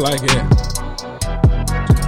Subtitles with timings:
[0.00, 0.20] like.
[0.20, 0.34] Two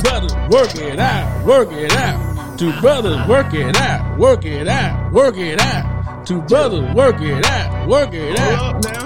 [0.03, 2.59] brothers work it out, work it out.
[2.59, 6.27] Two brothers work it out, work it out, work it out.
[6.27, 8.85] Two brothers work it out, work it out.
[8.85, 9.05] Now.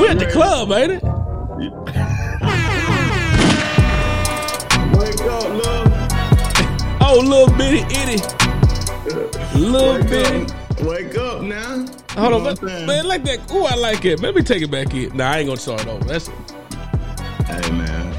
[0.00, 1.02] We at the club, ain't it?
[4.98, 5.92] Wake up, love.
[7.00, 8.18] Oh, little bitty itty.
[9.58, 10.52] Little Wake bitty.
[10.52, 10.80] up.
[10.80, 11.86] Wake up now.
[12.16, 12.86] Hold on, man, what I'm saying?
[12.86, 13.50] man, like that.
[13.52, 14.20] Ooh, I like it.
[14.20, 15.16] Let me take it back in.
[15.16, 16.04] Nah, I ain't gonna start over.
[16.04, 16.34] That's it.
[17.46, 18.14] Hey, man.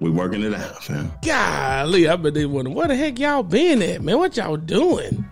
[0.00, 1.12] We working it out, fam.
[1.24, 2.08] golly.
[2.08, 4.18] I bet they wondering where the heck y'all been at, man.
[4.18, 5.24] What y'all doing?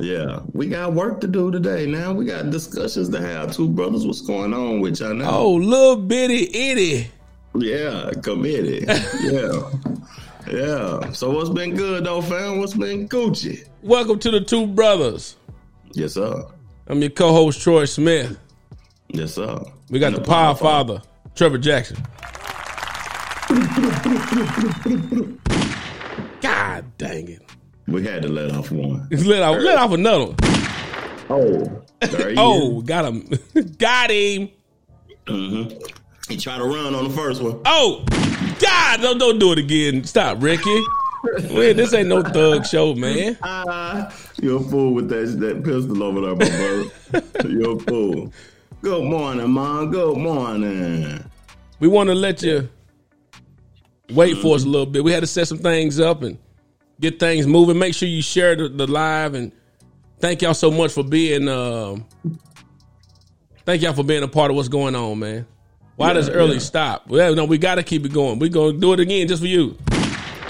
[0.00, 1.86] Yeah, we got work to do today.
[1.86, 3.52] Now we got discussions to have.
[3.54, 5.30] Two brothers, what's going on with y'all now?
[5.30, 7.10] Oh, little bitty itty.
[7.54, 8.84] yeah, committed.
[9.22, 9.70] yeah,
[10.50, 11.10] yeah.
[11.12, 12.58] So what's been good though, fam?
[12.58, 13.66] What's been Gucci?
[13.82, 15.36] Welcome to the two brothers.
[15.94, 16.44] Yes, sir.
[16.92, 18.38] I'm your co-host Troy Smith.
[19.08, 19.64] Yes, sir.
[19.88, 21.00] We got And the Power Father,
[21.34, 21.96] Trevor Jackson.
[26.42, 27.40] God dang it!
[27.88, 29.08] We had to let off one.
[29.10, 30.36] Let off, let off another one.
[31.30, 31.82] Oh,
[32.36, 33.26] Oh, got him,
[33.78, 34.50] got him.
[35.28, 35.72] is.
[36.28, 37.58] he tried to run on the first one.
[37.64, 38.04] Oh,
[38.60, 39.00] God!
[39.00, 40.04] Don't don't do it again.
[40.04, 40.82] Stop, Ricky.
[41.50, 43.36] Wait, this ain't no thug show, man.
[43.42, 47.48] Ah, you're a fool with that that pistol over there, my brother.
[47.48, 48.32] you're a fool.
[48.82, 49.90] Good morning, mom.
[49.92, 51.24] Good morning.
[51.78, 52.68] We want to let you
[54.10, 55.04] wait for us a little bit.
[55.04, 56.38] We had to set some things up and
[57.00, 57.78] get things moving.
[57.78, 59.52] Make sure you share the, the live and
[60.18, 61.48] thank y'all so much for being.
[61.48, 62.06] Um,
[63.64, 65.46] thank y'all for being a part of what's going on, man.
[65.94, 66.58] Why Yeah, does early yeah.
[66.60, 67.06] stop?
[67.06, 68.40] Well, no, we got to keep it going.
[68.40, 69.76] We're gonna do it again just for you.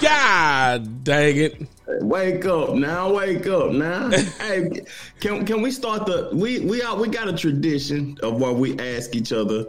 [0.03, 1.67] God dang it!
[2.01, 3.13] Wake up now!
[3.13, 4.09] Wake up now!
[4.39, 4.85] hey,
[5.19, 8.77] can can we start the we we are we got a tradition of where we
[8.79, 9.65] ask each other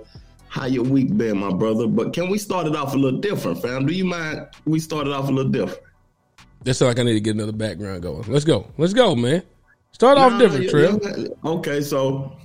[0.48, 1.88] how your week been, my brother.
[1.88, 3.86] But can we start it off a little different, fam?
[3.86, 4.46] Do you mind?
[4.64, 5.82] We start it off a little different.
[6.62, 8.22] That sounds like I need to get another background going.
[8.30, 8.70] Let's go.
[8.78, 9.42] Let's go, man.
[9.92, 11.28] Start off Nah, different, yeah, yeah.
[11.44, 12.36] Okay, so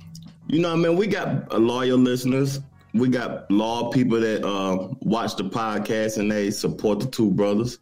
[0.48, 2.60] you know, what I mean, we got uh, loyal listeners.
[2.94, 7.78] We got law people that uh, watch the podcast and they support the two brothers,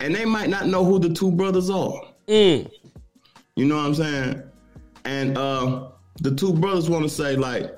[0.00, 1.94] and they might not know who the two brothers are.
[2.28, 2.70] Mm.
[3.56, 4.42] You know what I'm saying?
[5.04, 5.88] And uh,
[6.20, 7.70] the two brothers want to say like,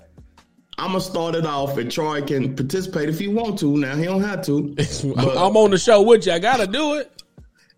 [0.78, 3.76] I'm gonna start it off, and Troy can participate if he want to.
[3.78, 4.74] Now he don't have to.
[5.14, 6.32] But- I'm on the show with you.
[6.32, 7.22] I gotta do it.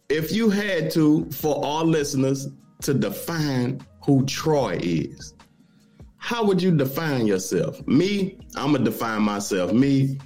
[0.09, 2.49] if you had to, for our listeners,
[2.83, 5.35] to define who Troy is,
[6.19, 7.85] how would you define yourself?
[7.87, 9.73] Me, I'm gonna define myself.
[9.73, 10.19] Me,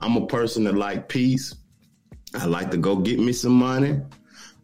[0.00, 1.54] I'm a person that like peace.
[2.34, 4.00] I like to go get me some money.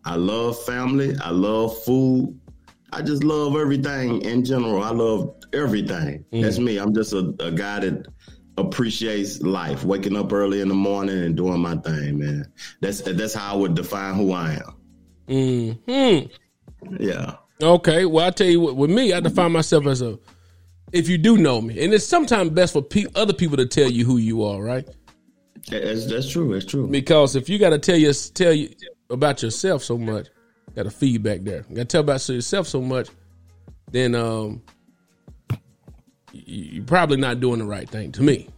[0.04, 1.16] I love family.
[1.22, 2.38] I love food.
[2.92, 4.82] I just love everything in general.
[4.82, 6.24] I love everything.
[6.30, 6.78] That's me.
[6.78, 8.06] I'm just a, a guy that
[8.58, 12.50] appreciates life, waking up early in the morning and doing my thing, man.
[12.80, 14.60] That's that's how I would define who I
[15.28, 15.76] am.
[15.86, 16.96] Hmm.
[17.00, 17.34] Yeah.
[17.60, 18.04] Okay.
[18.04, 18.76] Well, I tell you what.
[18.76, 20.18] With me, I define myself as a.
[20.96, 23.90] If you do know me, and it's sometimes best for pe- other people to tell
[23.90, 24.86] you who you are, right?
[25.68, 26.52] That's that's true.
[26.52, 26.86] That's true.
[26.86, 28.70] Because if you got to tell you tell you
[29.10, 30.28] about yourself so much,
[30.74, 31.64] got a feedback there.
[31.68, 33.08] You got to tell about yourself so much,
[33.90, 34.62] then um,
[36.32, 36.42] you-
[36.72, 38.48] you're probably not doing the right thing to me.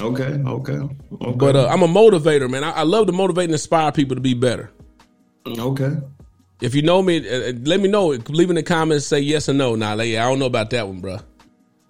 [0.00, 0.24] Okay.
[0.24, 0.72] Okay.
[1.20, 1.32] Okay.
[1.36, 2.62] But uh, I'm a motivator, man.
[2.62, 4.70] I, I love to motivate and inspire people to be better.
[5.46, 5.96] okay.
[6.60, 8.08] If you know me, uh, uh, let me know.
[8.08, 9.74] Leave in the comments, say yes or no.
[9.76, 11.18] Nah, like, yeah, I don't know about that one, bro.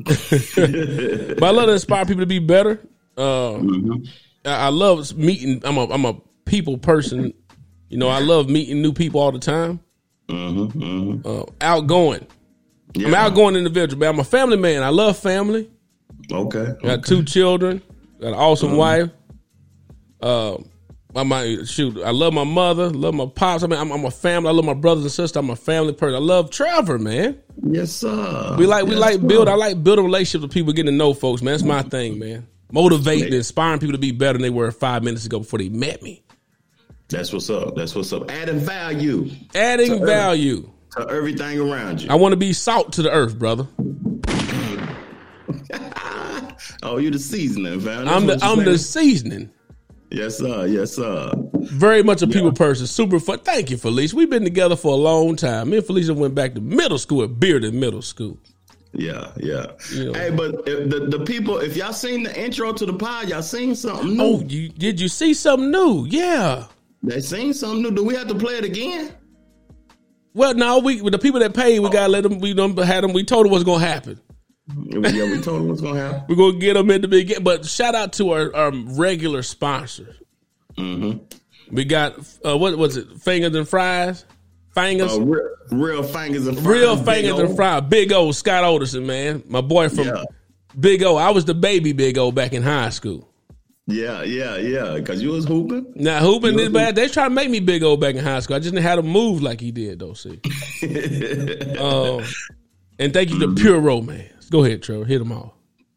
[0.04, 2.80] But I love to inspire people to be better.
[3.16, 3.98] Uh, I,
[4.44, 5.60] I love meeting.
[5.64, 6.14] I'm a I'm a
[6.44, 7.32] people person.
[7.88, 9.80] You know, I love meeting new people all the time.
[10.30, 12.26] Uh, outgoing.
[12.96, 13.24] I'm an Yeah.
[13.24, 14.10] outgoing individual, man.
[14.14, 14.82] I'm a family man.
[14.82, 15.70] I love family.
[16.30, 16.74] Okay.
[16.82, 17.82] I got two children.
[18.20, 19.10] Got an awesome wife.
[20.20, 20.58] Uh,
[21.16, 21.96] I might shoot.
[22.04, 22.90] I love my mother.
[22.90, 23.62] Love my pops.
[23.62, 24.50] I mean, I'm, I'm a family.
[24.50, 25.36] I love my brothers and sisters.
[25.36, 26.14] I'm a family person.
[26.16, 27.40] I love Trevor, man.
[27.66, 28.56] Yes, sir.
[28.58, 29.26] We like we Yes, like sir.
[29.26, 29.48] build.
[29.48, 31.54] I like building relationships with people, getting to know folks, man.
[31.54, 32.46] That's my thing, man.
[32.70, 36.02] Motivating, inspiring people to be better than they were five minutes ago before they met
[36.02, 36.22] me.
[37.08, 37.74] That's what's up.
[37.74, 38.30] That's what's up.
[38.30, 40.06] Adding value Adding earth.
[40.06, 40.70] value.
[40.98, 42.10] to everything around you.
[42.10, 43.66] I want to be salt to the earth, brother.
[46.82, 48.04] oh, you're the seasoning, fam.
[48.04, 49.50] That's I'm the I'm the seasoning.
[50.10, 50.66] Yes, sir.
[50.66, 51.32] Yes, sir.
[51.54, 52.86] Very much a people person.
[52.86, 53.40] Super fun.
[53.40, 54.16] Thank you, Felicia.
[54.16, 55.70] We've been together for a long time.
[55.70, 58.38] Me and Felicia went back to middle school at Bearden Middle School.
[58.92, 59.66] Yeah, yeah.
[59.92, 60.12] Yeah.
[60.14, 63.42] Hey, but if the the people, if y'all seen the intro to the pod, y'all
[63.42, 64.22] seen something new.
[64.22, 66.06] Oh, you did you see something new?
[66.08, 66.64] Yeah.
[67.02, 67.90] They seen something new.
[67.90, 69.12] Do we have to play it again?
[70.32, 71.90] Well, no, we the people that paid, we oh.
[71.90, 72.38] gotta let them.
[72.38, 73.12] We done had them.
[73.12, 74.20] We told them what's gonna happen.
[74.76, 76.24] Yeah, we told them what's gonna happen.
[76.28, 77.44] We're gonna get them in the beginning.
[77.44, 80.16] But shout out to our, our regular sponsors.
[80.76, 81.74] Mm-hmm.
[81.74, 83.08] We got uh, what was it?
[83.20, 84.24] Fingers and fries.
[84.74, 85.12] Fingers.
[85.16, 86.66] Uh, real, real fingers and fries.
[86.66, 87.82] Real Big fingers and fries.
[87.88, 89.42] Big O Scott Alderson, man.
[89.46, 90.24] My boy from Yeah.
[90.78, 91.16] Big O.
[91.16, 93.28] I was the baby Big O back in high school.
[93.86, 94.94] Yeah, yeah, yeah.
[94.94, 95.94] Because you was hooping.
[95.96, 96.94] Now hooping is bad.
[96.94, 98.56] They try to make me Big O back in high school.
[98.56, 100.12] I just didn't have to move like he did though.
[100.12, 100.40] See.
[101.78, 102.22] uh,
[102.98, 104.37] and thank you to Pure Romance.
[104.50, 105.04] Go ahead, Trevor.
[105.04, 105.54] Hit them all.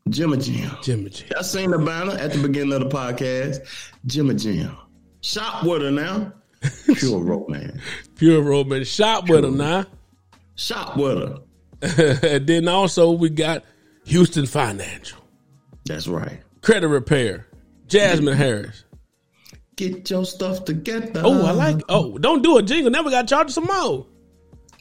[0.09, 0.71] Jimmy Jim.
[0.81, 1.25] Jimmy G.
[1.37, 3.59] I seen the banner at the beginning of the podcast.
[4.05, 4.75] Jimmy Jim.
[5.21, 6.33] Shop with her now.
[6.95, 7.81] Pure rope man.
[8.15, 8.87] Pure Romance.
[8.87, 9.85] Shop with them now.
[10.55, 11.39] Shop with her.
[12.23, 13.63] and then also we got
[14.05, 15.19] Houston Financial,
[15.85, 16.41] That's right.
[16.61, 17.47] Credit Repair,
[17.87, 18.83] Jasmine Harris.
[19.75, 21.21] Get your stuff together.
[21.23, 21.81] Oh, I like.
[21.89, 22.91] Oh, don't do a jingle.
[22.91, 24.05] Never got charged some more.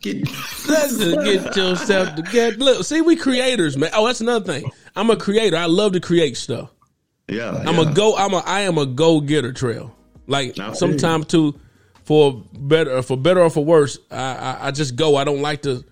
[0.01, 0.27] Get.
[0.69, 2.57] Let's just get yourself together.
[2.57, 3.91] Look, see, we creators, man.
[3.93, 4.71] Oh, that's another thing.
[4.97, 5.57] I'm a creator.
[5.57, 6.71] I love to create stuff.
[7.29, 7.91] Yeah, I'm yeah.
[7.91, 8.17] a go.
[8.17, 8.39] I'm a.
[8.39, 9.53] I am a go getter.
[9.53, 9.95] Trail.
[10.27, 11.59] Like I sometimes too,
[12.05, 15.17] for better, for better or for worse, I, I I just go.
[15.17, 15.85] I don't like to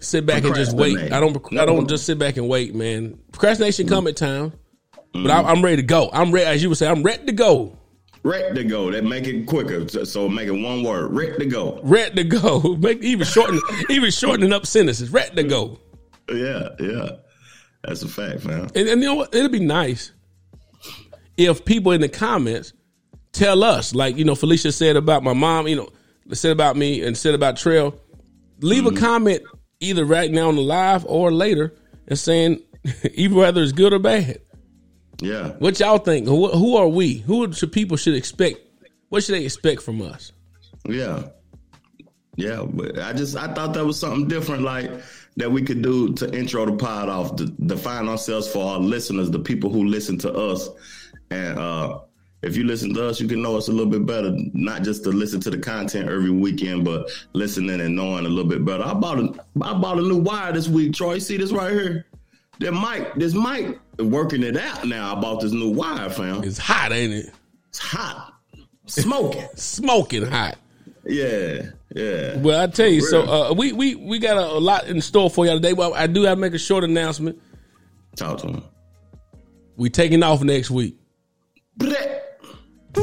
[0.00, 1.12] sit back and just wait.
[1.12, 1.36] I don't.
[1.58, 3.18] I don't just sit back and wait, man.
[3.32, 3.94] Procrastination Mm-hmm.
[3.94, 4.52] come at times,
[5.12, 6.10] but I, I'm ready to go.
[6.12, 6.86] I'm ready, as you would say.
[6.88, 7.78] I'm ready to go.
[8.22, 8.90] Ready to go.
[8.90, 9.88] That make it quicker.
[9.88, 11.12] So, so make it one word.
[11.12, 11.80] Ready to go.
[11.82, 12.76] Ready to go.
[12.80, 15.10] Make even shorten, even shortening up sentences.
[15.10, 15.78] Ready to go.
[16.30, 17.10] Yeah, yeah.
[17.84, 18.68] That's a fact, man.
[18.74, 19.34] And, and you know what?
[19.34, 20.12] It'd be nice
[21.38, 22.72] if people in the comments
[23.32, 25.88] tell us, like you know, Felicia said about my mom, you know,
[26.32, 27.98] said about me and said about Trail.
[28.60, 28.98] Leave a mm-hmm.
[28.98, 29.42] comment
[29.80, 31.74] either right now on the live or later
[32.08, 32.60] and saying
[33.14, 34.40] either whether it's good or bad.
[35.20, 35.50] Yeah.
[35.58, 36.26] What y'all think?
[36.26, 37.18] Who, who are we?
[37.18, 38.60] Who should people should expect?
[39.08, 40.32] What should they expect from us?
[40.86, 41.28] Yeah.
[42.36, 44.88] Yeah, but I just I thought that was something different, like
[45.38, 49.28] that we could do to intro the pod off, to define ourselves for our listeners,
[49.28, 50.68] the people who listen to us,
[51.32, 51.98] and uh,
[52.42, 54.32] if you listen to us, you can know us a little bit better.
[54.52, 58.48] Not just to listen to the content every weekend, but listening and knowing a little
[58.48, 58.84] bit better.
[58.84, 61.18] I bought a I bought a new wire this week, Troy.
[61.18, 62.06] See this right here?
[62.60, 65.14] That mic, this mic, working it out now.
[65.14, 66.44] I bought this new wire, fam.
[66.44, 67.32] It's hot, ain't it?
[67.68, 68.34] It's hot,
[68.86, 69.46] smoking.
[69.54, 70.56] Smoking hot.
[71.04, 72.36] yeah, yeah.
[72.38, 75.30] Well, I tell you, so uh, we we we got a, a lot in store
[75.30, 75.72] for y'all today.
[75.72, 77.40] Well, I do have to make a short announcement.
[78.16, 78.62] Talk to him.
[79.76, 80.96] We taking off next week.
[81.78, 81.92] Pull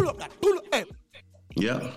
[0.09, 0.85] up, like, pull up, hey.
[1.55, 1.91] Yeah.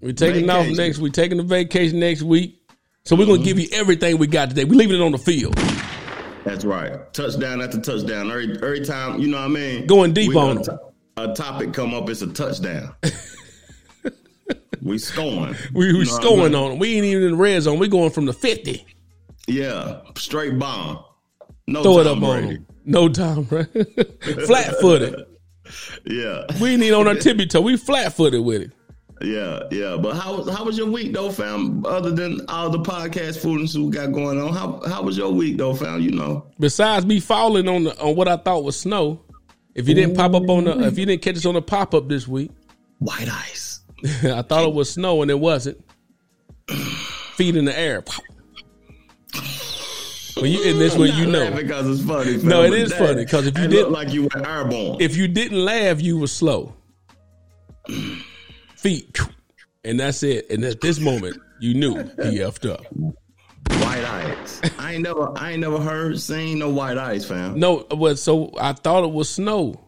[0.00, 0.98] We're taking off next.
[0.98, 2.60] We're taking the vacation next week.
[3.04, 4.64] So we're gonna give you everything we got today.
[4.64, 5.54] We're leaving it on the field.
[6.44, 7.12] That's right.
[7.14, 8.30] Touchdown after touchdown.
[8.30, 9.86] Every every time, you know what I mean?
[9.86, 10.58] Going deep We on
[11.16, 12.94] a, a topic come up, it's a touchdown.
[14.82, 15.54] we scoring.
[15.72, 16.54] We we You know what I scoring mean?
[16.62, 16.78] on them.
[16.78, 17.78] We ain't even in the red zone.
[17.78, 18.84] We going from the fifty.
[19.46, 20.00] Yeah.
[20.16, 21.02] Straight bomb.
[21.66, 22.66] No Throw it up on them.
[22.84, 23.66] No time, right?
[24.46, 25.26] flat footed.
[26.04, 26.42] Yeah.
[26.60, 27.62] We ain't even on our tippy toe.
[27.62, 28.72] We flat footed with it.
[29.22, 29.96] Yeah, yeah.
[29.96, 31.84] But how was how was your week though, fam?
[31.86, 35.56] Other than all the podcast foolishness we got going on, how how was your week
[35.56, 36.00] though, fam?
[36.00, 36.46] You know.
[36.58, 39.20] Besides me falling on the on what I thought was snow.
[39.74, 41.94] If you didn't pop up on the if you didn't catch us on the pop
[41.94, 42.50] up this week,
[42.98, 43.80] White ice.
[44.24, 45.82] I thought it was snow and it wasn't.
[47.36, 48.04] Feet in the air.
[50.36, 51.50] When you in this when you know.
[51.52, 52.38] because it's funny.
[52.38, 54.98] Fam, No, it is that- funny, 'cause if you didn't- like you were airborne.
[55.00, 56.74] If you didn't laugh, you were slow.
[58.84, 59.18] Feet.
[59.82, 60.50] And that's it.
[60.50, 62.84] And at this moment, you knew he effed up.
[63.80, 64.60] White ice.
[64.78, 67.58] I ain't never, I ain't never heard, seen no white ice, fam.
[67.58, 69.86] No, but so I thought it was snow.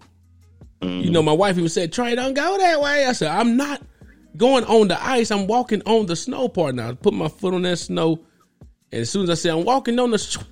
[0.80, 1.26] You know, mm-hmm.
[1.26, 3.04] my wife even said, Trey, don't go that way.
[3.04, 3.82] I said, I'm not
[4.34, 5.30] going on the ice.
[5.30, 6.88] I'm walking on the snow part now.
[6.88, 8.20] I put my foot on that snow.
[8.92, 10.44] And as soon as I said, I'm walking on the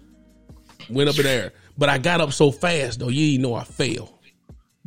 [0.90, 1.52] went up in the air.
[1.78, 4.13] But I got up so fast, though, you didn't know I fell.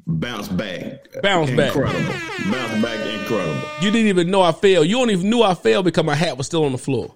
[0.08, 1.22] Bounce back.
[1.22, 1.76] Bounce back.
[1.76, 2.14] incredible.
[2.50, 3.62] Bounce back, incredible.
[3.82, 4.86] You didn't even know I fell.
[4.86, 7.14] You don't even knew I fell because my hat was still on the floor.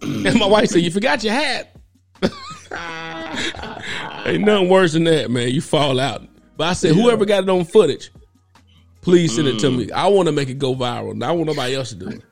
[0.00, 1.76] and my wife said, You forgot your hat.
[4.26, 5.50] Ain't nothing worse than that, man.
[5.50, 6.26] You fall out.
[6.56, 8.10] But I said, whoever got it on footage,
[9.02, 9.78] please send it to mm.
[9.78, 9.92] me.
[9.92, 11.12] I want to make it go viral.
[11.12, 12.22] and I want nobody else to do it.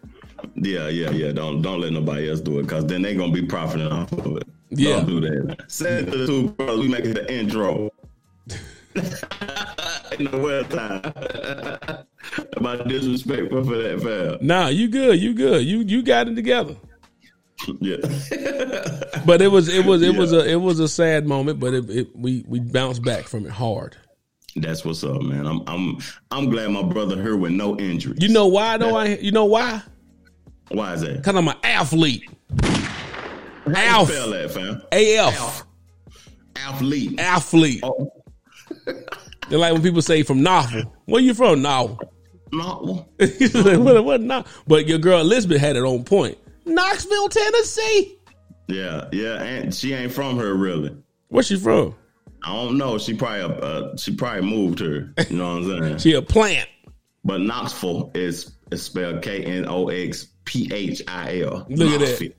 [0.54, 1.32] Yeah, yeah, yeah.
[1.32, 4.36] Don't don't let nobody else do it because then they're gonna be profiting off of
[4.36, 4.44] it.
[4.70, 4.96] Yeah.
[4.96, 5.64] Don't do that.
[5.68, 6.80] Send it to the two brothers.
[6.80, 7.90] We make it the intro.
[10.18, 10.64] In the well
[12.38, 12.44] time.
[12.56, 14.46] About disrespectful for that, fam.
[14.46, 15.20] Nah, you good.
[15.20, 15.64] You good.
[15.64, 16.76] You you got it together.
[17.80, 17.96] Yeah.
[19.26, 21.90] But it was it was it was a it was a sad moment, but it,
[21.90, 23.96] it we we bounced back from it hard.
[24.56, 25.46] That's what's up, man.
[25.46, 25.98] I'm I'm
[26.30, 28.16] I'm glad my brother here with no injury.
[28.20, 28.96] You know why though?
[28.96, 29.82] I you know why?
[30.70, 31.16] why is that?
[31.18, 32.30] Because I'm an athlete.
[33.66, 34.08] Alf.
[34.08, 34.82] spell that, fam?
[34.92, 35.64] AF.
[36.56, 37.20] athlete.
[37.20, 37.80] Athlete.
[37.82, 38.10] Oh,
[39.48, 40.94] They're like when people say from Novel.
[41.06, 41.62] Where you from?
[41.62, 41.98] Novel.
[42.52, 43.06] no.
[43.18, 44.46] Like, what, what not?
[44.66, 46.38] But your girl Elizabeth had it on point.
[46.64, 48.18] Knoxville, Tennessee.
[48.68, 50.94] Yeah, yeah, and she ain't from here really.
[51.28, 51.94] Where's she from?
[52.44, 52.98] I don't know.
[52.98, 55.12] She probably uh, she probably moved her.
[55.30, 55.98] You know what I'm saying?
[56.00, 56.68] She a plant.
[57.24, 61.66] but Knoxville is is spelled K N O X P H I L.
[61.70, 62.34] Look at that.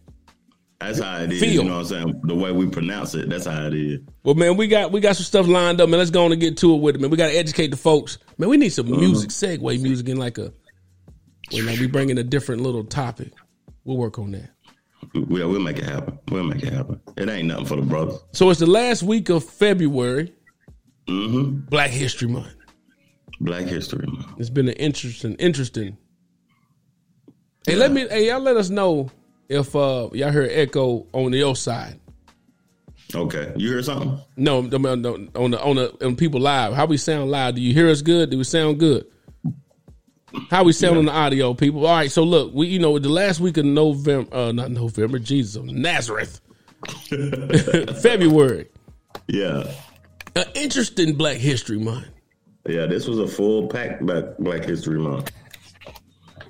[0.80, 1.40] That's how it is.
[1.42, 1.52] Feel.
[1.52, 2.22] You know what I'm saying?
[2.24, 4.00] The way we pronounce it, that's how it is.
[4.24, 6.00] Well, man, we got we got some stuff lined up, man.
[6.00, 7.10] Let's go on and get to it with it, man.
[7.10, 8.50] We got to educate the folks, man.
[8.50, 10.54] We need some music, segue music, in like a,
[11.52, 13.34] you know, we bring in a different little topic.
[13.84, 14.52] We'll work on that.
[15.14, 16.18] Yeah, we'll make it happen.
[16.30, 17.02] We'll make it happen.
[17.18, 18.20] It ain't nothing for the brothers.
[18.32, 20.34] So it's the last week of February,
[21.08, 21.62] Mm-hmm.
[21.70, 22.54] Black History Month.
[23.42, 24.28] Black History Month.
[24.38, 25.98] It's been an interesting, interesting.
[27.66, 29.10] Hey, let me, hey, y'all, let us know
[29.50, 32.00] if uh y'all hear echo on the other side.
[33.16, 34.20] Okay, you hear something?
[34.38, 36.74] No, no, no, no, on the on the on people live.
[36.74, 37.56] How we sound live?
[37.56, 38.30] Do you hear us good?
[38.30, 39.06] Do we sound good?
[40.52, 41.88] How we sound on the audio, people?
[41.88, 45.18] All right, so look, we you know the last week of November, uh, not November,
[45.18, 46.40] Jesus, of Nazareth,
[48.02, 48.68] February,
[49.28, 49.72] Yeah,
[50.36, 52.08] an interesting Black History Month.
[52.68, 52.86] yeah.
[52.86, 55.32] This was a full pack Black Black History Month.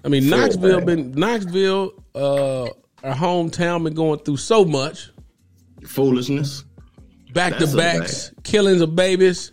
[0.03, 0.85] I mean, Full Knoxville bag.
[0.85, 2.67] been Knoxville, uh,
[3.03, 5.09] our hometown, been going through so much,
[5.85, 6.65] Foolishness.
[7.33, 9.51] back to backs, killings of babies.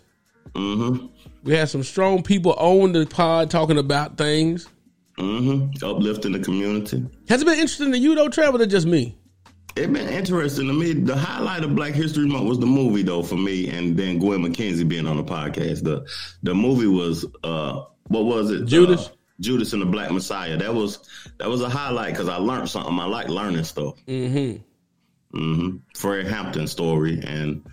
[0.53, 1.07] Mm-hmm.
[1.43, 4.67] We had some strong people on the pod talking about things.
[5.17, 5.83] Mm-hmm.
[5.83, 7.03] Uplifting the community.
[7.27, 9.17] Has it been interesting to you though, Trevor, or just me?
[9.75, 10.93] It been interesting to me.
[10.93, 14.41] The highlight of Black History Month was the movie, though, for me, and then Gwen
[14.41, 15.83] McKenzie being on the podcast.
[15.83, 16.07] The
[16.41, 18.65] the movie was uh, what was it?
[18.65, 19.07] Judas?
[19.07, 20.57] Uh, Judas and the Black Messiah.
[20.57, 20.99] That was
[21.37, 22.97] that was a highlight because I learned something.
[22.99, 23.95] I like learning stuff.
[24.07, 25.37] Mm-hmm.
[25.37, 27.65] hmm Fred Hampton story, and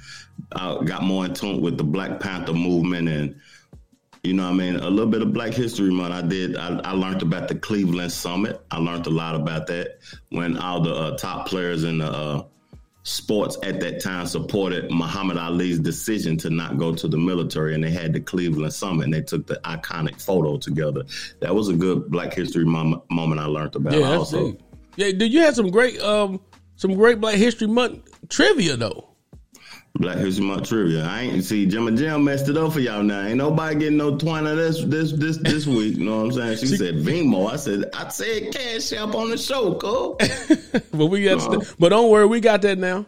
[0.53, 3.41] I got more in tune with the Black Panther movement, and
[4.25, 6.15] you know, what I mean, a little bit of Black History Month.
[6.15, 6.57] I did.
[6.57, 8.65] I, I learned about the Cleveland Summit.
[8.71, 9.99] I learned a lot about that
[10.31, 12.45] when all the uh, top players in the uh,
[13.05, 17.85] sports at that time supported Muhammad Ali's decision to not go to the military, and
[17.85, 21.05] they had the Cleveland Summit, and they took the iconic photo together.
[21.41, 23.93] That was a good Black History mom- moment I learned about.
[23.95, 24.57] Yeah, also.
[24.97, 26.41] Yeah, did you have some great um
[26.77, 29.14] some great Black History Month trivia though?
[29.97, 31.05] Black History Month trivia.
[31.05, 33.27] I ain't see and Jim messed it up for y'all now.
[33.27, 35.97] Ain't nobody getting no twine of this this this this week.
[35.97, 36.57] You know what I'm saying?
[36.59, 37.49] She said Venmo.
[37.51, 40.83] I said I said cash app on the show, cuz.
[40.93, 41.63] But we got, No.
[41.79, 43.07] but don't worry, we got that now.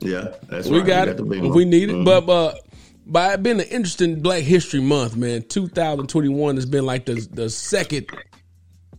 [0.00, 0.86] yeah, that's We right.
[0.86, 1.16] got it.
[1.16, 1.52] the Venmo.
[1.52, 1.96] We need it.
[1.96, 2.04] Mhm.
[2.04, 2.60] But but.
[3.06, 7.50] by it being an interesting Black History Month, man, 2021 has been like the the
[7.50, 8.06] second,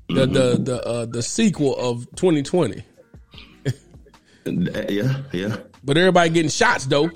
[0.09, 2.83] the the the uh, the sequel of 2020.
[4.89, 5.55] yeah, yeah.
[5.85, 7.11] But everybody getting shots though.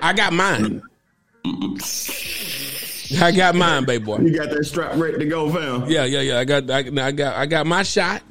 [0.00, 0.82] I got mine.
[3.20, 4.18] I got mine, baby boy.
[4.18, 5.88] You got that strap ready to go, fam.
[5.88, 6.38] Yeah, yeah, yeah.
[6.38, 8.22] I got, I, I got, I got my shot.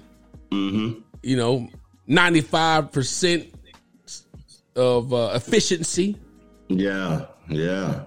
[0.51, 0.99] Mm-hmm.
[1.23, 1.69] You know,
[2.07, 3.53] ninety five percent
[4.75, 6.17] of uh, efficiency.
[6.67, 8.05] Yeah, yeah.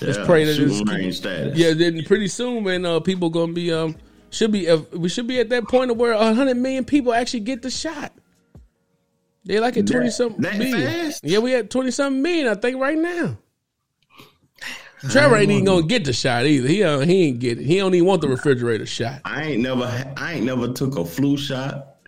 [0.00, 0.26] Let's yeah.
[0.26, 1.58] pray that it's- status.
[1.58, 3.96] Yeah, then pretty soon, man, uh, people gonna be um
[4.30, 7.40] should be uh, we should be at that point of where hundred million people actually
[7.40, 8.12] get the shot.
[9.46, 10.80] They like at twenty something million.
[10.80, 11.24] fast?
[11.24, 13.38] Yeah, we at twenty something million, I think, right now.
[15.10, 16.66] Trevor ain't even gonna get the shot either.
[16.66, 17.64] He uh, he ain't get it.
[17.64, 19.20] He don't even want the refrigerator shot.
[19.24, 19.84] I ain't never,
[20.16, 21.98] I ain't never took a flu shot.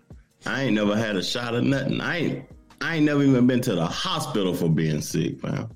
[0.47, 2.01] I ain't never had a shot of nothing.
[2.01, 2.45] I ain't,
[2.81, 5.69] I ain't never even been to the hospital for being sick, man.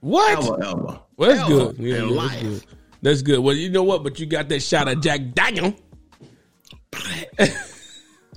[0.00, 0.38] What?
[0.38, 1.00] Ever, ever.
[1.16, 1.78] Well, that's Ever good.
[1.78, 2.30] Yeah, in yeah, life.
[2.30, 2.64] that's good.
[3.02, 3.38] That's good.
[3.40, 4.02] Well, you know what?
[4.02, 5.74] But you got that shot of Jack Daniel.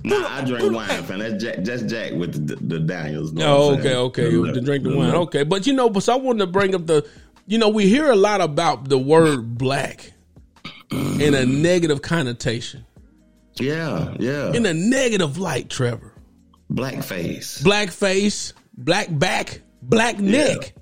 [0.04, 1.18] Nah, I drink wine, fam.
[1.18, 3.32] That's Jack, just Jack with the, the Daniels.
[3.38, 4.30] Oh, okay, okay.
[4.30, 5.14] The- To drink the the- wine.
[5.14, 5.44] Okay.
[5.44, 7.06] But you know, but so I wanted to bring up the
[7.46, 10.12] you know, we hear a lot about the word black
[10.90, 12.84] in a negative connotation.
[13.56, 14.52] Yeah, yeah.
[14.52, 16.12] In a negative light, Trevor.
[16.72, 17.62] Blackface.
[17.62, 20.74] Black face, black back, black neck.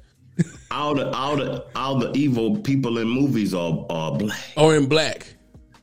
[0.71, 4.53] All the all the all the evil people in movies are are black.
[4.57, 5.32] Or in black.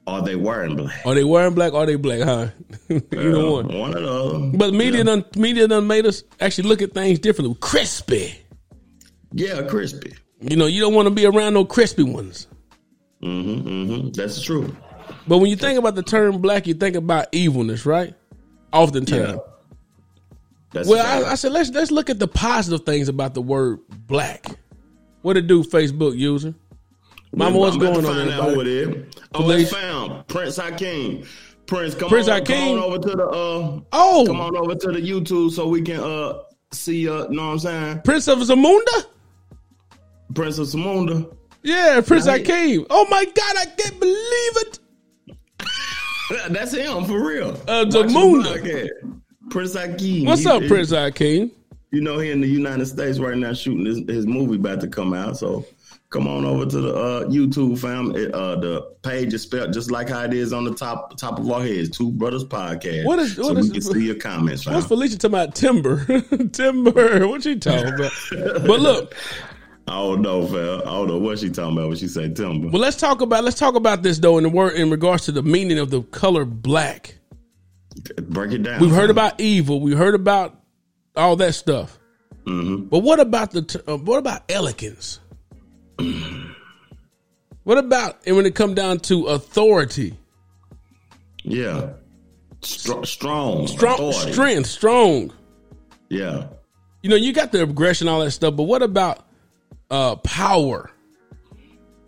[0.10, 1.06] Or they wearing black.
[1.06, 2.48] Are they wearing black or are they black, huh?
[2.90, 3.68] Either Uh, one.
[3.78, 4.56] One of those.
[4.56, 7.56] But media done media done made us actually look at things differently.
[7.60, 8.36] Crispy.
[9.32, 10.14] Yeah, crispy.
[10.42, 12.48] You know, you don't want to be around no crispy ones.
[13.22, 14.10] Mm-hmm, mm-hmm.
[14.12, 14.76] That's true.
[15.28, 18.14] But when you think about the term black, you think about evilness, right?
[18.72, 19.34] Oftentimes.
[19.34, 19.38] Yeah.
[20.72, 21.26] That's Well.
[21.26, 24.46] I, I said let's let's look at the positive things about the word black.
[25.22, 26.54] What it do, Facebook user?
[27.32, 28.30] Mama, what's I'm going on?
[28.30, 29.06] out who it everybody?
[29.36, 31.24] Oh, it's found Prince Hakeem.
[31.68, 32.58] Prince, come Prince on, Hakeem?
[32.58, 35.82] come on over to the uh, Oh, come on over to the YouTube so we
[35.82, 36.40] can uh
[36.72, 38.02] see uh, know what I'm saying?
[38.04, 39.06] Prince of Zamunda.
[40.34, 41.36] Prince of Zamunda.
[41.62, 42.44] Yeah, Prince Right.
[42.44, 42.86] Akeem.
[42.90, 44.18] Oh my God, I can't believe
[44.58, 44.80] it.
[46.54, 47.50] That's him for real.
[47.68, 48.90] Uh, Zamunda.
[49.52, 50.26] Prince Akeem.
[50.26, 51.52] What's He- up, he- Prince Akeem?
[51.92, 54.88] You know he in the United States right now shooting his, his movie about to
[54.88, 55.38] come out.
[55.38, 55.66] So
[56.10, 58.16] come on over to the uh, YouTube fam.
[58.16, 61.40] It, uh, the page is spelled just like how it is on the top top
[61.40, 61.90] of our heads.
[61.90, 63.06] Two Brothers Podcast.
[63.06, 64.74] What is- so what we can see your comments, fam.
[64.74, 65.56] What's Felicia talking about?
[65.56, 66.06] Timber,
[66.52, 67.28] timber.
[67.28, 68.12] What she talking about?
[68.32, 69.16] But look,
[69.88, 70.82] I don't know, fam.
[70.82, 72.70] I don't know what she talking about when she say timber.
[72.70, 75.32] well, let's talk about let's talk about this though in the word in regards to
[75.32, 77.16] the meaning of the color black.
[78.22, 78.80] Break it down.
[78.82, 79.12] We've heard fam.
[79.12, 79.80] about evil.
[79.82, 80.56] We heard about
[81.16, 81.98] all that stuff.
[82.46, 82.86] Mm-hmm.
[82.86, 85.20] But what about the uh, what about elegance?
[87.64, 90.16] what about and when it come down to authority,
[91.44, 91.92] Yeah.
[92.62, 93.68] Str- strong.
[93.68, 94.32] strong, authority.
[94.34, 95.34] strength, strong?
[96.10, 96.48] Yeah.
[97.02, 98.56] You know, you got the aggression, all that stuff.
[98.56, 99.26] But what about
[99.90, 100.92] uh power?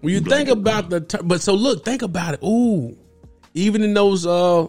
[0.02, 2.44] When you Black think about the, ter- but so look, think about it.
[2.44, 2.98] Ooh,
[3.54, 4.68] even in those uh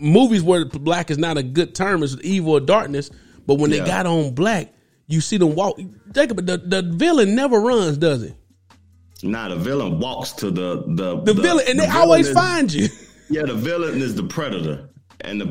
[0.00, 3.10] movies where black is not a good term, it's evil or darkness.
[3.46, 4.72] But when they got on black,
[5.08, 5.78] you see them walk.
[5.78, 8.34] About the the villain never runs, does he?
[9.28, 12.72] Now the villain walks to the the The, villain, and the they always is- find
[12.72, 12.88] you.
[13.30, 14.88] Yeah, the villain is the predator,
[15.20, 15.46] and the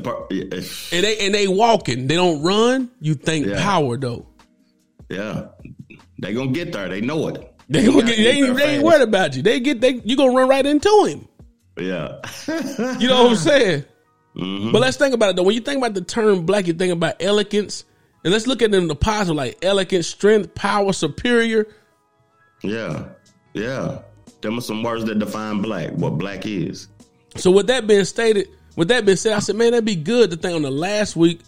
[0.91, 2.07] And they and they walking.
[2.07, 2.89] They don't run.
[2.99, 3.61] You think Yeah.
[3.61, 4.25] power though.
[5.09, 5.49] yeah,
[6.19, 6.89] they gonna get there.
[6.89, 7.53] They know it.
[7.69, 9.43] They, gonna get, they, ain't, they ain't worried about you.
[9.43, 11.27] They get they you gonna run right into him.
[11.79, 12.15] Yeah,
[12.99, 13.85] You know what I'm saying?
[14.37, 14.71] Mm-hmm.
[14.71, 15.41] But let's think about it though.
[15.43, 17.85] When you think about the term black, you think about elegance.
[18.27, 21.65] And let's look at them in the positive, like elegant, strength, power, superior.
[22.61, 23.05] yeah,
[23.53, 23.99] yeah.
[24.41, 25.91] Them are some words that define black.
[25.91, 26.89] What black is.
[27.37, 30.31] So with that being stated, with that being said, I said, man, that'd be good
[30.31, 31.39] to think on the last week,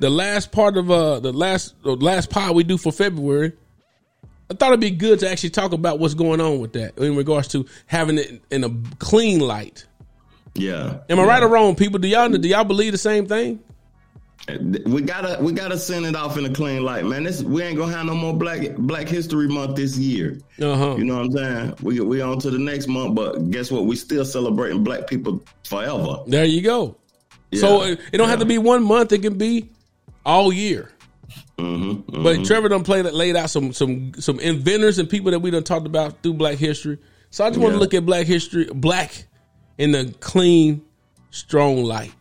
[0.00, 3.54] the last part of uh the last the last pod we do for February.
[4.50, 7.16] I thought it'd be good to actually talk about what's going on with that in
[7.16, 9.86] regards to having it in a clean light.
[10.54, 10.98] Yeah.
[11.08, 11.98] Am I right or wrong, people?
[11.98, 13.60] Do y'all do y'all believe the same thing?
[14.86, 17.24] We gotta we gotta send it off in a clean light, man.
[17.24, 20.40] This we ain't gonna have no more Black Black History Month this year.
[20.60, 20.94] Uh huh.
[20.96, 21.74] You know what I'm saying?
[21.82, 23.84] We we on to the next month, but guess what?
[23.84, 26.22] We still celebrating Black people forever.
[26.26, 26.96] There you go.
[27.54, 27.92] So Yeah.
[27.92, 29.68] it, it don't have to be one month; it can be
[30.24, 30.90] all year.
[31.58, 35.50] Mm-hmm, But Trevor done played laid out some some some inventors and people that we
[35.50, 36.98] done talked about through Black history.
[37.30, 39.26] So I just want to look at Black history, Black
[39.76, 40.82] in the clean,
[41.30, 42.12] strong light.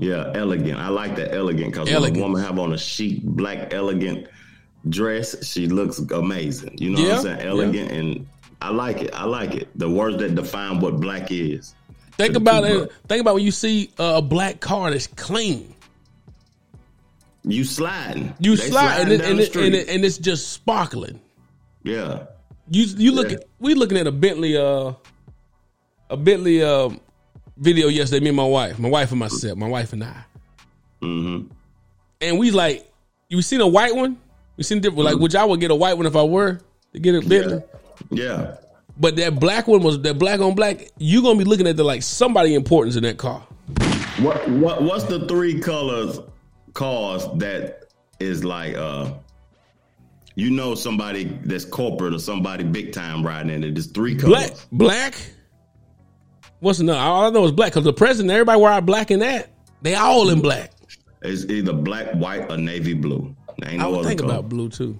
[0.00, 0.78] Yeah, elegant.
[0.80, 4.26] I like that elegant because when a woman have on a chic black elegant
[4.88, 6.76] dress, she looks amazing.
[6.78, 7.40] You know Yeah, what I'm saying?
[7.48, 8.26] Elegant and
[8.62, 9.10] I like it.
[9.14, 9.68] I like it.
[9.78, 11.74] The words that define what black is.
[12.16, 12.90] Think about it.
[13.08, 15.74] Think about when you see a black car that's clean.
[17.44, 18.34] You sliding.
[18.38, 21.20] You They slide and sliding it, and, it, and, it, and it's just sparkling.
[21.82, 22.24] yeah.
[22.72, 23.38] You you look Yeah.
[23.38, 24.92] at we looking at a Bentley uh
[26.08, 26.90] a Bentley uh,
[27.60, 28.20] video yesterday.
[28.24, 30.24] Me and my wife, my wife and myself, my wife and I,
[31.02, 31.46] Mm-hmm.
[32.20, 32.90] and we like
[33.28, 34.18] you seen a white one.
[34.56, 35.04] We seen different.
[35.04, 36.60] Like, would y'all would get a white one if I were
[36.92, 37.62] to get a Bentley?
[38.10, 38.56] Yeah.
[38.98, 40.88] But that black one was that black on black.
[40.98, 43.40] You gonna be looking at the like somebody importance in that car.
[44.18, 46.18] What what what's the three colors
[46.74, 47.84] cars that
[48.18, 49.12] is like uh
[50.34, 53.74] you know somebody that's corporate or somebody big time riding in it.
[53.74, 54.66] There's three colors.
[54.72, 55.32] Black, black.
[56.60, 56.98] What's another?
[56.98, 59.50] All I know is black because the president, everybody wear black in that.
[59.82, 60.72] They all in black.
[61.22, 63.34] It's either black, white, or navy blue.
[63.64, 64.34] Ain't I no would other think color.
[64.34, 64.98] about blue too.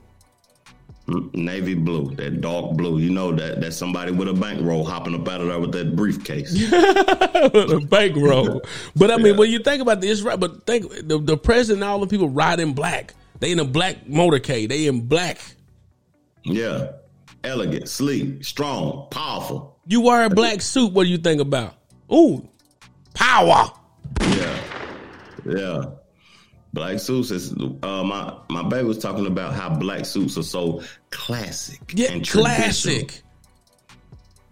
[1.06, 2.98] Mm, navy blue, that dark blue.
[2.98, 5.96] You know that that's somebody with a bankroll hopping up out of there with that
[5.96, 6.52] briefcase.
[6.70, 8.62] the bankroll.
[8.96, 10.38] But I mean, when you think about this, right?
[10.38, 13.14] But think the, the president, and all the people ride in black.
[13.40, 14.68] They in a black motorcade.
[14.68, 15.38] They in black.
[16.44, 16.92] yeah,
[17.44, 19.69] elegant, sleek, strong, powerful.
[19.90, 20.92] You wear a black suit.
[20.92, 21.74] What do you think about?
[22.12, 22.48] Ooh,
[23.12, 23.72] power.
[24.20, 24.60] Yeah,
[25.44, 25.82] yeah.
[26.72, 30.82] Black suits is uh, my my baby was talking about how black suits are so
[31.10, 31.80] classic.
[31.92, 33.22] Yeah, and classic.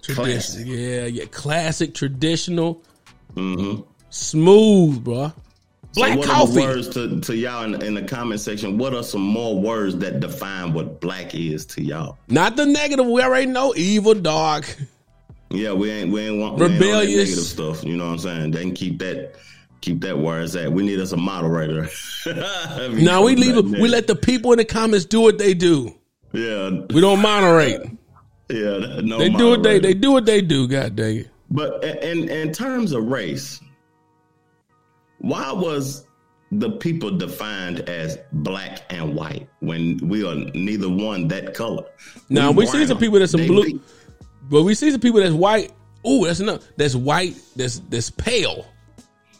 [0.03, 0.67] Classic.
[0.67, 1.25] Yeah, yeah.
[1.27, 2.83] Classic, traditional,
[3.37, 3.83] Mm-hmm.
[4.11, 5.29] smooth, bro.
[5.93, 6.51] So Black what coffee.
[6.51, 8.77] are the words to, to y'all in, in the comment section?
[8.79, 12.19] What are some more words that define what black is to y'all?
[12.29, 13.07] Not the negative.
[13.07, 14.77] We already know evil, dark.
[15.51, 17.17] Yeah, we ain't we ain't want we ain't Rebellious.
[17.17, 17.85] negative stuff.
[17.85, 18.51] You know what I'm saying?
[18.51, 19.35] They can keep that
[19.81, 20.73] keep that where it's at.
[20.73, 21.89] We need us a moderator.
[22.93, 23.57] Now we leave.
[23.81, 25.95] We let the people in the comments do what they do.
[26.33, 27.81] yeah We don't moderate.
[28.51, 30.69] yeah no They do what they they do what they do.
[30.69, 31.31] God dang it.
[31.51, 33.61] But in in terms of race,
[35.19, 36.05] why was
[36.51, 41.85] the people defined as black and white when we are neither one that color?
[42.29, 43.81] Now we, see some people that's some blue, be,
[44.49, 45.73] but we see some people that's white.
[46.07, 46.63] Ooh, that's enough.
[46.77, 47.35] That's white.
[47.57, 48.67] That's that's pale.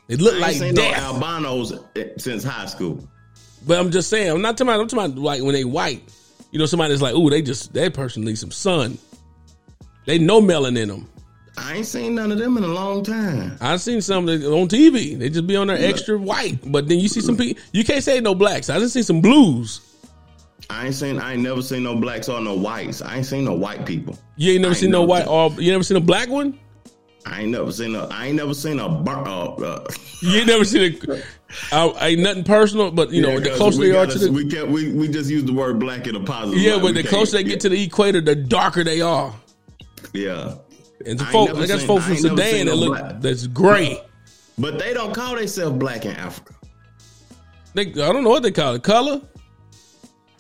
[0.09, 0.75] They look I like death.
[0.75, 3.07] No albinos eh, since high school.
[3.67, 4.81] But I'm just saying, I'm not talking about.
[4.81, 6.03] I'm talking about like when they white.
[6.51, 8.99] You know, somebody that's like, ooh, they just that person needs some sun.
[10.07, 11.09] They no melanin in them.
[11.59, 13.59] I ain't seen none of them in a long time.
[13.61, 15.19] I've seen some on TV.
[15.19, 16.61] They just be on there extra white.
[16.65, 17.63] But then you see some people.
[17.73, 18.71] You can't say no blacks.
[18.71, 19.81] I just see some blues.
[20.71, 21.19] I ain't seen.
[21.19, 23.01] I ain't never seen no blacks or no whites.
[23.03, 24.19] I ain't seen no white people.
[24.37, 25.27] You ain't never seen no white.
[25.27, 26.59] Or you never seen a black one.
[27.27, 28.07] I ain't never seen a.
[28.07, 28.87] I ain't never seen a.
[28.87, 29.87] Uh, uh,
[30.23, 31.23] you ain't never seen a.
[31.73, 34.31] I, ain't nothing personal, but you yeah, know the closer they are to the.
[34.31, 34.71] We can't.
[34.71, 36.61] We, we just use the word black in a positive.
[36.61, 39.35] Yeah, but the closer they get to the equator, the darker they are.
[40.13, 40.55] Yeah.
[41.07, 43.21] And the folk, I got folks from Sudan that look black.
[43.21, 44.03] that's gray.
[44.59, 46.55] But they don't call themselves black in Africa.
[47.75, 48.83] They, I don't know what they call it.
[48.83, 49.21] Color.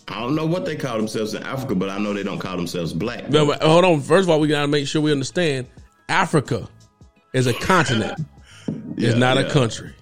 [0.08, 2.56] I don't know what they call themselves in Africa, but I know they don't call
[2.56, 3.28] themselves black.
[3.28, 4.00] No, but hold on.
[4.00, 5.66] First of all, we gotta make sure we understand
[6.08, 6.68] Africa
[7.34, 8.18] is a continent.
[8.96, 9.44] yeah, it's not yeah.
[9.44, 9.92] a country.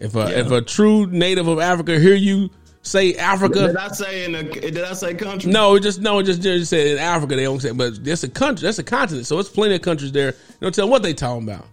[0.00, 0.40] If a yeah.
[0.40, 2.50] if a true native of Africa hear you
[2.82, 3.68] say Africa.
[3.68, 5.52] Did I say in a, Did I say country?
[5.52, 8.66] No, just no, just just said in Africa they don't say, but that's a country.
[8.66, 9.26] That's a continent.
[9.26, 10.32] So it's plenty of countries there.
[10.32, 11.66] You don't tell what they talking about.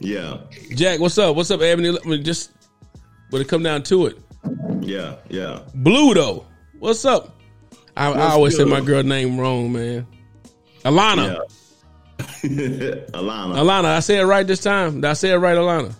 [0.00, 0.38] Yeah.
[0.74, 1.36] Jack, what's up?
[1.36, 2.22] What's up, Ebony?
[2.22, 2.52] Just
[3.28, 4.18] when it come down to it.
[4.80, 5.60] Yeah, yeah.
[5.74, 6.46] Blue though,
[6.80, 7.36] what's up?
[7.96, 8.66] I, I always good?
[8.66, 10.06] say my girl name wrong, man.
[10.84, 11.34] Alana.
[11.38, 12.24] Yeah.
[13.12, 13.54] Alana.
[13.54, 14.96] Alana, I said it right this time.
[14.96, 15.94] Did I say it right, Alana?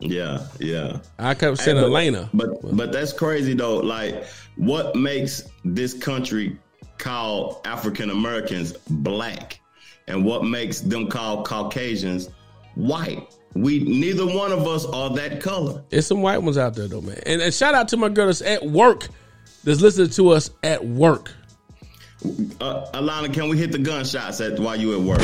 [0.00, 0.98] Yeah, yeah.
[1.18, 2.30] I kept saying hey, but, Elena.
[2.34, 3.76] But but that's crazy though.
[3.78, 4.24] Like
[4.56, 6.58] what makes this country
[6.98, 9.60] call African Americans black
[10.08, 12.30] and what makes them call Caucasians
[12.74, 13.32] white?
[13.54, 15.84] We neither one of us are that color.
[15.90, 17.20] There's some white ones out there though, man.
[17.24, 19.08] And, and shout out to my girl that's at work
[19.64, 21.32] that's listening to us at work.
[22.60, 25.22] Uh, Alana, can we hit the gunshots at while you at work?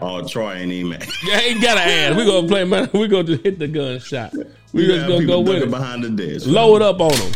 [0.00, 1.00] Oh, Troy ain't even.
[1.24, 2.16] Yeah, ain't gotta ask.
[2.16, 2.64] We gonna play.
[2.64, 4.32] Man, we gonna just hit the gunshot.
[4.72, 6.46] We just gonna go with it behind the desk.
[6.46, 7.32] Load up on them.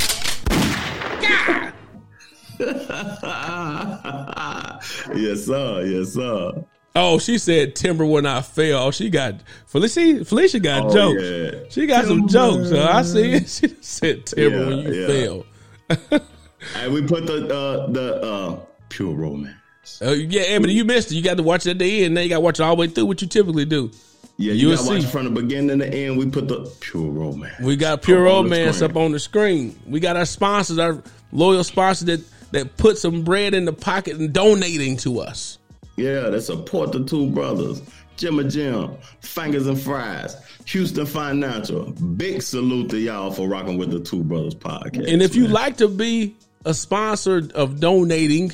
[5.17, 5.83] yes, sir.
[5.87, 6.65] Yes, sir.
[6.95, 8.87] Oh, she said timber when I fell.
[8.87, 10.25] Oh, she got Felicia.
[10.25, 11.23] Felicia got oh, jokes.
[11.23, 11.51] Yeah.
[11.71, 12.15] She got timber.
[12.15, 12.69] some jokes.
[12.69, 13.41] So I see.
[13.47, 15.07] She said timber yeah, when you yeah.
[15.07, 15.47] fell.
[15.91, 19.57] And we put the uh, the uh, pure romance.
[20.03, 21.17] Uh, yeah, Ebony, you missed it.
[21.17, 22.15] You got to watch it at the end.
[22.15, 23.07] Now you got to watch it all the way through.
[23.07, 23.91] What you typically do.
[24.37, 26.17] Yeah, you got to watch it from the beginning to the end.
[26.17, 27.61] We put the pure romance.
[27.61, 29.79] We got pure up romance up on the screen.
[29.87, 34.17] We got our sponsors, our loyal sponsors that that put some bread in the pocket
[34.17, 35.59] and donating to us.
[35.97, 37.83] Yeah, that support the two brothers.
[38.21, 41.91] Jim and Jim, Fingers and Fries, Houston Financial.
[41.93, 45.11] Big salute to y'all for rocking with the Two Brothers podcast.
[45.11, 45.43] And if man.
[45.43, 48.53] you like to be a sponsor of donating,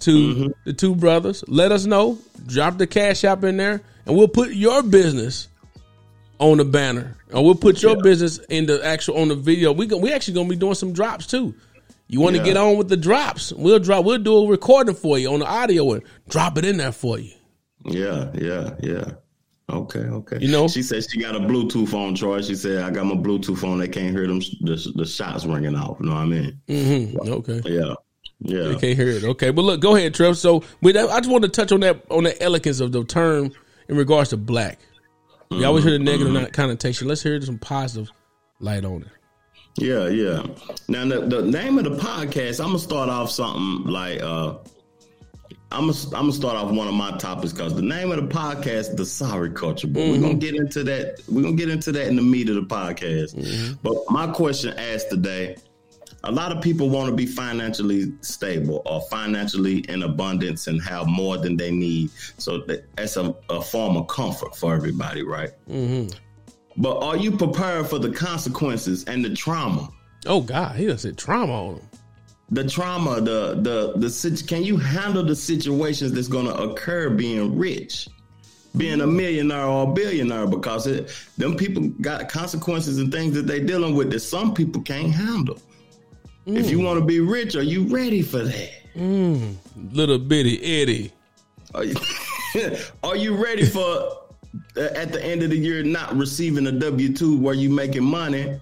[0.00, 0.46] to mm-hmm.
[0.64, 1.44] the two brothers.
[1.48, 2.18] Let us know.
[2.46, 5.48] Drop the cash app in there, and we'll put your business
[6.38, 8.02] on the banner, or we'll put your yeah.
[8.02, 9.72] business in the actual on the video.
[9.72, 11.54] We we actually gonna be doing some drops too.
[12.06, 12.48] You want to yeah.
[12.48, 13.52] get on with the drops?
[13.52, 14.04] We'll drop.
[14.04, 17.18] We'll do a recording for you on the audio and drop it in there for
[17.18, 17.32] you.
[17.84, 19.12] Yeah, yeah, yeah.
[19.70, 20.38] Okay, okay.
[20.40, 22.42] You know, she said she got a Bluetooth on, Troy.
[22.42, 23.78] She said I got my Bluetooth on.
[23.78, 25.98] They can't hear them the, the shots ringing off.
[26.00, 26.60] You know what I mean?
[26.68, 27.32] Mm-hmm.
[27.32, 27.62] Okay.
[27.64, 27.94] Yeah.
[28.40, 29.24] Yeah, they can't hear it.
[29.24, 30.36] Okay, but look, go ahead, Trev.
[30.36, 33.04] So, with that, I just want to touch on that on the elegance of the
[33.04, 33.52] term
[33.88, 34.80] in regards to black.
[35.50, 35.66] You mm-hmm.
[35.66, 36.50] always hear the negative mm-hmm.
[36.50, 37.08] connotation.
[37.08, 38.10] Let's hear some positive
[38.60, 39.08] light on it.
[39.76, 40.44] Yeah, yeah.
[40.88, 44.58] Now the, the name of the podcast, I'm gonna start off something like uh
[45.72, 48.96] I'm gonna, I'm start off one of my topics because the name of the podcast,
[48.96, 49.88] the sorry culture.
[49.88, 50.12] But mm-hmm.
[50.12, 51.20] we're gonna get into that.
[51.28, 53.34] We're gonna get into that in the meat of the podcast.
[53.34, 53.74] Mm-hmm.
[53.82, 55.56] But my question asked today
[56.24, 61.06] a lot of people want to be financially stable or financially in abundance and have
[61.06, 62.10] more than they need.
[62.38, 62.64] So
[62.96, 65.50] that's a, a form of comfort for everybody, right?
[65.68, 66.16] Mm-hmm.
[66.76, 69.90] But are you prepared for the consequences and the trauma?
[70.26, 71.88] Oh God, he done said trauma on him.
[72.50, 77.56] The trauma, the the the can you handle the situations that's going to occur being
[77.56, 78.08] rich?
[78.76, 83.46] being a millionaire or a billionaire because it, them people got consequences and things that
[83.46, 85.58] they dealing with that some people can't handle.
[86.46, 86.58] Mm.
[86.58, 88.70] If you want to be rich, are you ready for that?
[88.96, 89.56] Mm.
[89.92, 91.12] Little bitty Eddie.
[91.74, 91.94] Are you,
[93.02, 93.80] are you ready for
[94.76, 98.04] uh, at the end of the year not receiving a W two where you making
[98.04, 98.60] money,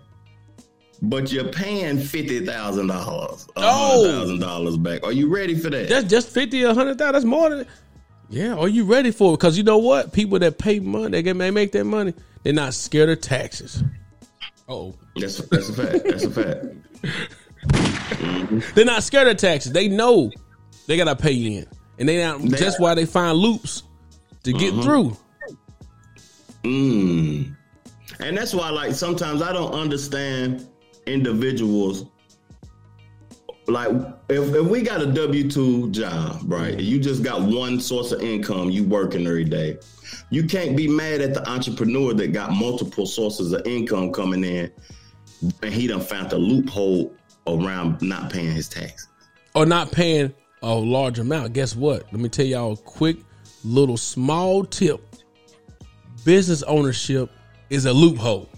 [1.02, 4.06] but you're paying fifty thousand dollars, oh.
[4.06, 5.04] thousand dollars back?
[5.04, 5.88] Are you ready for that?
[5.88, 7.14] That's just fifty, a hundred thousand.
[7.14, 7.66] That's more than.
[8.30, 9.38] Yeah, are you ready for it?
[9.38, 12.14] Because you know what, people that pay money, they get may make that money.
[12.44, 13.82] They're not scared of taxes.
[14.68, 16.04] Oh, That's that's a fact.
[16.04, 16.64] That's a fact.
[18.74, 19.72] they're not scared of taxes.
[19.72, 20.30] They know
[20.86, 21.66] they gotta pay in,
[21.98, 22.40] and they not.
[22.40, 23.82] They- that's why they find loops
[24.44, 25.16] to get through.
[26.62, 27.56] Mm.
[28.20, 30.68] And that's why, like, sometimes I don't understand
[31.06, 32.06] individuals.
[33.68, 33.90] Like,
[34.28, 38.20] if, if we got a W 2 job, right, you just got one source of
[38.20, 39.78] income, you working every day,
[40.30, 44.70] you can't be mad at the entrepreneur that got multiple sources of income coming in
[45.62, 47.12] and he done found a loophole
[47.46, 49.08] around not paying his tax
[49.54, 52.04] or not paying a large amount, guess what?
[52.12, 53.18] Let me tell y'all a quick
[53.64, 55.04] little small tip.
[56.24, 57.30] Business ownership
[57.68, 58.48] is a loophole.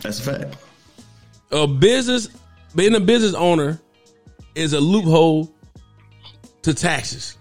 [0.00, 0.56] That's a fact.
[1.52, 2.28] A business
[2.74, 3.80] being a business owner
[4.54, 5.52] is a loophole
[6.62, 7.36] to taxes.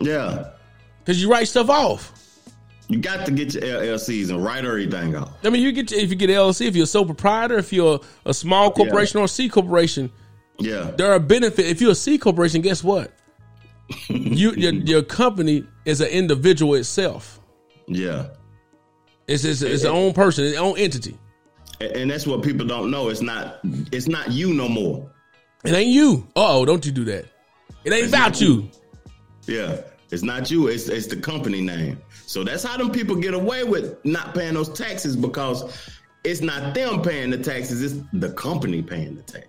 [0.00, 0.50] Yeah.
[1.04, 2.12] Cause you write stuff off.
[2.88, 5.32] You got to get your LLCs and write everything off.
[5.44, 8.00] I mean, you get if you get LLC, if you're a sole proprietor, if you're
[8.24, 10.10] a, a small corporation or a C corporation,
[10.58, 10.92] Yeah.
[10.96, 11.68] there are benefits.
[11.68, 13.12] If you're a C corporation, guess what?
[14.08, 17.40] you your, your company is an individual itself.
[17.88, 18.26] Yeah.
[19.26, 21.18] It's it's, it's its own person, its own entity.
[21.80, 23.08] And- that's what people don't know.
[23.08, 23.60] It's not
[23.92, 25.10] it's not you no more.
[25.64, 26.26] It ain't you.
[26.36, 27.26] Uh oh, don't you do that.
[27.84, 28.70] It ain't about you.
[29.46, 29.80] Yeah.
[30.10, 32.00] It's not you, it's it's the company name.
[32.26, 35.64] So that's how them people get away with not paying those taxes because
[36.24, 39.46] it's not them paying the taxes, it's the company paying the tax.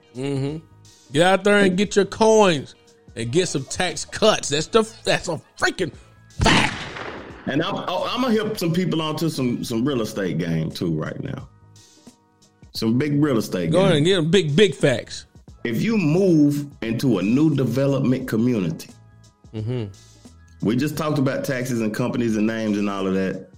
[1.11, 2.75] Get out there and get your coins
[3.15, 4.49] and get some tax cuts.
[4.49, 5.93] That's the that's a freaking
[6.41, 6.73] fact.
[7.45, 11.21] And I'm I'm gonna help some people onto some some real estate game too right
[11.23, 11.47] now.
[12.77, 15.25] Some big real estate Go ahead and get them big big facts.
[15.63, 18.89] if you move into a new development community,
[20.61, 23.49] we just talked about taxes and companies and names and all of that,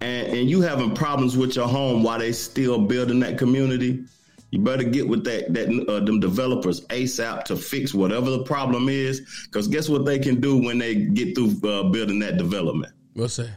[0.00, 4.04] and, and you having problems with your home while they still building that community,
[4.50, 8.88] you better get with that that uh, them developers ASAP to fix whatever the problem
[8.88, 9.20] is.
[9.46, 12.92] Because guess what they can do when they get through uh, building that development?
[13.14, 13.50] What's that?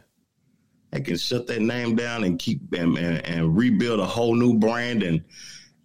[0.96, 4.58] They can shut that name down and keep and, and, and rebuild a whole new
[4.58, 5.26] brand and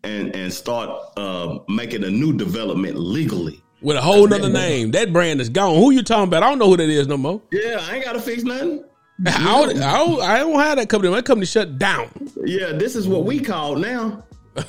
[0.05, 3.61] and and start uh, making a new development legally.
[3.83, 4.93] With a whole nother name.
[4.93, 5.75] That brand is gone.
[5.75, 6.45] Who you talking about?
[6.45, 7.43] I don't know who that is no more.
[7.51, 8.85] Yeah, I ain't got to fix nothing.
[9.27, 11.13] I don't, I don't, I don't have that company.
[11.13, 12.09] My company shut down.
[12.45, 14.23] Yeah, this is what we call now.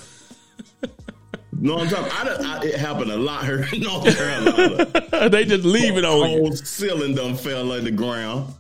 [1.52, 2.12] no, I'm talking.
[2.12, 5.30] I, I, it happened a lot here in North Carolina.
[5.30, 6.40] they just leave it on you.
[6.40, 8.56] Whole ceiling done fell like the ground.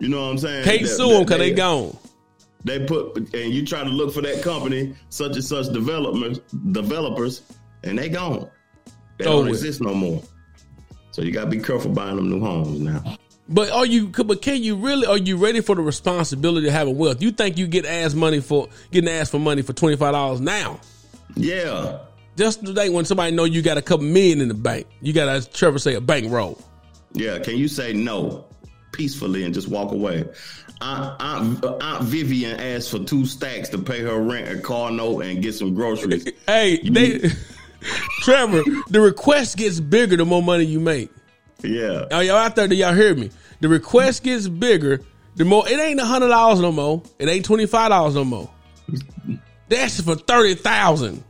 [0.00, 0.64] You know what I'm saying?
[0.64, 1.96] Can't That- sue them because they gone.
[2.64, 6.40] They put and you try to look for that company, such and such developers,
[6.72, 7.42] developers,
[7.82, 8.48] and they gone.
[9.18, 10.22] They Oh, don't exist no more.
[11.10, 13.16] So you gotta be careful buying them new homes now.
[13.50, 14.06] But are you?
[14.06, 15.06] But can you really?
[15.06, 17.22] Are you ready for the responsibility of having wealth?
[17.22, 20.40] You think you get asked money for getting asked for money for twenty five dollars
[20.40, 20.80] now?
[21.36, 21.98] Yeah,
[22.36, 25.26] Just today, when somebody know you got a couple million in the bank, you got,
[25.26, 26.58] to, as Trevor say, a bankroll.
[27.12, 27.38] yeah.
[27.38, 28.46] Can you say no
[28.94, 30.24] peacefully and just walk away?
[30.80, 35.20] Aunt, Aunt, Aunt Vivian asked for two stacks to pay her rent, a car note,
[35.20, 36.26] and get some groceries.
[36.46, 37.30] Hey, they,
[38.20, 41.10] Trevor, the request gets bigger the more money you make.
[41.62, 42.68] yeah, Are y'all out there?
[42.68, 43.30] Do y'all hear me?
[43.60, 45.00] The request gets bigger.
[45.36, 47.02] The more it ain't a hundred dollars no more.
[47.18, 48.50] It ain't twenty five dollars no more.
[49.68, 51.24] That's for thirty thousand.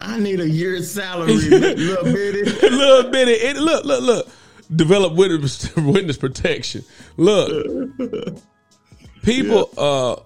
[0.00, 2.44] I need a year's salary, little bitty.
[2.68, 3.56] little bit of it.
[3.56, 4.28] Look, look, look.
[4.74, 6.84] Develop witness, witness protection.
[7.16, 7.96] Look,
[9.22, 9.70] people.
[9.76, 10.16] uh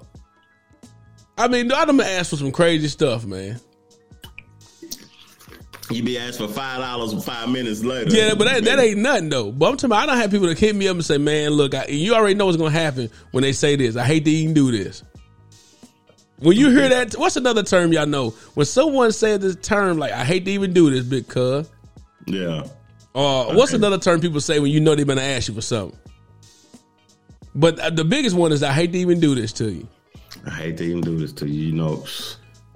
[1.38, 3.60] I mean, I done asked for some crazy stuff, man.
[5.90, 8.10] You be asked for five dollars five minutes later.
[8.10, 9.52] Yeah, but that, that ain't nothing though.
[9.52, 11.50] But I'm talking about, I don't have people that hit me up and say, "Man,
[11.50, 13.96] look, I, you already know what's gonna happen when they say this.
[13.96, 15.04] I hate to even do this."
[16.38, 18.30] When you hear that, what's another term y'all know?
[18.54, 21.70] When someone says this term like "I hate to even do this," big cuz.
[22.26, 22.66] yeah.
[23.16, 25.98] Or what's another term people say when you know they're gonna ask you for something?
[27.54, 29.88] But uh, the biggest one is I hate to even do this to you.
[30.44, 31.68] I hate to even do this to you.
[31.68, 32.04] You know,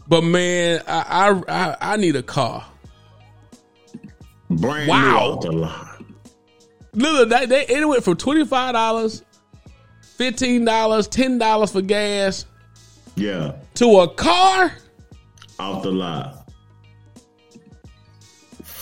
[0.09, 2.65] But man, I I I, I need a car.
[4.49, 5.39] brand Wow.
[5.43, 6.15] new the line.
[6.95, 9.23] Look, they, they it went from twenty five dollars,
[10.17, 12.47] fifteen dollars, ten dollars for gas
[13.15, 14.73] Yeah, to a car.
[15.59, 16.35] off the line.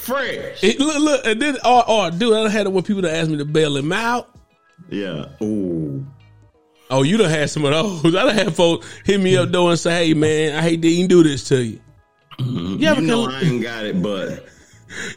[0.09, 0.64] Fresh.
[0.64, 3.31] It, look, look, and then oh, oh, dude, I had it when people that asked
[3.31, 4.35] me to bail him out.
[4.88, 5.27] Yeah.
[5.42, 6.07] Ooh.
[6.90, 8.14] Oh, you done had some of those.
[8.16, 10.88] I done had folks hit me up though and say, "Hey, man, I hate to
[10.88, 11.81] even do this to you."
[12.38, 12.81] Mm-hmm.
[12.83, 14.47] You ever You know col- I ain't got it, but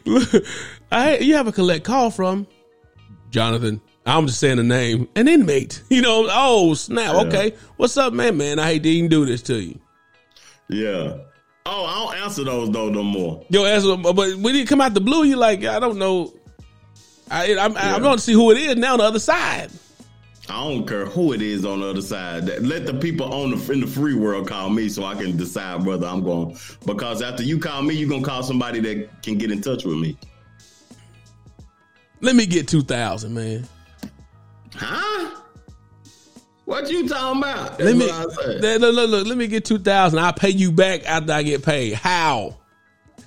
[0.04, 0.28] Look,
[0.92, 2.46] I you have a collect call from
[3.30, 3.80] Jonathan.
[4.04, 5.82] I'm just saying the name, an inmate.
[5.90, 7.14] You know, oh snap.
[7.14, 7.20] Yeah.
[7.22, 8.36] Okay, what's up, man?
[8.36, 9.78] Man, I hate to even do this to you.
[10.68, 11.18] Yeah.
[11.64, 13.44] Oh, I don't answer those though no more.
[13.48, 16.32] Yo, answer, but when you come out the blue, you like, I don't know.
[17.30, 17.94] I I'm, yeah.
[17.94, 19.70] I'm going to see who it is now on the other side.
[20.48, 22.46] I don't care who it is on the other side.
[22.62, 25.86] Let the people on the in the free world call me so I can decide
[25.86, 26.58] whether I'm going.
[26.84, 29.96] Because after you call me, you're gonna call somebody that can get in touch with
[29.96, 30.18] me.
[32.20, 33.68] Let me get two thousand, man.
[34.74, 35.41] Huh?
[36.72, 37.76] What you talking about?
[37.76, 40.20] That's let me look, look, look, let me get two thousand.
[40.20, 41.92] I'll pay you back after I get paid.
[41.92, 42.56] How?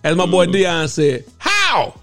[0.04, 0.54] As my boy mm.
[0.54, 1.94] Dion said, how?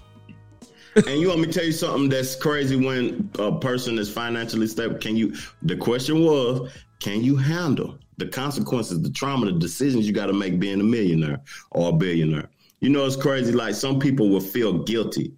[0.95, 4.67] and you want me to tell you something that's crazy when a person is financially
[4.67, 4.95] stable?
[4.99, 5.35] Can you?
[5.63, 10.33] The question was, can you handle the consequences, the trauma, the decisions you got to
[10.33, 12.49] make being a millionaire or a billionaire?
[12.79, 13.51] You know, it's crazy.
[13.51, 15.33] Like some people will feel guilty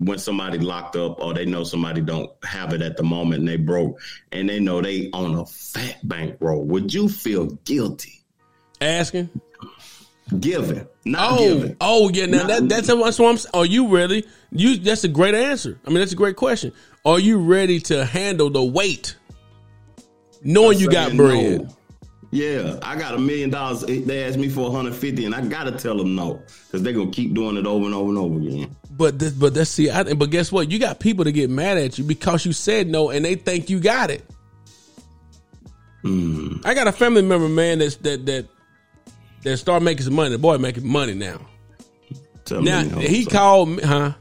[0.00, 3.48] when somebody locked up or they know somebody don't have it at the moment and
[3.48, 4.00] they broke
[4.32, 6.64] and they know they on a fat bankroll.
[6.64, 8.24] Would you feel guilty?
[8.80, 9.28] Asking?
[10.38, 11.76] Giving, not oh, giving.
[11.80, 12.26] Oh, yeah.
[12.26, 13.50] Now not, that, that's, that's what I'm saying.
[13.52, 14.24] Are you ready?
[14.52, 15.78] You that's a great answer.
[15.84, 16.72] I mean, that's a great question.
[17.04, 19.16] Are you ready to handle the weight,
[20.42, 21.62] knowing you got bread?
[21.62, 21.76] No.
[22.30, 23.82] Yeah, I got a million dollars.
[23.82, 27.34] They asked me for 150, and I gotta tell them no because they're gonna keep
[27.34, 28.76] doing it over and over and over again.
[28.90, 30.70] But this, but that's see, I, but guess what?
[30.70, 33.70] You got people to get mad at you because you said no, and they think
[33.70, 34.24] you got it.
[36.04, 36.64] Mm.
[36.64, 38.46] I got a family member, man, that's that that
[39.42, 40.30] that start making some money.
[40.30, 41.40] The boy making money now.
[42.44, 44.12] Tell now he called me, huh?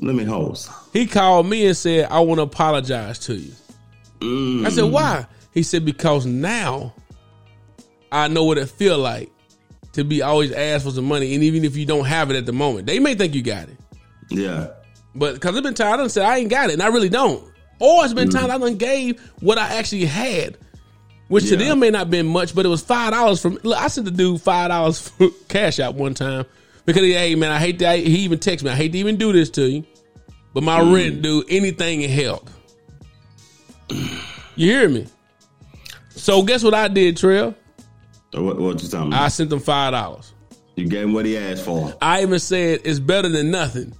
[0.00, 0.70] Let me host.
[0.92, 3.52] He called me and said, "I want to apologize to you."
[4.20, 4.66] Mm.
[4.66, 6.94] I said, "Why?" He said, "Because now."
[8.10, 9.30] I know what it feel like
[9.92, 12.46] to be always asked for some money, and even if you don't have it at
[12.46, 13.77] the moment, they may think you got it.
[14.30, 14.68] Yeah.
[15.14, 17.08] But because it's been times I done said I ain't got it, and I really
[17.08, 17.44] don't.
[17.80, 18.32] Or it's been mm.
[18.32, 20.56] times I done gave what I actually had,
[21.28, 21.50] which yeah.
[21.50, 23.58] to them may not been much, but it was five dollars from.
[23.62, 25.10] Look, I sent the dude five dollars
[25.48, 26.44] cash out one time
[26.84, 27.98] because he, hey man, I hate that.
[27.98, 29.84] He even text me, I hate to even do this to you,
[30.54, 30.94] but my mm.
[30.94, 32.50] rent, do anything and help.
[33.90, 35.06] You hear me?
[36.10, 37.54] So guess what I did, Trail?
[38.34, 39.22] What, what you talking about?
[39.22, 40.34] I sent him five dollars.
[40.76, 41.94] You gave him what he asked for.
[42.00, 43.94] I even said it's better than nothing,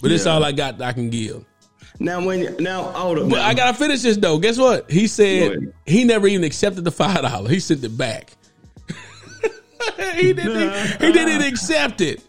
[0.00, 0.16] but yeah.
[0.16, 1.44] it's all I got I can give.
[2.00, 3.28] Now when now hold up.
[3.28, 4.38] But I gotta finish this though.
[4.38, 4.90] Guess what?
[4.90, 7.50] He said he never even accepted the five dollars.
[7.50, 8.32] He sent it back.
[10.14, 11.00] he didn't.
[11.00, 12.22] he didn't accept it.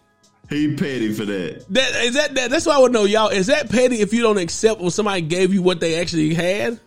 [0.50, 1.66] He petty for that.
[1.70, 2.50] That is that, that.
[2.50, 3.30] That's why I would know, y'all.
[3.30, 6.80] Is that petty if you don't accept when somebody gave you what they actually had?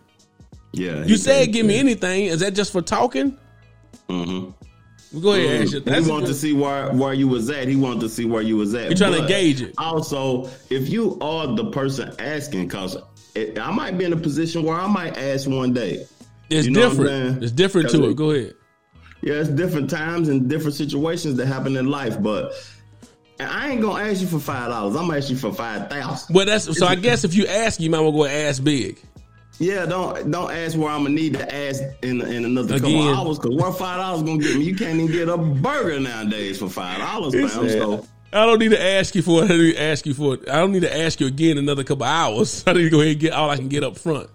[0.73, 1.05] Yeah.
[1.05, 2.25] You said give me anything.
[2.25, 3.37] Is that just for talking?
[4.09, 4.51] Mm-hmm.
[5.21, 6.03] Go ahead, mm-hmm.
[6.03, 7.67] He wanted to see where where you was at.
[7.67, 8.85] He wanted to see where you was at.
[8.85, 9.75] You're trying but to gauge it.
[9.77, 12.97] Also, if you are the person asking, because
[13.35, 16.07] I might be in a position where I might ask one day.
[16.49, 17.43] It's you know different.
[17.43, 18.15] It's different to it.
[18.15, 18.55] Go ahead.
[19.21, 22.51] Yeah, it's different times and different situations that happen in life, but
[23.39, 24.95] I ain't gonna ask you for five dollars.
[24.95, 26.35] I'm gonna ask you for five thousand.
[26.35, 26.85] Well, that's so.
[26.87, 28.99] I guess if you ask, you might want to go ask big.
[29.59, 32.91] Yeah, don't don't ask where I'm gonna need to ask in in another Again.
[32.91, 34.63] couple hours because what five dollars gonna get me?
[34.63, 37.49] You can't even get a burger nowadays for five dollars, man.
[37.49, 39.51] So I don't need to ask you for it.
[39.51, 40.49] I need to ask you for it.
[40.49, 42.63] I don't need to ask you again another couple hours.
[42.67, 44.29] I need to go ahead and get all I can get up front.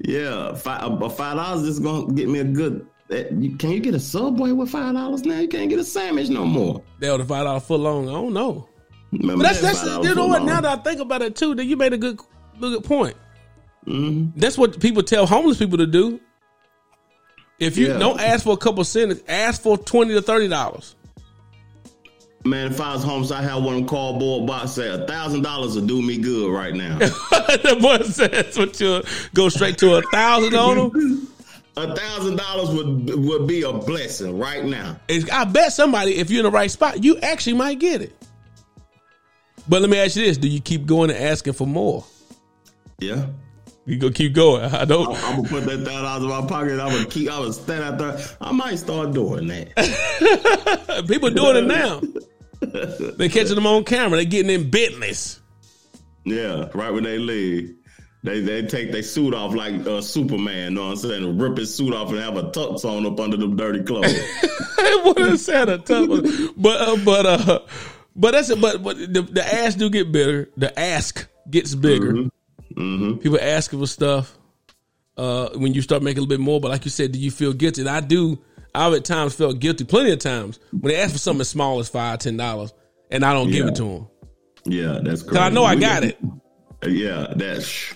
[0.00, 2.86] Yeah, five five dollars is gonna get me a good.
[3.10, 3.24] Eh,
[3.58, 5.38] can you get a subway with five dollars now?
[5.38, 6.82] You can't get a sandwich no more.
[7.00, 8.08] That the five dollar foot long.
[8.08, 8.68] I don't know.
[9.12, 10.38] Remember but that's that's you know what?
[10.40, 10.46] Long.
[10.46, 12.18] Now that I think about it too, that you made a good
[12.58, 13.16] good point.
[13.86, 14.38] Mm-hmm.
[14.38, 16.20] That's what people tell homeless people to do.
[17.58, 17.98] If you yeah.
[17.98, 20.96] don't ask for a couple cents, ask for twenty to thirty dollars.
[22.44, 25.86] Man, if I was homeless, I have one cardboard box say a thousand dollars will
[25.86, 26.98] do me good right now.
[26.98, 31.28] the boy says, "What you go straight to a thousand on them."
[31.74, 35.00] A thousand dollars would would be a blessing right now.
[35.32, 38.14] I bet somebody, if you're in the right spot, you actually might get it.
[39.66, 42.04] But let me ask you this: Do you keep going and asking for more?
[42.98, 43.24] Yeah.
[43.84, 44.64] You go keep going.
[44.74, 45.08] I don't.
[45.08, 46.80] I'm, gonna put that thousand dollars in my pocket.
[46.80, 47.30] I'm gonna keep.
[47.30, 48.18] I'm gonna stand out there.
[48.40, 51.04] I might start doing that.
[51.08, 52.00] People doing it now.
[53.16, 54.18] they catching them on camera.
[54.18, 55.40] They getting in Bentleys.
[56.24, 57.74] Yeah, right when they leave.
[58.24, 61.38] They they take their suit off like uh, Superman, you know what I'm saying?
[61.38, 64.14] Rip his suit off and have a tux on up under them dirty clothes.
[65.02, 66.52] what is that a tux?
[66.56, 67.60] But uh, but uh,
[68.14, 68.60] but that's it.
[68.60, 70.50] But but the, the ass do get bigger.
[70.56, 72.12] The ask gets bigger.
[72.12, 72.28] Mm-hmm.
[72.74, 73.18] Mm-hmm.
[73.18, 74.36] People asking for stuff
[75.16, 76.60] uh, when you start making a little bit more.
[76.60, 77.82] But like you said, do you feel guilty?
[77.82, 78.42] And I do.
[78.74, 81.78] I've at times felt guilty, plenty of times when they ask for something as small
[81.78, 82.72] as five, ten dollars,
[83.10, 83.54] and I don't yeah.
[83.54, 84.08] give it to them.
[84.64, 86.18] Yeah, that's because I know I got it.
[86.86, 87.94] Yeah, that's.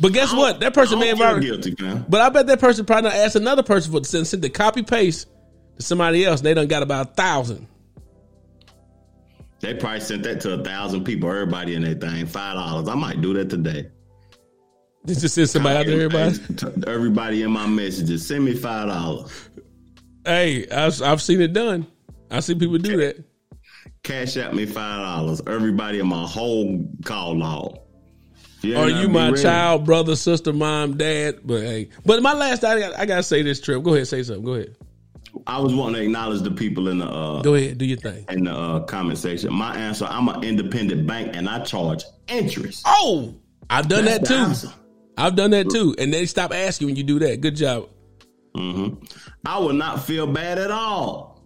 [0.00, 0.60] But guess what?
[0.60, 2.04] That person may have already guilty, man.
[2.08, 4.82] But I bet that person probably not asked another person for the send the copy
[4.82, 5.28] paste
[5.76, 6.40] to somebody else.
[6.40, 7.68] And They done got about a thousand.
[9.60, 12.88] They probably sent that to a thousand people, everybody in their thing, five dollars.
[12.88, 13.90] I might do that today.
[15.06, 16.86] Just send somebody out there, everybody.
[16.86, 19.50] Everybody in my messages, send me five dollars.
[20.24, 21.86] Hey, I've, I've seen it done.
[22.30, 23.24] I see people do that.
[24.04, 25.42] Cash out me five dollars.
[25.46, 27.78] Everybody in my whole call log.
[28.62, 29.42] You Are you my ready?
[29.42, 31.40] child, brother, sister, mom, dad?
[31.44, 33.82] But hey, but my last, I got, I gotta say this trip.
[33.82, 34.44] Go ahead, say something.
[34.44, 34.76] Go ahead.
[35.48, 38.24] I was wanting to acknowledge the people in the uh, go ahead, do your thing
[38.28, 39.52] in the uh, comment section.
[39.52, 42.82] My answer: I'm an independent bank and I charge interest.
[42.86, 43.34] Oh,
[43.68, 44.68] I've done That's that too.
[45.22, 47.40] I've done that too, and they stop asking when you do that.
[47.40, 47.88] Good job.
[48.56, 49.04] Mm-hmm.
[49.46, 51.40] I will not feel bad at all.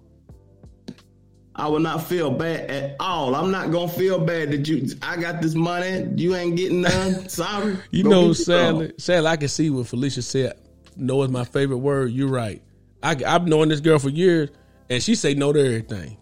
[1.54, 3.34] I will not feel bad at all.
[3.34, 4.88] I'm not gonna feel bad that you.
[5.02, 6.08] I got this money.
[6.16, 7.28] You ain't getting none.
[7.28, 7.76] Sorry.
[7.90, 10.54] you Go know, sadly, sadly, I can see what Felicia said.
[10.96, 12.12] No is my favorite word.
[12.12, 12.62] You're right.
[13.02, 14.48] I, I've known this girl for years,
[14.88, 16.16] and she say no to everything.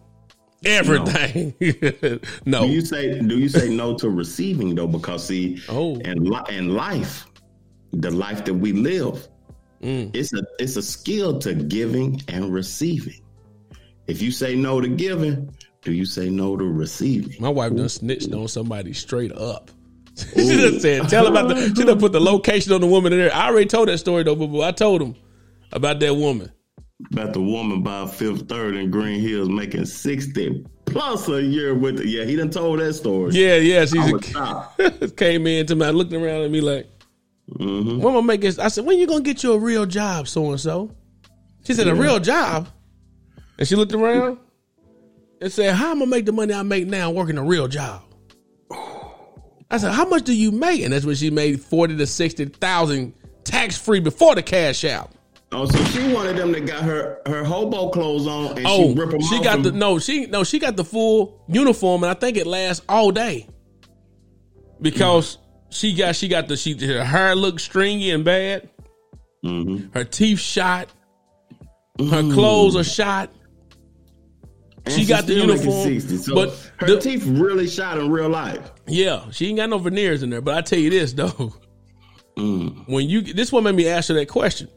[0.65, 1.53] Everything.
[1.61, 2.19] No.
[2.59, 2.67] no.
[2.67, 4.87] Do you say Do you say no to receiving though?
[4.87, 7.27] Because see, oh, and in life,
[8.01, 9.27] the life that we live,
[9.81, 10.15] mm.
[10.15, 13.21] it's a it's a skill to giving and receiving.
[14.07, 17.41] If you say no to giving, do you say no to receiving?
[17.41, 19.71] My wife done snitched on somebody straight up.
[20.15, 23.19] she just said, "Tell about the." She done put the location on the woman in
[23.19, 23.33] there.
[23.33, 25.15] I already told that story though, but I told him
[25.71, 26.51] about that woman.
[27.11, 31.97] About the woman by Fifth Third in Green Hills making sixty plus a year with.
[31.97, 33.33] The, yeah, he done told that story.
[33.33, 33.85] Yeah, yeah.
[33.85, 36.87] She came in to me, looked around at me like,
[37.49, 38.01] mm-hmm.
[38.01, 40.59] "When I making?" I said, "When you gonna get you a real job, so and
[40.59, 40.91] so?"
[41.65, 41.93] She said, yeah.
[41.93, 42.69] "A real job."
[43.57, 44.37] And she looked around
[45.41, 47.67] and said, How I'm I gonna make the money I make now working a real
[47.67, 48.03] job?
[49.71, 50.81] I said, How much do you make?
[50.81, 55.11] And that's when she made forty to sixty thousand tax free before the cash out.
[55.51, 58.99] Oh, so she wanted them that got her her hobo clothes on and oh, she
[58.99, 62.13] rip them she got the no, she no, she got the full uniform and I
[62.13, 63.47] think it lasts all day.
[64.81, 65.37] Because.
[65.75, 68.69] She got she got the she her hair looked stringy and bad.
[69.43, 69.91] Mm-hmm.
[69.93, 70.89] Her teeth shot.
[71.99, 72.33] Her mm.
[72.33, 73.29] clothes are shot.
[74.85, 78.29] And she got the uniform, 60, so but her the, teeth really shot in real
[78.29, 78.71] life.
[78.87, 80.41] Yeah, she ain't got no veneers in there.
[80.41, 81.53] But I tell you this though,
[82.37, 82.87] mm.
[82.87, 84.69] when you this one made me ask her that question.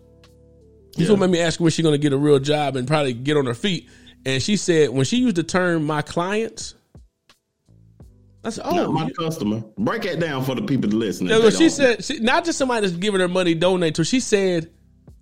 [0.96, 1.12] This yeah.
[1.12, 3.36] one made me ask her when she's gonna get a real job and probably get
[3.36, 3.88] on her feet.
[4.26, 6.74] And she said when she used the term "my clients,"
[8.48, 11.30] I said, "Oh, not my customer." Break that down for the people listening.
[11.30, 14.04] Yeah, she said she, not just somebody that's giving her money donate to.
[14.04, 14.70] She said,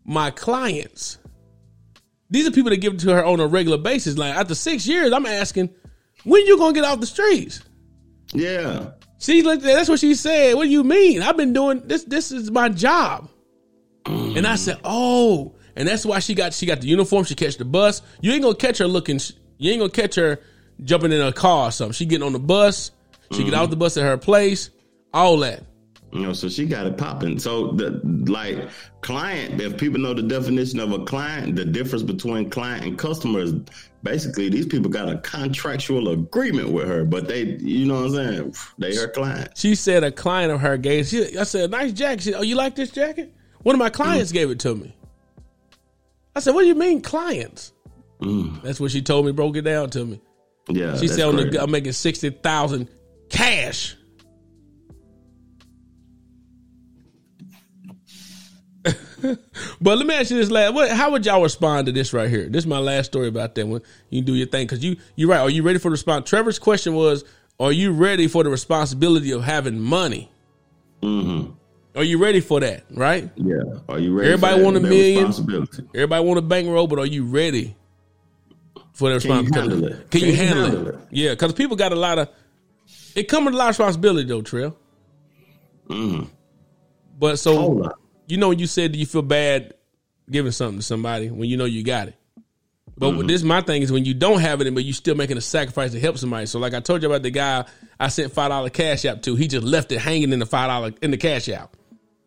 [0.04, 1.18] "My clients."
[2.30, 4.18] These are people that give it to her on a regular basis.
[4.18, 5.70] Like after six years, I'm asking,
[6.24, 7.62] when you gonna get off the streets?
[8.32, 8.90] Yeah.
[9.18, 10.54] She looked at that's what she said.
[10.54, 11.22] What do you mean?
[11.22, 13.30] I've been doing this, this is my job.
[14.04, 14.38] Mm.
[14.38, 17.56] And I said, Oh, and that's why she got she got the uniform, she catch
[17.56, 18.02] the bus.
[18.20, 19.20] You ain't gonna catch her looking
[19.58, 20.40] you ain't gonna catch her
[20.82, 21.92] jumping in a car or something.
[21.92, 22.90] She getting on the bus,
[23.32, 23.46] she mm.
[23.46, 24.70] get off the bus at her place,
[25.12, 25.62] all that.
[26.12, 27.38] You know, so she got it popping.
[27.38, 28.70] So the like
[29.02, 33.40] client, if people know the definition of a client, the difference between client and customer
[33.40, 33.54] is
[34.02, 38.14] basically these people got a contractual agreement with her, but they, you know what I'm
[38.14, 38.54] saying?
[38.78, 39.50] They her client.
[39.56, 41.06] She said a client of her gave.
[41.06, 42.22] She, I said, nice jacket.
[42.22, 43.34] She, oh, you like this jacket?
[43.62, 44.34] One of my clients mm.
[44.34, 44.96] gave it to me.
[46.36, 47.72] I said, what do you mean clients?
[48.20, 48.62] Mm.
[48.62, 49.32] That's what she told me.
[49.32, 50.20] Broke it down to me.
[50.68, 52.88] Yeah, she said, the, I'm making sixty thousand
[53.28, 53.96] cash.
[59.80, 60.74] but let me ask you this last.
[60.74, 62.48] What, how would y'all respond to this right here?
[62.48, 63.82] This is my last story about that one.
[64.10, 65.40] You do your thing because you you're right.
[65.40, 66.28] Are you ready for the response?
[66.28, 67.24] Trevor's question was,
[67.58, 70.30] "Are you ready for the responsibility of having money?"
[71.02, 71.52] Mm-hmm.
[71.96, 72.84] Are you ready for that?
[72.90, 73.30] Right?
[73.36, 73.56] Yeah.
[73.88, 74.32] Are you ready?
[74.32, 75.32] Everybody want a million.
[75.94, 77.74] Everybody want a bankroll, but are you ready
[78.92, 79.70] for the responsibility?
[79.70, 80.10] Can you handle it?
[80.10, 80.98] Can, you handle, it?
[81.10, 82.28] Yeah, because people got a lot of.
[83.16, 84.76] It comes with a lot of responsibility, though, Trail.
[85.88, 86.24] Mm-hmm.
[87.18, 87.92] But so
[88.26, 89.74] you know, you said you feel bad
[90.30, 92.14] giving something to somebody when you know you got it.
[92.98, 93.26] But mm-hmm.
[93.26, 95.92] this my thing is when you don't have it, but you still making a sacrifice
[95.92, 96.46] to help somebody.
[96.46, 97.64] So like I told you about the guy
[98.00, 100.68] I sent five dollar cash app to, he just left it hanging in the five
[100.68, 101.76] dollar in the cash app.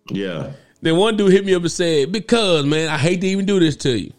[0.10, 0.52] Yeah.
[0.82, 3.60] Then one dude hit me up and said, "Because man, I hate to even do
[3.60, 4.14] this to you,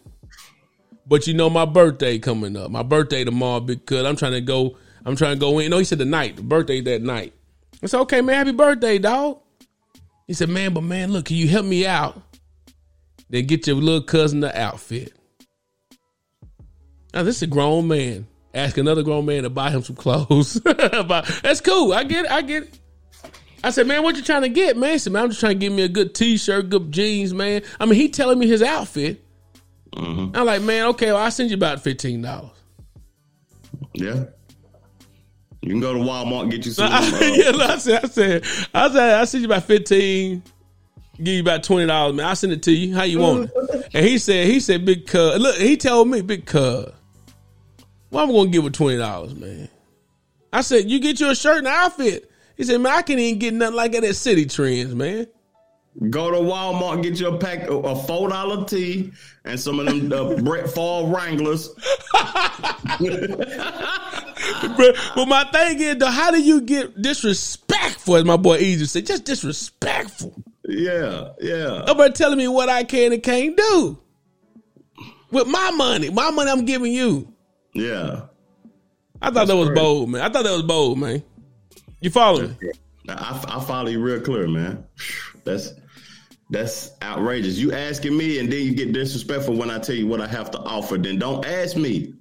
[1.07, 3.61] but you know my birthday coming up, my birthday tomorrow.
[3.61, 5.71] Because I'm trying to go, I'm trying to go in.
[5.71, 7.33] No, he said the night, the birthday that night.
[7.83, 9.39] I said, okay, man, happy birthday, dog.
[10.27, 12.21] He said, man, but man, look, can you help me out?
[13.29, 15.13] Then get your little cousin the outfit.
[17.13, 18.27] Now, this is a grown man.
[18.53, 20.53] Ask another grown man to buy him some clothes.
[20.63, 21.93] That's cool.
[21.93, 22.31] I get it.
[22.31, 22.79] I get it.
[23.63, 24.93] I said, man, what you trying to get, man?
[24.93, 27.61] He said, man, I'm just trying to get me a good t-shirt, good jeans, man.
[27.79, 29.23] I mean, he telling me his outfit.
[29.93, 30.35] Mm-hmm.
[30.35, 32.51] I'm like, man, okay, well, I'll send you about fifteen dollars.
[33.93, 34.25] Yeah.
[35.61, 36.91] You can go to Walmart and get you some.
[36.91, 38.43] Uh, yeah, I said, I said,
[38.73, 40.41] I said, I send you about fifteen.
[41.17, 42.25] Give you about twenty dollars, man.
[42.25, 42.95] I'll send it to you.
[42.95, 43.89] How you want it?
[43.93, 45.39] and he said, he said, big cuz.
[45.39, 46.91] Look, he told me, big cuz.
[48.09, 49.69] Well, I'm gonna give her twenty dollars, man.
[50.51, 52.29] I said, you get you a shirt and outfit.
[52.57, 55.27] He said, man, I can't even get nothing like that at Citi Trends, man.
[56.09, 59.11] Go to Walmart and get you a pack of a four dollar tee
[59.43, 61.69] and some of them uh, Brett Favre Wranglers.
[62.13, 62.77] but,
[65.15, 68.15] but my thing is, though, how do you get disrespectful?
[68.15, 70.33] As my boy Easy said, just disrespectful.
[70.65, 71.83] Yeah, yeah.
[71.85, 73.99] Nobody telling me what I can and can't do
[75.31, 76.09] with my money.
[76.09, 77.33] My money I'm giving you.
[77.73, 78.21] Yeah.
[79.21, 79.81] I thought That's that was crazy.
[79.81, 80.21] bold, man.
[80.21, 81.21] I thought that was bold, man.
[81.99, 82.55] You follow me?
[83.09, 84.85] I, I follow you real clear, man.
[85.43, 85.73] That's
[86.51, 87.57] that's outrageous.
[87.57, 90.51] You asking me and then you get disrespectful when I tell you what I have
[90.51, 90.97] to offer.
[90.97, 92.13] Then don't ask me.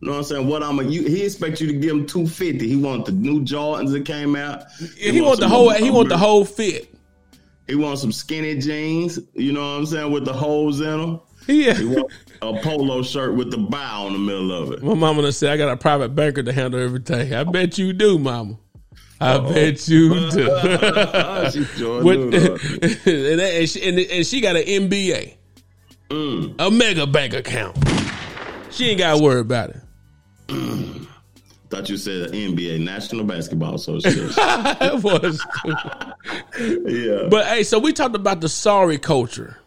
[0.00, 0.46] You know what I'm saying?
[0.48, 2.68] What I'm a you, he expects you to give him two fifty.
[2.68, 4.64] He want the new Jordans that came out.
[4.96, 6.94] He, he want the whole he want the whole fit.
[7.66, 11.20] He wants some skinny jeans, you know what I'm saying, with the holes in them.
[11.46, 11.74] Yeah.
[11.74, 12.12] He want
[12.42, 14.82] a polo shirt with the bow in the middle of it.
[14.82, 17.34] My mama gonna say I got a private banker to handle everything.
[17.34, 18.58] I bet you do, mama.
[19.20, 20.46] I bet you do.
[22.04, 22.34] With,
[23.06, 25.34] and, and, she, and, and, she, got an MBA,
[26.08, 26.54] mm.
[26.58, 27.76] a mega bank account.
[28.70, 29.80] She ain't got to worry about it.
[31.70, 34.32] Thought you said NBA, National Basketball Association.
[34.38, 35.44] it was.
[36.86, 37.28] yeah.
[37.28, 39.58] But hey, so we talked about the sorry culture.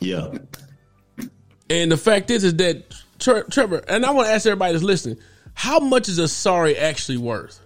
[0.00, 0.38] Yeah.
[1.68, 5.18] And the fact is, is that Trevor, and I want to ask everybody that's listening,
[5.54, 7.61] how much is a sorry actually worth?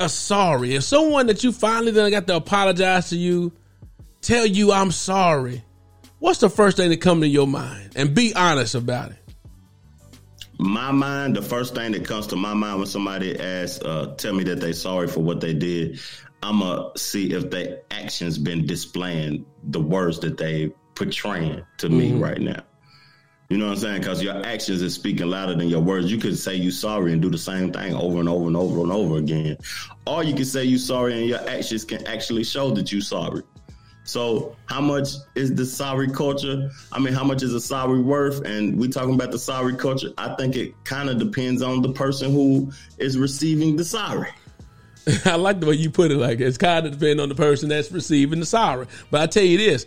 [0.00, 0.74] A sorry.
[0.74, 3.52] If someone that you finally then got to apologize to you,
[4.20, 5.62] tell you I'm sorry,
[6.18, 7.92] what's the first thing that come to your mind?
[7.94, 9.20] And be honest about it
[10.60, 14.34] my mind, the first thing that comes to my mind when somebody asks, uh, tell
[14.34, 15.98] me that they sorry for what they did,
[16.42, 21.98] I'ma see if their actions been displaying the words that they portraying to mm-hmm.
[21.98, 22.62] me right now.
[23.50, 24.00] You know what I'm saying?
[24.02, 26.10] Because your actions is speaking louder than your words.
[26.10, 28.80] You could say you sorry and do the same thing over and over and over
[28.80, 29.56] and over again,
[30.06, 33.42] or you can say you sorry and your actions can actually show that you sorry.
[34.04, 36.70] So how much is the sorry culture?
[36.92, 38.40] I mean, how much is a sorry worth?
[38.46, 40.10] And we talking about the sorry culture.
[40.16, 44.30] I think it kind of depends on the person who is receiving the sorry.
[45.24, 46.18] I like the way you put it.
[46.18, 48.86] Like it's kind of depend on the person that's receiving the sorry.
[49.10, 49.86] But I tell you this,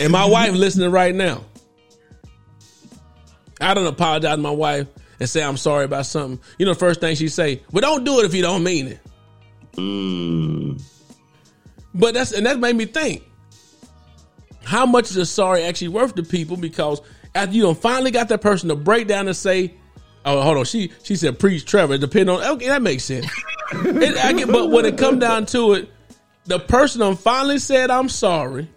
[0.00, 1.44] and my wife listening right now.
[3.60, 4.86] I don't apologize to my wife
[5.18, 6.40] and say I'm sorry about something.
[6.58, 8.88] You know, the first thing she say, "Well, don't do it if you don't mean
[8.88, 9.00] it."
[9.72, 10.82] Mm.
[11.94, 13.22] But that's and that made me think
[14.66, 16.56] how much is a sorry actually worth to people?
[16.56, 17.00] Because
[17.34, 19.74] after you don't finally got that person to break down and say,
[20.24, 23.26] "Oh, hold on," she she said, "Preach, Trevor." Depend on okay, that makes sense.
[23.72, 25.88] it, get, but when it come down to it,
[26.44, 28.68] the person on finally said, "I'm sorry,"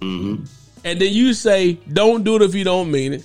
[0.00, 0.44] mm-hmm.
[0.84, 3.24] and then you say, "Don't do it if you don't mean it."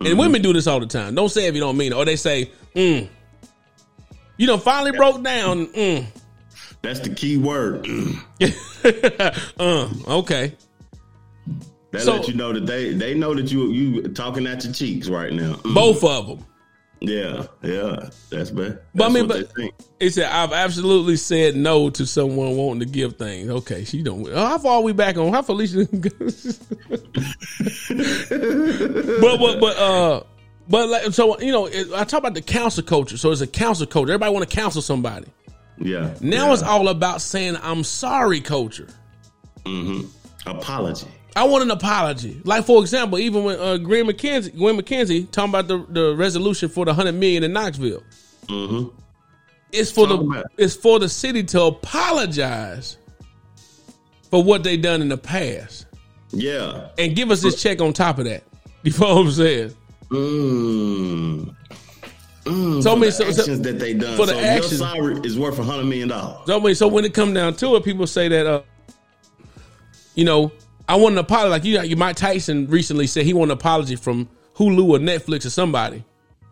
[0.00, 0.18] And mm-hmm.
[0.18, 1.14] women do this all the time.
[1.14, 3.08] Don't say if you don't mean it, or they say, mm.
[4.36, 6.06] "You know, finally broke down." Mm.
[6.82, 7.86] That's the key word.
[9.58, 10.54] uh, okay.
[11.90, 14.72] That so, let you know that they they know that you you talking at your
[14.72, 15.54] cheeks right now.
[15.54, 15.74] Mm.
[15.74, 16.46] Both of them.
[17.00, 18.80] Yeah, yeah, that's bad.
[18.94, 19.52] But I mean, but
[20.00, 23.48] it said I've absolutely said no to someone wanting to give things.
[23.48, 24.28] Okay, she don't.
[24.28, 25.32] Oh, how far are we back on?
[25.32, 25.86] How Felicia?
[29.20, 30.22] But but but uh.
[30.70, 33.16] But like, so you know, I talk about the cancel culture.
[33.16, 34.12] So it's a cancel culture.
[34.12, 35.26] Everybody want to counsel somebody.
[35.78, 36.14] Yeah.
[36.20, 36.52] Now yeah.
[36.52, 38.88] it's all about saying I'm sorry culture.
[39.64, 40.48] Mm-hmm.
[40.48, 41.08] Apology.
[41.36, 42.40] I want an apology.
[42.44, 46.68] Like for example, even when uh, Gwen McKenzie, Gwen McKenzie talking about the, the resolution
[46.68, 48.02] for the hundred million in Knoxville.
[48.46, 48.96] Mm-hmm.
[49.72, 50.46] It's for Talk the about.
[50.56, 52.96] it's for the city to apologize
[54.30, 55.86] for what they done in the past.
[56.30, 58.44] Yeah, and give us this check on top of that.
[58.84, 59.74] You know what I'm saying?
[60.08, 61.54] Mm.
[62.44, 64.16] Mm, so, many so, actions so, that they done.
[64.16, 66.46] For the so actions, your sorry is worth a hundred million dollars.
[66.46, 68.62] So, I so when it come down to it, people say that, uh,
[70.14, 70.52] you know,
[70.88, 71.50] I want an apology.
[71.50, 75.44] Like you, you, Mike Tyson recently said he want an apology from Hulu or Netflix
[75.44, 76.02] or somebody.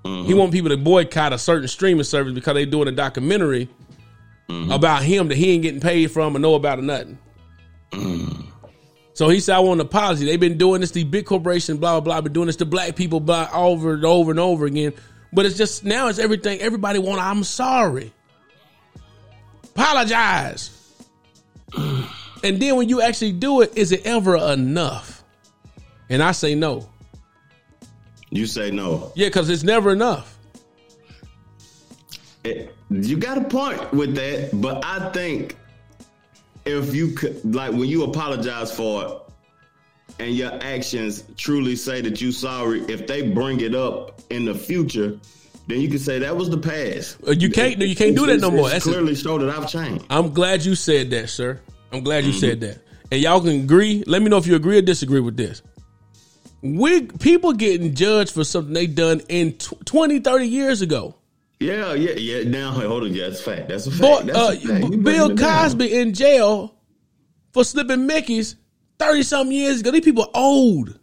[0.05, 0.29] Mm-hmm.
[0.29, 3.69] He want people to boycott a certain streaming service because they doing a documentary
[4.49, 4.71] mm-hmm.
[4.71, 7.19] about him that he ain't getting paid from or know about or nothing.
[7.93, 8.45] Mm.
[9.15, 10.27] So he said, I want an apology.
[10.27, 12.95] They've been doing this, these big corporations, blah, blah, blah, been doing this to black
[12.95, 14.93] people blah, over and over and over again.
[15.33, 16.61] But it's just now it's everything.
[16.61, 18.13] Everybody want, I'm sorry.
[19.65, 20.71] Apologize.
[22.45, 25.25] And then when you actually do it, is it ever enough?
[26.09, 26.89] And I say no.
[28.31, 29.13] You say no.
[29.15, 30.37] Yeah, because it's never enough.
[32.45, 35.57] It, you got a point with that, but I think
[36.65, 39.13] if you could, like, when you apologize for it
[40.21, 44.55] and your actions truly say that you sorry, if they bring it up in the
[44.55, 45.19] future,
[45.67, 47.17] then you can say that was the past.
[47.27, 47.79] Uh, You can't.
[47.81, 48.69] You can't do that no more.
[48.69, 50.05] That's a- clearly show that I've changed.
[50.09, 51.61] I'm glad you said that, sir.
[51.93, 52.79] I'm glad you said that.
[53.11, 54.03] And y'all can agree.
[54.07, 55.63] Let me know if you agree or disagree with this.
[56.63, 61.15] We people getting judged for something they done in tw 20, 30 years ago.
[61.61, 62.49] Yeah, yeah, yeah.
[62.49, 63.15] Now, hold on.
[63.15, 63.69] Yeah, that's a fact.
[63.69, 64.03] That's a fact.
[64.03, 64.93] Boy, That's uh, a fact.
[64.93, 65.63] You Bill breaking down.
[65.63, 66.75] Cosby in jail
[67.53, 68.57] for slipping Mickey's
[68.99, 69.91] thirty something years ago.
[69.91, 70.99] These people are old.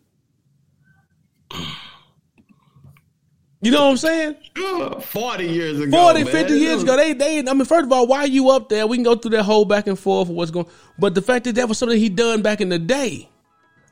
[3.63, 4.35] You know what I'm saying?
[4.61, 5.97] Uh, 40 years ago.
[5.97, 6.33] 40, man.
[6.33, 8.85] 50 years ago, they, they, I mean, first of all, why you up there?
[8.85, 10.67] We can go through that whole back and forth of what's going
[10.99, 13.29] But the fact that that was something he done back in the day.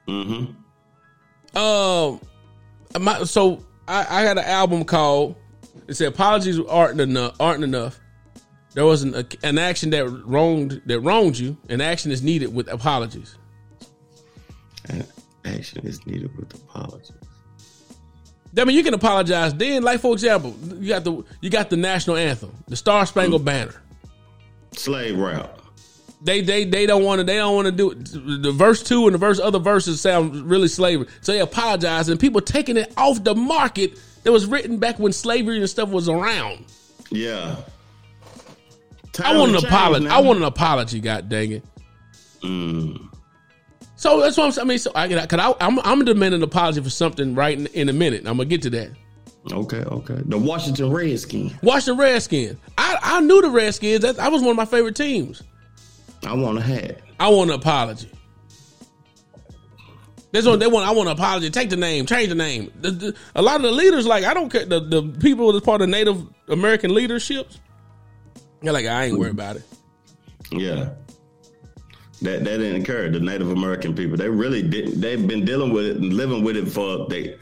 [0.09, 1.57] Mm-hmm.
[1.57, 2.19] Um,
[2.99, 5.37] my, so I, I had an album called,
[5.87, 7.97] it said, Apologies aren't enough, aren't enough.
[8.73, 11.55] There was an, an action that wronged, that wronged you.
[11.69, 13.37] An action is needed with apologies.
[15.45, 17.13] Action is needed with apology.
[18.57, 19.83] I mean, you can apologize then.
[19.83, 23.75] Like for example, you got the you got the national anthem, the Star Spangled Banner.
[24.73, 25.57] Slave route.
[26.23, 28.43] They they they don't want to they don't want to do it.
[28.43, 31.07] The verse two and the verse other verses sound really slavery.
[31.21, 35.13] So they apologize and people taking it off the market that was written back when
[35.13, 36.65] slavery and stuff was around.
[37.09, 37.55] Yeah.
[39.23, 40.07] I want an apology.
[40.07, 40.99] I want an apology.
[40.99, 41.63] God dang it.
[42.41, 43.10] Mm.
[44.01, 44.65] So that's what I'm saying.
[44.65, 47.55] I mean, so I cause I, I'm I'm gonna demand an apology for something right
[47.55, 48.21] in, in a minute.
[48.21, 48.89] I'm gonna get to that.
[49.51, 50.17] Okay, okay.
[50.25, 51.53] The Washington Redskins.
[51.61, 52.57] Washington Redskins.
[52.79, 54.01] I I knew the Redskins.
[54.01, 55.43] That I was one of my favorite teams.
[56.25, 57.01] I want a hat.
[57.19, 58.09] I want an apology.
[60.31, 60.87] That's what they want.
[60.87, 61.51] I want an apology.
[61.51, 62.71] Take the name, change the name.
[62.81, 64.65] The- the- a lot of the leaders, like I don't care.
[64.65, 67.59] The, the people that's part of Native American leaderships,
[68.63, 69.63] they're like, I ain't worried about it.
[70.51, 70.89] Yeah.
[72.21, 73.09] That that didn't occur.
[73.09, 74.17] The Native American people.
[74.17, 77.35] They really didn't they've been dealing with it and living with it for they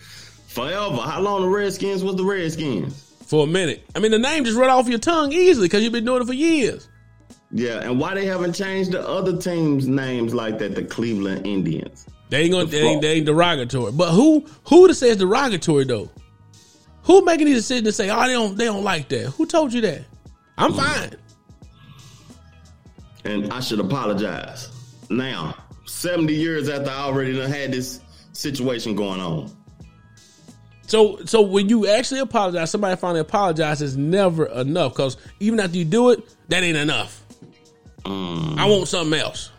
[0.48, 0.98] forever.
[0.98, 3.06] How long the Redskins was the Redskins?
[3.28, 5.94] For a minute, I mean, the name just run off your tongue easily because you've
[5.94, 6.88] been doing it for years.
[7.52, 10.76] Yeah, and why they haven't changed the other teams' names like that?
[10.76, 12.08] The Cleveland Indians.
[12.30, 12.66] They ain't gonna.
[12.66, 13.92] The They ain't, they ain't derogatory.
[13.92, 16.10] But who who to say it's derogatory though?
[17.04, 19.28] Who making these decisions to say, oh, they don't they don't like that?
[19.32, 20.04] Who told you that?
[20.58, 21.12] I'm fine.
[23.26, 24.70] And I should apologize.
[25.10, 25.56] Now,
[25.86, 28.02] 70 years after I already done had this
[28.34, 29.52] situation going on.
[30.88, 34.94] So so when you actually apologize, somebody finally apologizes, never enough.
[34.94, 37.24] Because even after you do it, that ain't enough.
[38.06, 39.52] I want something else.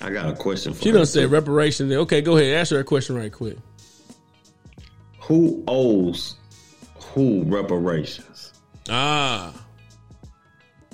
[0.00, 0.84] I got a question for you.
[0.84, 1.92] She done said reparations.
[1.92, 2.56] Okay, go ahead.
[2.56, 3.56] Ask her a question right quick.
[5.20, 6.36] Who owes
[7.14, 8.52] who reparations?
[8.88, 9.54] Ah,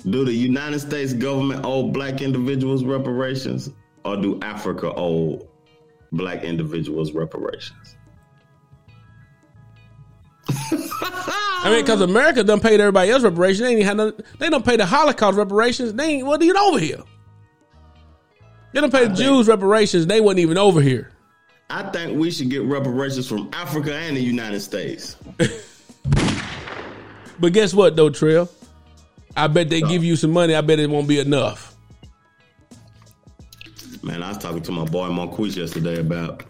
[0.09, 3.69] Do the United States government owe black individuals reparations
[4.03, 5.47] or do Africa owe
[6.11, 7.95] black individuals reparations?
[10.71, 13.59] I mean, because America done paid everybody else reparations.
[13.59, 15.93] They ain't had none, They don't pay the Holocaust reparations.
[15.93, 17.03] They ain't wasn't even over here.
[18.73, 20.07] They don't pay the Jews reparations.
[20.07, 21.11] They wasn't even over here.
[21.69, 25.15] I think we should get reparations from Africa and the United States.
[27.41, 28.47] But guess what, though, Trill?
[29.35, 30.55] I bet they give you some money.
[30.55, 31.75] I bet it won't be enough.
[34.03, 36.43] Man, I was talking to my boy Marquise yesterday about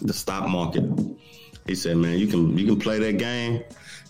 [0.00, 0.84] the stock market.
[1.66, 3.62] He said, "Man, you can you can play that game.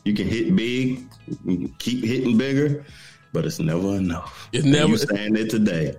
[0.05, 2.85] You can hit big, you can keep hitting bigger,
[3.33, 4.49] but it's never enough.
[4.53, 5.95] It's And never- You saying it today?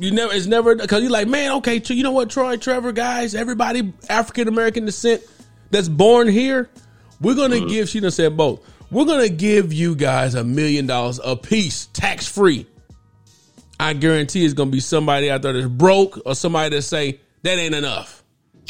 [0.00, 3.32] You never, it's never because you're like, man, okay, you know what, Troy, Trevor, guys,
[3.36, 5.22] everybody African American descent
[5.70, 6.68] that's born here,
[7.20, 7.68] we're gonna Mm-hmm.
[7.68, 7.88] give.
[7.88, 8.60] She done said both.
[8.90, 12.66] We're gonna give you guys a million dollars a piece, tax free.
[13.80, 17.58] I guarantee it's gonna be somebody out there that's broke or somebody that say that
[17.58, 18.22] ain't enough.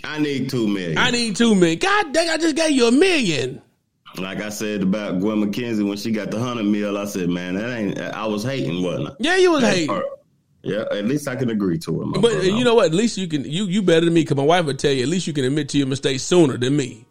[0.03, 0.99] I need two million.
[0.99, 1.79] I need two million.
[1.79, 3.61] God dang, I just gave you a million.
[4.19, 6.97] like I said about Gwen McKenzie when she got the hundred mil.
[6.97, 8.01] I said, man, that ain't.
[8.01, 9.13] I was hating, wasn't I?
[9.19, 10.03] Yeah, you was hating.
[10.63, 12.07] Yeah, at least I can agree to it.
[12.15, 12.45] But brother.
[12.45, 12.87] you know what?
[12.87, 15.03] At least you can you you better than me because my wife would tell you.
[15.03, 17.07] At least you can admit to your mistakes sooner than me.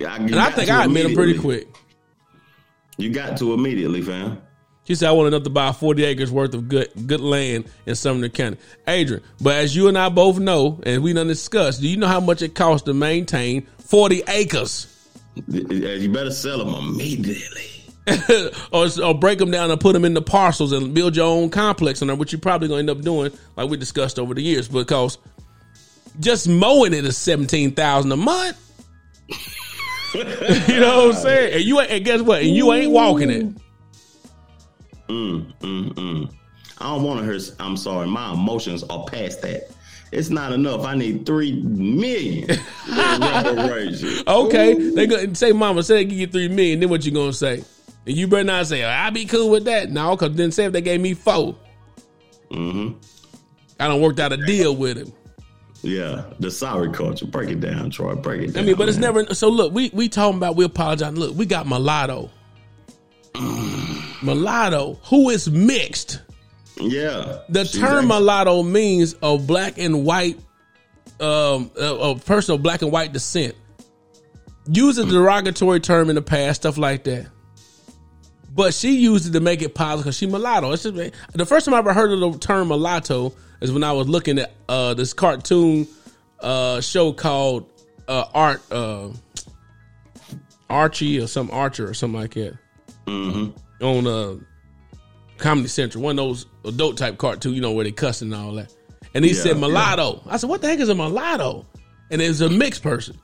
[0.00, 1.68] I, And I think I admit them pretty quick.
[3.00, 4.40] You got to immediately, fam.
[4.84, 7.94] She said, I want enough to buy 40 acres worth of good good land in
[7.94, 8.56] Sumner County.
[8.88, 12.08] Adrian, but as you and I both know, and we done discussed, do you know
[12.08, 14.86] how much it costs to maintain 40 acres?
[15.48, 17.66] You better sell them immediately.
[18.72, 22.02] or, or break them down and put them into parcels and build your own complex
[22.02, 24.42] on them, which you're probably going to end up doing, like we discussed over the
[24.42, 24.66] years.
[24.66, 25.18] Because
[26.18, 28.56] Just mowing it is seventeen thousand a month.
[30.68, 31.54] you know what I'm saying?
[31.54, 32.42] And you ain't, and guess what?
[32.42, 33.46] And you ain't walking it.
[35.08, 36.32] Mm, mm, mm.
[36.78, 37.42] I don't want to hurt.
[37.60, 38.06] I'm sorry.
[38.06, 39.70] My emotions are past that.
[40.12, 40.84] It's not enough.
[40.84, 42.50] I need three million.
[44.26, 44.92] okay, Ooh.
[44.92, 46.80] they gonna say, "Mama, say they give you three million.
[46.80, 47.62] Then what you gonna say?
[48.06, 50.72] And you better not say, "I'll be cool with that." No, because then say if
[50.72, 51.54] they gave me 4
[52.50, 52.98] Mm-hmm.
[53.78, 55.12] I don't worked out a deal with him.
[55.82, 57.26] Yeah, the sorry culture.
[57.26, 58.14] Break it down, Troy.
[58.14, 58.64] Break it down.
[58.64, 59.34] I mean, but it's never.
[59.34, 61.16] So look, we we talking about we apologize.
[61.16, 62.30] Look, we got mulatto.
[63.34, 64.22] Mm.
[64.22, 66.20] mulatto, who is mixed.
[66.78, 67.40] Yeah.
[67.48, 70.38] The term mulatto means a black and white,
[71.20, 73.54] um, a, a person of black and white descent.
[74.66, 75.10] Used a mm.
[75.10, 77.26] derogatory term in the past, stuff like that.
[78.52, 80.72] But she used it to make it positive because she mulatto.
[80.72, 83.92] It's just, the first time I ever heard of the term mulatto is when I
[83.92, 85.86] was looking at uh, this cartoon
[86.40, 87.70] uh, show called
[88.08, 89.10] uh, Art uh,
[90.68, 92.56] Archie or some Archer or something like that
[93.06, 93.84] mm-hmm.
[93.84, 94.36] on uh,
[95.38, 98.52] Comedy Central, one of those adult type cartoon, you know, where they cussing and all
[98.54, 98.74] that.
[99.14, 100.22] And he yeah, said mulatto.
[100.24, 100.32] Yeah.
[100.34, 101.66] I said, what the heck is a mulatto?
[102.10, 103.18] And it's a mixed person.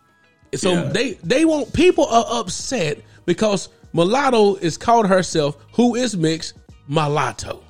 [0.54, 0.82] So yeah.
[0.84, 6.54] they they want people are upset because mulatto is called herself who is mixed
[6.88, 7.62] mulatto.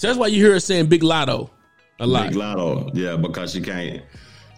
[0.00, 1.50] So that's why you hear her saying Big Latto
[1.98, 2.28] a lot.
[2.28, 4.02] Big lotto, yeah, because she can't.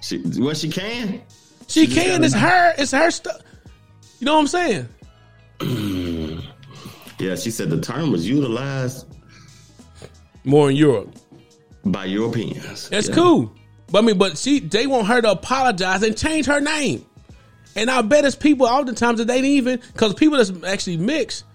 [0.00, 1.20] She well, she can.
[1.66, 2.22] She, she can.
[2.22, 2.74] It's her.
[2.78, 3.40] It's her stuff.
[4.20, 4.88] You know what I'm saying?
[7.18, 9.04] yeah, she said the term was utilized
[10.44, 11.12] more in Europe
[11.86, 12.88] by Europeans.
[12.88, 13.14] That's yeah.
[13.16, 13.52] cool.
[13.90, 17.04] But I mean, but she they want her to apologize and change her name.
[17.74, 21.46] And I bet it's people oftentimes that they didn't even because people that's actually mixed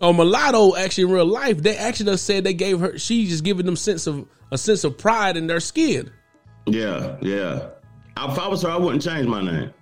[0.00, 3.44] or mulatto actually in real life, they actually just said they gave her she just
[3.44, 6.10] giving them sense of a sense of pride in their skin.
[6.66, 7.68] Yeah, yeah.
[8.16, 9.72] If I was her, I wouldn't change my name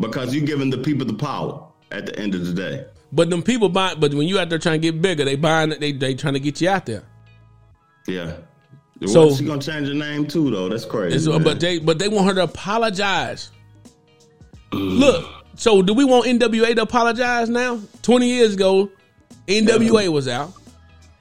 [0.00, 2.86] because you're giving the people the power at the end of the day.
[3.12, 3.94] But them people buy.
[3.94, 5.72] But when you out there trying to get bigger, they buying.
[5.72, 5.80] it.
[5.80, 7.04] They they trying to get you out there.
[8.06, 8.36] Yeah.
[9.06, 10.68] So she gonna change her name too, though.
[10.68, 11.18] That's crazy.
[11.18, 13.50] So, uh, but they but they want her to apologize.
[14.72, 14.98] Mm.
[14.98, 17.80] Look, so do we want NWA to apologize now?
[18.02, 18.90] Twenty years ago,
[19.46, 20.52] NWA was out.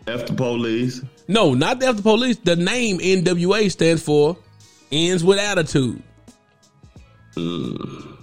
[0.08, 1.02] F the police.
[1.28, 2.38] No, not the F the police.
[2.38, 4.38] The name NWA stands for
[4.92, 6.02] ends with attitude.
[7.36, 8.18] Mm.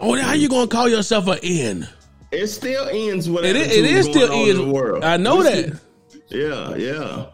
[0.00, 1.88] Oh, how you gonna call yourself an N?
[2.30, 3.56] It still ends with it.
[3.56, 4.58] Is, it is still ends.
[4.58, 5.04] In the world.
[5.04, 5.80] I know that.
[6.28, 7.26] Yeah, yeah.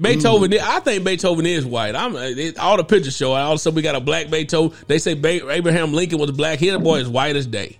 [0.00, 0.58] Beethoven, mm.
[0.58, 1.94] I think Beethoven is white.
[1.94, 3.32] I'm it, all the pictures show.
[3.32, 4.76] All of a sudden, we got a black Beethoven.
[4.86, 6.58] They say Abraham Lincoln was black.
[6.58, 7.78] Here, the boy is white as day.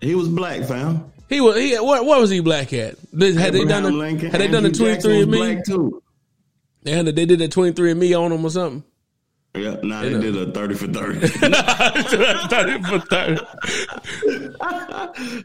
[0.00, 1.11] He was black, fam.
[1.32, 1.56] He was.
[1.56, 2.96] He, what, what was he black at?
[2.98, 3.86] Had they done?
[3.86, 5.62] A, had they done the twenty three and me?
[6.82, 7.06] They had.
[7.06, 8.84] They did a twenty three and me on him or something.
[9.54, 11.28] Yeah, nah, they did a 30 for 30.
[11.28, 13.40] 30 for 30.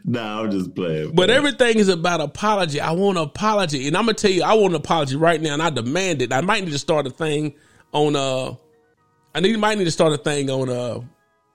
[0.06, 1.14] nah, I'm just playing.
[1.14, 2.80] But everything is about apology.
[2.80, 3.86] I want an apology.
[3.86, 6.22] And I'm going to tell you, I want an apology right now, and I demand
[6.22, 6.32] it.
[6.32, 7.54] I might need to start a thing
[7.92, 8.54] on, uh,
[9.34, 11.00] I need, might need to start a thing on, uh,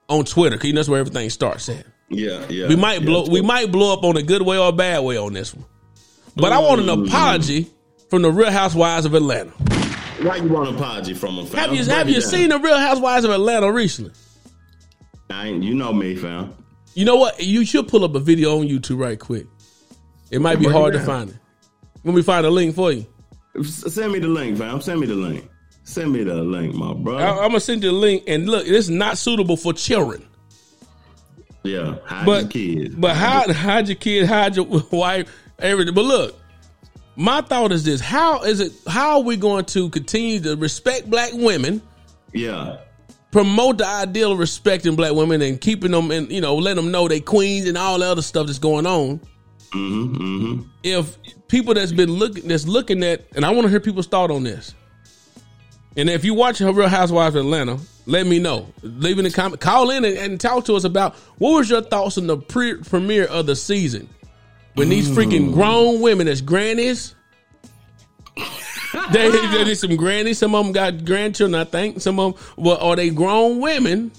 [0.08, 1.88] on Twitter, because you know that's where everything starts at.
[2.14, 2.68] Yeah, yeah.
[2.68, 5.04] We might yeah, blow, we might blow up on a good way or a bad
[5.04, 5.66] way on this one.
[6.36, 6.52] But.
[6.52, 7.08] I want an mm.
[7.08, 7.70] apology
[8.10, 9.52] from the Real Housewives of Atlanta.
[10.22, 11.46] Why you want an apology from them?
[11.46, 11.60] fam?
[11.60, 14.14] Have you have you seen the Real Housewives of Atlanta recently?
[15.30, 16.56] I ain't, you know me, fam.
[16.94, 17.42] You know what?
[17.42, 19.48] You should pull up a video on YouTube right quick.
[20.32, 21.36] It might be hard to find it.
[22.04, 23.06] Let me find a link for you.
[23.64, 24.82] Send me the link, fam.
[24.82, 25.50] Send me the link.
[25.84, 27.18] Send me the link, my bro.
[27.18, 28.24] I, am gonna send you the link.
[28.28, 30.26] And look, this is not suitable for children.
[31.64, 32.96] Yeah, hide but, your kids.
[32.96, 35.94] But hide, hide your kids, hide your wife, everything.
[35.94, 36.36] But look,
[37.16, 38.74] my thought is this: How is it?
[38.88, 41.82] How are we going to continue to respect black women?
[42.34, 42.78] Yeah.
[43.32, 46.92] Promote the ideal of respecting black women and keeping them, and you know, let them
[46.92, 49.20] know they queens and all the other stuff that's going on.
[49.72, 50.70] Mm-hmm, mm-hmm.
[50.84, 54.30] If people that's been looking, that's looking at, and I want to hear people's thought
[54.30, 54.76] on this.
[55.96, 58.68] And if you watch Real Housewives of Atlanta, let me know.
[58.82, 61.82] Leave in the comment, call in and, and, talk to us about what was your
[61.82, 64.10] thoughts on the pre- premiere of the season
[64.74, 65.54] when these freaking mm.
[65.54, 67.16] grown women as grannies.
[69.12, 70.40] they, they some grannies.
[70.40, 72.02] Some of them got grandchildren, I think.
[72.02, 74.12] Some of them, well, are they grown women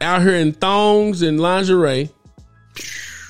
[0.00, 2.10] out here in thongs and lingerie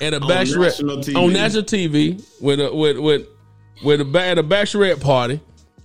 [0.01, 3.27] at a bachelorette on national TV with a with with
[3.83, 5.39] with a at a bachelorette party.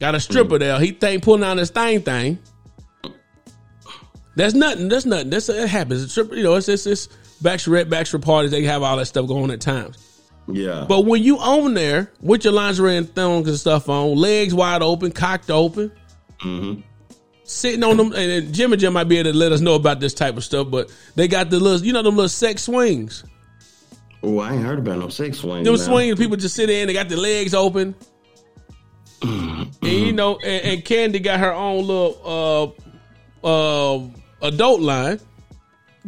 [0.04, 0.78] Got a stripper there.
[0.78, 2.38] He think pulling on his thing thing.
[4.36, 4.90] That's nothing.
[4.90, 5.30] That's nothing.
[5.30, 6.04] That's it happens.
[6.04, 7.08] It's, you know, it's it's, it's
[7.42, 8.50] bachelorette, bachelor parties.
[8.50, 9.96] They have all that stuff going at times.
[10.46, 10.84] Yeah.
[10.86, 14.82] But when you on there with your lingerie and thongs and stuff on, legs wide
[14.82, 15.90] open, cocked open,
[16.40, 16.82] mm-hmm.
[17.44, 20.00] sitting on them, and Jim and Jim might be able to let us know about
[20.00, 20.70] this type of stuff.
[20.70, 23.24] But they got the little, you know, them little sex swings.
[24.22, 25.64] Oh, I ain't heard about no sex swings.
[25.64, 25.80] Them now.
[25.80, 27.94] swings, people just sit in, they got their legs open.
[29.82, 32.76] And you know, and, and Kandi got her own little
[33.44, 35.20] uh uh adult line.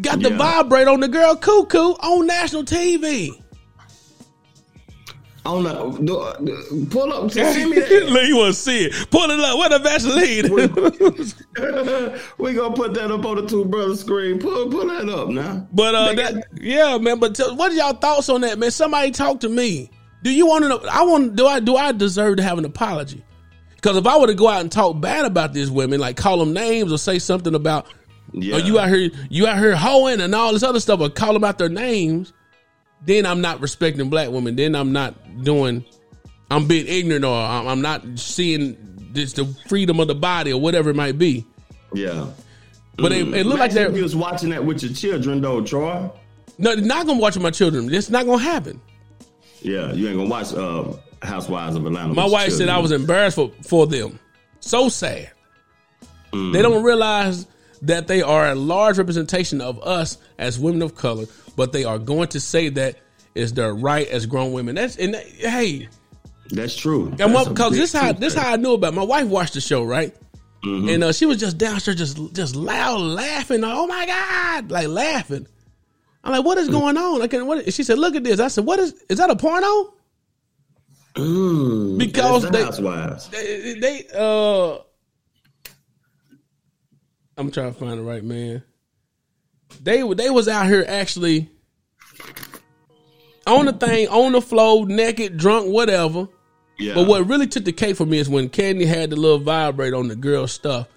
[0.01, 0.37] Got the Yeah.
[0.37, 3.31] vibrate on the girl cuckoo on national TV.
[5.47, 8.27] On the, the- pull up, send me that.
[8.27, 9.11] You want to see it?
[9.13, 9.57] Pull it up.
[9.57, 10.51] What a Vaseline.
[12.39, 14.41] we gonna put that up on the two brothers screen.
[14.41, 15.67] Pull, pull that up now.
[15.73, 17.21] but uh, They got- yeah, man.
[17.21, 18.73] But tell, what are y'all thoughts on that, man?
[18.73, 19.89] Somebody talk to me.
[20.25, 20.81] Do you want to know?
[20.91, 21.37] I want.
[21.37, 21.61] Do I?
[21.61, 23.23] Do I deserve to have an apology?
[23.87, 26.39] Because if I were to go out and talk bad about these women, like call
[26.39, 27.87] them names or say something about,
[28.33, 28.57] Yeah.
[28.57, 31.33] oh, you out here, you out here hoeing and all this other stuff, or call
[31.33, 32.33] them out their names,
[33.05, 34.57] then I'm not respecting black women.
[34.57, 35.15] Then I'm not
[35.45, 35.85] doing.
[36.51, 38.77] I'm being ignorant, or I'm, I'm not seeing
[39.13, 41.47] this the freedom of the body, or whatever it might be.
[41.95, 42.27] yeah.
[42.97, 46.11] But it, it looked like they're you was watching that with your children though, Troy.
[46.59, 47.95] no, they're not gonna watch with my children.
[47.95, 48.81] It's not gonna happen.
[49.61, 50.93] Yeah, you ain't gonna watch uh,
[51.23, 52.15] Housewives of Atlanta.
[52.15, 52.69] My wife said.
[52.69, 54.19] I was embarrassed for, for them.
[54.61, 55.31] So sad.
[56.33, 56.53] Mm.
[56.53, 57.47] They don't realize
[57.83, 61.99] that they are a large representation of us as women of color, but they are
[61.99, 62.97] going to say that
[63.35, 64.75] is their right as grown women.
[64.75, 65.89] That's and that- hey,
[66.51, 67.15] That's true.
[67.19, 68.93] and what because this how this how I knew about.
[68.93, 68.97] it.
[68.97, 70.15] My wife watched the show right,
[70.65, 70.89] Mm-hmm.
[70.89, 73.63] and uh, she was just downstairs, just just loud laughing.
[73.63, 75.47] Oh my god, like laughing.
[76.25, 77.23] I'm like, what is going on?
[77.23, 77.47] I can.
[77.47, 77.73] What?
[77.73, 78.41] She said, look at this.
[78.41, 78.93] I said, what is?
[79.09, 79.93] Is that a porno?
[81.17, 83.29] Mm, Because the they- Housewives.
[83.31, 84.79] they, they uh
[87.39, 88.63] I'm trying to find the right man.
[89.83, 91.51] They they was out here actually
[93.47, 96.29] on the thing, on the floor, naked, drunk, whatever.
[96.79, 96.95] Yeah.
[96.95, 99.95] But what really took the cake for me is when Kandi had the little vibrate
[99.95, 100.89] on the girl stuff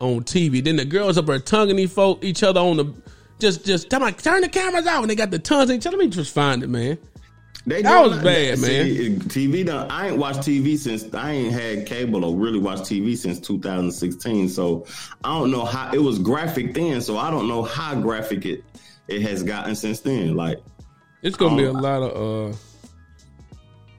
[0.00, 0.62] on TV.
[0.62, 2.94] Then the girls up there tonguing each, folk, each other on the
[3.38, 5.86] just just tell me turn the cameras out and they got the tongues in each
[5.86, 5.96] other.
[5.96, 6.98] Let me just find it, man.
[7.66, 9.90] They That was bad, See, TV done.
[9.90, 14.48] I ain't watched TV since I ain't had cable or really watched TV since 2016.
[14.50, 14.86] So
[15.24, 17.00] I don't know how it was graphic then.
[17.00, 18.64] So I don't know how graphic it
[19.08, 20.36] it has gotten since then.
[20.36, 20.60] Like
[21.22, 21.72] It's gonna be a Oh.
[21.72, 22.56] lot of uh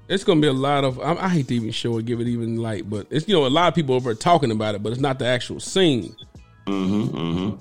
[0.07, 2.27] it's gonna be a lot of I, I hate to even show it, give it
[2.27, 4.93] even light, but it's you know a lot of people over talking about it, but
[4.93, 6.15] it's not the actual scene.
[6.67, 7.55] mm-hmm, mm-hmm.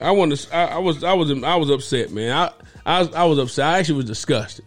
[0.00, 0.56] I want to.
[0.56, 1.02] I, I was.
[1.04, 1.30] I was.
[1.42, 2.30] I was upset, man.
[2.32, 2.50] I.
[2.84, 3.14] I was.
[3.14, 3.66] I was upset.
[3.66, 4.64] I actually was disgusted.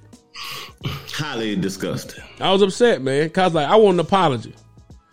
[0.84, 2.24] highly disgusted.
[2.40, 4.54] I was upset, man, cause like I want an apology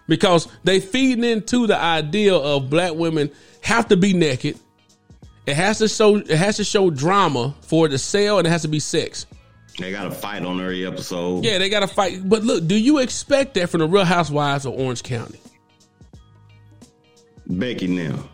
[0.09, 3.31] because they feeding into the idea of black women
[3.63, 4.59] have to be naked.
[5.47, 6.17] It has to show.
[6.17, 9.27] It has to show drama for it to sell, and it has to be sex.
[9.79, 11.45] They got a fight on every episode.
[11.45, 12.29] Yeah, they got to fight.
[12.29, 15.41] But look, do you expect that from the Real Housewives of Orange County?
[17.47, 18.29] Becky now.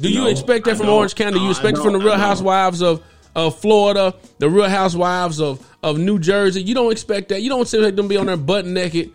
[0.00, 0.88] Do you No, expect that from.
[0.88, 1.38] Orange County?
[1.38, 1.98] Do you expect it from the.
[1.98, 3.02] Real Housewives of,
[3.34, 6.62] of Florida, the Real Housewives of, of New Jersey?
[6.62, 7.42] You don't expect that.
[7.42, 9.12] You don't expect them to be on there butt naked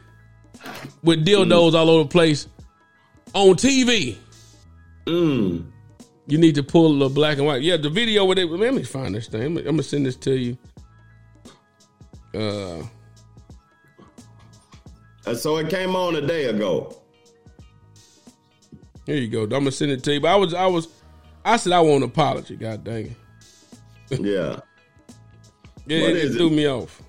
[1.03, 2.47] with dildos all over the place
[3.33, 4.17] on TV.
[5.05, 5.65] Mm.
[6.27, 7.61] You need to pull the black and white.
[7.61, 8.45] Yeah, the video with it.
[8.45, 9.41] Let me find this thing.
[9.43, 10.57] I'm, I'm gonna send this to you.
[12.33, 12.83] Uh,
[15.33, 17.00] so it came on a day ago.
[19.05, 19.43] Here you go.
[19.43, 20.21] I'm gonna send it to you.
[20.21, 20.87] But I was, I was,
[21.43, 22.55] I said I want an apology.
[22.55, 23.17] God dang it.
[24.19, 24.59] Yeah.
[25.87, 27.01] Yeah, What it, is it threw me off.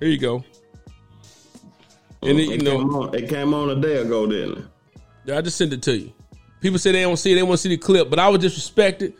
[0.00, 0.44] Here you go.
[2.22, 4.64] And you it, know, came on, it came on a day ago, didn't it?
[5.24, 6.12] Yeah, I just sent it to you.
[6.60, 8.42] People say they don't see it, they want to see the clip, but I was
[8.42, 9.12] disrespected.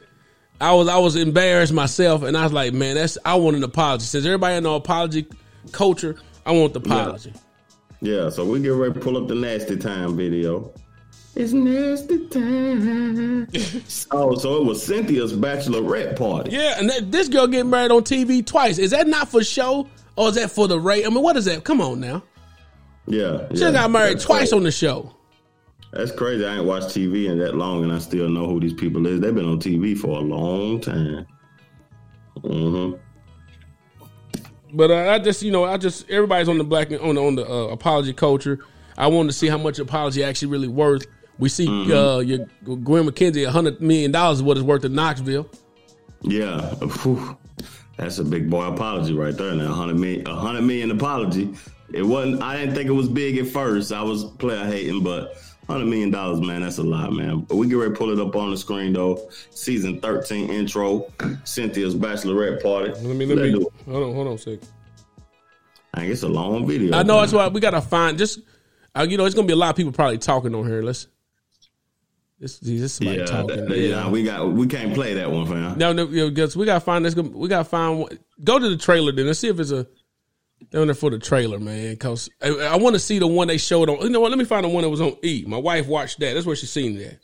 [0.61, 3.63] I was I was embarrassed myself, and I was like, man, that's I want an
[3.63, 4.05] apology.
[4.05, 5.27] Since everybody in the apology
[5.71, 7.33] culture, I want the apology.
[8.01, 10.73] Yeah, so we get ready to pull up the nasty time video.
[11.39, 13.47] It's nasty time.
[14.11, 16.51] oh, so it was Cynthia's bachelorette party.
[16.51, 18.79] Yeah, and that, this girl getting married on TV twice.
[18.79, 19.87] Is that not for show
[20.17, 21.07] or is that for the rate?
[21.07, 21.63] I mean, what is that?
[21.63, 22.25] Come on now.
[23.07, 23.71] Yeah, She yeah.
[23.71, 24.57] got married twice crazy.
[24.57, 25.15] on the show.
[25.93, 26.45] That's crazy.
[26.45, 29.21] I ain't watched TV in that long, and I still know who these people is.
[29.21, 31.25] They've been on TV for a long time.
[32.43, 32.95] hmm
[34.75, 37.37] But uh, I just, you know, I just everybody's on the black on the on
[37.37, 38.59] the uh, apology culture.
[38.99, 41.07] I wanted to see how much apology actually really worth.
[41.39, 44.95] We see uh, your Gwen McKenzie, a hundred million dollars is what it's worth in
[44.95, 45.49] Knoxville.
[46.23, 47.37] Yeah, Whew.
[47.97, 49.55] that's a big boy apology right there.
[49.55, 51.55] Now, hundred million, a hundred million apology.
[51.93, 52.43] It wasn't.
[52.43, 53.93] I didn't think it was big at first.
[53.93, 55.37] I was player hating, but
[55.69, 56.63] Hundred million dollars, man.
[56.63, 57.41] That's a lot, man.
[57.41, 59.29] But we get ready to pull it up on the screen though.
[59.51, 61.13] Season thirteen intro.
[61.45, 62.93] Cynthia's bachelorette party.
[62.93, 63.85] Let me let Let's me do it.
[63.85, 64.67] hold on, hold on a second.
[65.93, 66.95] I think it's a long video.
[66.95, 67.23] I know man.
[67.23, 68.41] that's why we gotta find just
[68.97, 70.81] uh, you know, it's gonna be a lot of people probably talking on here.
[70.81, 71.07] Let's
[72.41, 73.67] this this is somebody Yeah, talking.
[73.67, 75.77] that- yeah, we got we can't play that one, fam.
[75.79, 77.15] No, no, you know, we gotta find this.
[77.15, 78.01] We gotta find.
[78.01, 79.27] one- Go to the trailer then.
[79.27, 79.87] Let's see if it's a.
[80.71, 81.97] They're on there for the trailer, man.
[81.97, 84.01] Cause I, I want to see the one they showed on.
[84.03, 84.31] You know what?
[84.31, 85.45] Let me find the one that was on E.
[85.47, 86.35] My wife watched that.
[86.35, 87.21] That's where she seen that.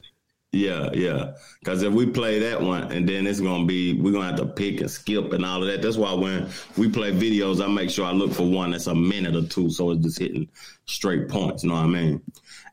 [0.53, 1.33] Yeah, yeah.
[1.59, 4.47] Because if we play that one, and then it's gonna be, we're gonna have to
[4.47, 5.83] pick and skip and all of that.
[5.83, 6.49] That's why when
[6.79, 9.69] we play videos, I make sure I look for one that's a minute or two,
[9.69, 10.49] so it's just hitting
[10.87, 11.65] straight points.
[11.65, 12.23] You know what I mean?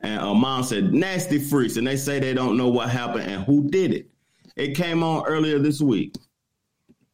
[0.04, 3.44] And uh, mom said, "Nasty freaks," and they say they don't know what happened and
[3.44, 4.10] who did it.
[4.56, 6.16] It came on earlier this week.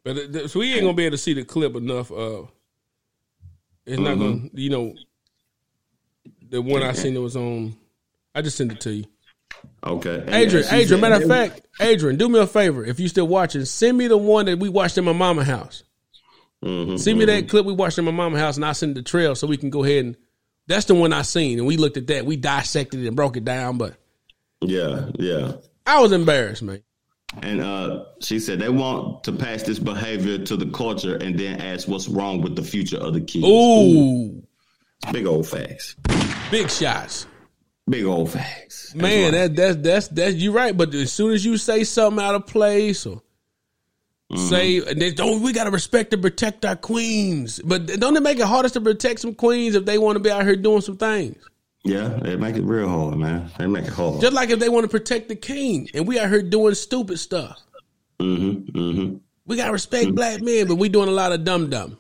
[0.04, 2.12] But it- so we ain't gonna be able to see the clip enough.
[2.12, 2.44] Uh,
[3.86, 4.94] it's not gonna, you know,
[6.50, 7.76] the one I seen that was on.
[8.34, 9.06] I just sent it to you,
[9.86, 10.66] Okay, Adrian.
[10.72, 13.66] Adrian, matter of fact, Adrian, do me a favor if you still watching.
[13.66, 15.84] Send me the one that we watched in my mama house.
[16.64, 19.02] Mhm, Send me that clip we watched in my mama house, and I send the
[19.02, 20.18] trail so we can go ahead and.
[20.68, 22.26] That's the one I seen, and we looked at that.
[22.26, 23.96] We dissected it and broke it down, but
[24.62, 25.54] Yeah, yeah.
[25.86, 26.84] I was embarrassed, man.
[27.42, 31.62] And uh, she said they want to pass this behavior to the culture and then
[31.62, 33.46] ask what's wrong with the future of the kids.
[33.46, 34.44] Ooh,
[35.12, 35.96] Big old facts.
[36.52, 37.28] big shots.
[37.90, 38.88] Big old facts.
[38.94, 39.54] That's Man, right.
[39.54, 40.76] that that's that's that's You're right.
[40.76, 43.22] But as soon as you say something out of place or
[44.32, 44.48] Mm-hmm.
[44.50, 47.62] say and they don't, we gotta respect and protect our queens.
[47.64, 50.30] But don't it make it hardest to protect some queens if they want to be
[50.30, 51.38] out here doing some things?
[51.88, 53.50] yeah, they make it real hard, man.
[53.58, 54.22] They make it hard.
[54.22, 57.20] Just like if they want to protect the king, and we out here doing stupid
[57.20, 57.62] stuff.
[58.20, 59.18] mm-hmm, mm-hmm.
[59.46, 61.98] We gotta respect black men, but we doing a lot of dumb dumb.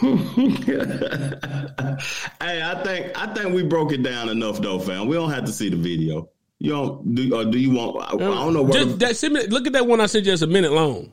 [2.40, 5.08] Hey, I think I think we broke it down enough though, fam.
[5.08, 6.30] We don't have to see the video.
[6.60, 7.96] You don't do or do you want?
[7.98, 8.72] I, I don't know what.
[8.74, 10.32] Just that, send me, look at that one I sent you.
[10.32, 11.12] It's a minute long.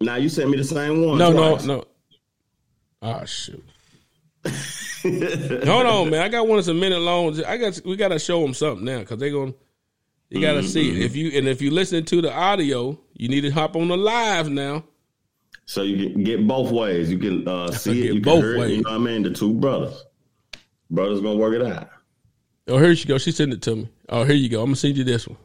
[0.00, 1.18] now you sent me the same one.
[1.18, 1.64] No, twice.
[1.64, 1.84] no, no.
[3.02, 3.64] Oh shoot.
[5.02, 6.22] Hold on, man.
[6.22, 7.42] I got one that's a minute long.
[7.44, 9.52] I got we gotta show them something now because they're going.
[9.52, 9.58] to
[10.30, 11.00] you gotta see Mm-hmm.
[11.00, 11.04] it.
[11.04, 13.96] If you and if you listen to the audio, you need to hop on the
[13.96, 14.84] live now.
[15.66, 17.10] So you can get both ways.
[17.10, 18.14] You can uh, see it.
[18.14, 18.60] You both can hear it.
[18.60, 18.76] ways.
[18.76, 19.22] You know what I mean?
[19.24, 20.04] The two brothers.
[20.90, 21.88] Brothers gonna work it out.
[22.68, 23.18] Oh, here she go.
[23.18, 23.88] She sent it to me.
[24.08, 24.60] Oh, here you go.
[24.60, 25.38] I'm gonna send you this one.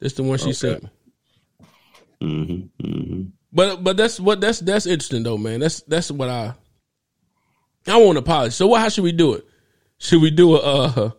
[0.00, 0.90] This the one she sent me.
[2.20, 3.22] Mm-hmm, mm-hmm.
[3.52, 5.60] But but that's what that's that's interesting though, man.
[5.60, 6.54] That's that's what I
[7.86, 8.56] I want to apologize.
[8.56, 8.80] So what?
[8.80, 9.44] How should we do it?
[9.98, 11.10] Should we do a uh,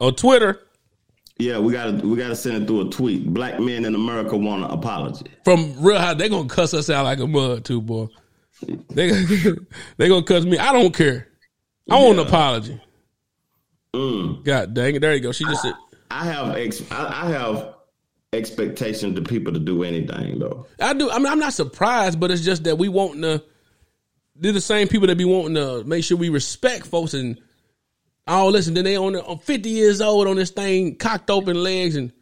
[0.00, 0.60] on Twitter
[1.38, 3.32] Yeah, we gotta we gotta send it through a tweet.
[3.32, 5.26] Black men in America want an apology.
[5.44, 6.14] from Real High?
[6.14, 8.08] They gonna cuss us out like a mud too, boy.
[8.90, 9.10] They
[9.96, 10.58] they gonna cuss me.
[10.58, 11.28] I don't care.
[11.90, 12.80] I want an apology.
[13.94, 14.42] Mm.
[14.44, 15.00] God dang it!
[15.00, 15.32] There you go.
[15.32, 15.74] She just said,
[16.10, 17.74] I have ex- I, I have
[18.32, 20.66] expectations to people to do anything though.
[20.80, 21.10] I do.
[21.10, 23.42] I mean, I'm not surprised, but it's just that we want to.
[24.36, 27.38] They're the same people that be wanting to make sure we respect folks and
[28.26, 31.62] all this, and then they on, on 50 years old on this thing, cocked open
[31.62, 32.12] legs and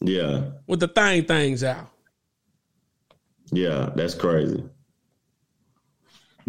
[0.00, 1.90] Yeah, with the thing things out.
[3.50, 4.62] yeah, that's crazy.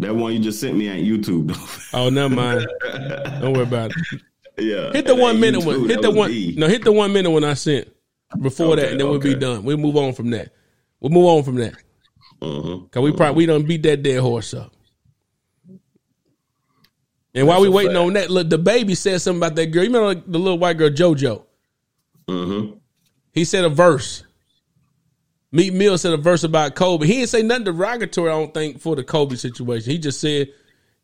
[0.02, 1.56] That one you just sent me on YouTube.
[1.94, 2.66] Oh, never mind.
[3.40, 4.22] Don't worry about it.
[4.58, 5.88] yeah, Hit the one minute YouTube, one.
[5.90, 6.30] Hit the one.
[6.30, 6.54] E.
[6.56, 7.86] No, hit the one minute one I sent
[8.40, 9.62] before that, and then we'll be done.
[9.62, 10.52] We'll move on from that.
[11.00, 11.74] We'll move on from that
[12.40, 12.84] Mhm.
[12.84, 14.72] because we probably we don't beat that dead horse up.
[17.34, 18.06] And while we waiting fact.
[18.06, 19.82] on that, look, the baby said something about that girl.
[19.84, 21.42] You remember the little white girl JoJo?
[22.28, 22.78] Mhm.
[23.32, 24.24] He said a verse.
[25.52, 27.06] Meek Mill said a verse about Kobe.
[27.06, 28.30] He didn't say nothing derogatory.
[28.30, 29.90] I don't think for the Kobe situation.
[29.92, 30.48] He just said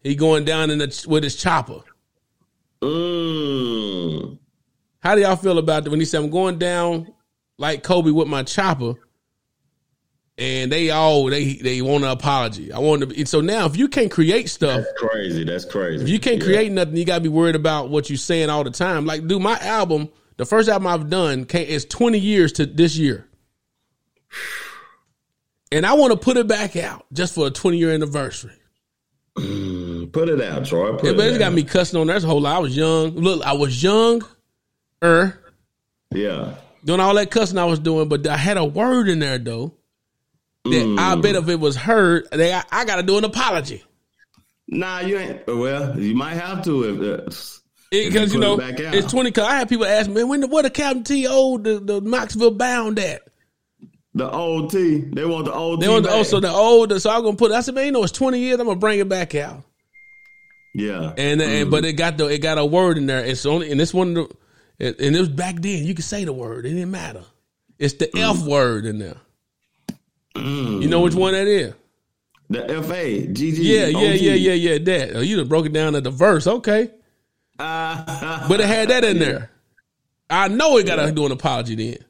[0.02, 1.80] he going down in the with his chopper.
[2.82, 4.38] Mm.
[5.00, 7.12] How do y'all feel about that when he said I'm going down
[7.58, 8.94] like Kobe with my chopper?
[10.38, 12.72] And they all they they want an apology.
[12.72, 13.08] I want to.
[13.08, 15.44] Be, so now, if you can't create stuff, That's crazy.
[15.44, 16.04] That's crazy.
[16.04, 16.44] if you can't Yeah.
[16.44, 19.04] create nothing, you gotta be worried about what you're saying all the time.
[19.04, 23.26] Like, dude, my album, the first album I've done, is 20 years to this year,
[25.72, 28.52] and I want to put it back out just for a 20 year anniversary.
[29.36, 30.92] Put it out, Troy.
[30.92, 31.38] Put Yeah, it but it's out.
[31.40, 32.56] got me cussing on that whole lot.
[32.56, 33.10] I was young.
[33.10, 34.24] Look, I was young,
[35.04, 35.38] er,
[36.12, 36.54] Yeah.
[36.84, 39.74] doing all that cussing I was doing, but I had a word in there though.
[40.64, 40.98] That Mm.
[40.98, 43.82] I bet if it was heard, they I, I got to do an apology
[44.70, 45.46] Nah, you ain't.
[45.46, 47.00] Well, you might have to if.
[47.00, 47.30] Uh,
[47.90, 49.30] because you put it know it's twenty.
[49.30, 52.00] Cause I had people ask me, when the, what the Captain T old the, the
[52.02, 53.22] Knoxville bound at?
[54.14, 54.98] The old T.
[54.98, 55.92] They want the old They T.
[55.92, 56.18] want the, back.
[56.18, 57.00] oh, so the old.
[57.00, 57.52] So I'm gonna put.
[57.52, 58.58] I said, man, you know, it's twenty years.
[58.58, 59.62] I'm gonna bring it back out.
[60.74, 61.12] Yeah.
[61.16, 61.70] and, and mm-hmm.
[61.70, 63.24] but it got the it got a word in there.
[63.24, 64.28] It's only and this one, the-
[64.80, 65.84] and it was back then.
[65.84, 67.24] You could say the word; it didn't matter.
[67.78, 68.30] It's the mm.
[68.30, 69.16] F word in there.
[70.34, 70.82] Mm.
[70.82, 71.74] You know which one that is?
[72.50, 73.74] The F A G G.
[73.74, 74.78] Yeah, yeah, yeah, yeah, yeah.
[74.78, 76.46] That oh, you done broke it down at the verse.
[76.46, 76.90] Okay,
[77.58, 78.46] yeah.
[78.48, 79.50] but it had that in there.
[80.30, 82.04] I know it got to do an apology then.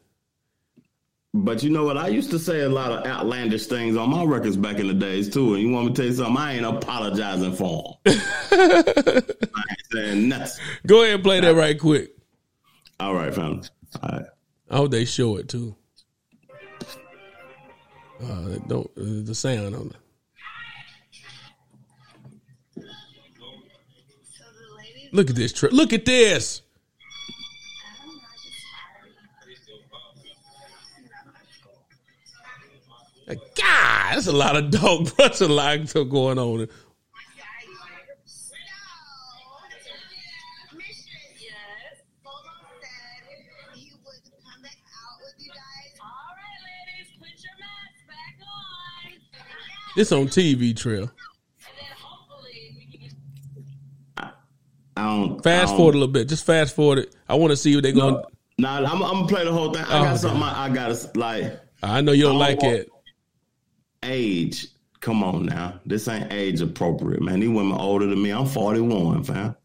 [1.45, 1.97] But you know what?
[1.97, 4.95] I used to say a lot of outlandish things on my records back in the
[4.95, 5.55] days too.
[5.55, 6.37] And you want me to tell you something?
[6.37, 8.21] I ain't apologizing for 'em.
[8.51, 9.23] I
[9.71, 10.65] ain't saying nothing.
[10.87, 12.11] Go ahead and play that right quick.
[12.99, 13.63] All right, fam.
[14.03, 14.27] All right.
[14.71, 15.77] I hope they show it too.
[18.21, 19.97] Uh, don't uh, the sound on it.
[22.75, 22.81] So
[24.43, 25.53] the lady, Look at this.
[25.53, 26.63] Tri- look at this.
[33.35, 35.07] God, that's a lot of dog.
[35.19, 36.59] That's a lot going on.
[36.61, 36.67] No.
[40.77, 42.03] Mistress, yes.
[42.25, 42.35] Bolo
[42.81, 44.15] said he would
[44.45, 45.99] come back out with you guys.
[46.01, 49.13] All right, ladies, put your masks back on.
[49.97, 51.03] This on TV trail.
[51.03, 51.11] And
[51.77, 54.31] then hopefully we can
[54.97, 55.43] I don't.
[55.43, 56.29] Fast don't- forward a little bit.
[56.29, 57.15] Just fast forward it.
[57.29, 58.15] I want to see what they're going.
[58.15, 58.23] to
[58.61, 59.85] Nah, I'm, I'm gonna play the whole thing.
[59.85, 61.61] I Oh, got something I, I gotta like.
[61.81, 62.89] I know you don't I like don't it.
[64.03, 64.69] Age,
[65.01, 65.81] come on now.
[65.85, 67.41] This ain't age appropriate, man.
[67.41, 68.31] These women older than me.
[68.31, 69.57] I'm 41, fam.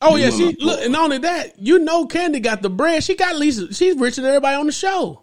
[0.00, 3.04] Oh You yeah, she look, and not only that, you know, Kandi got the bread.
[3.04, 3.72] She got Lisa.
[3.72, 5.22] she's richer than everybody on the show.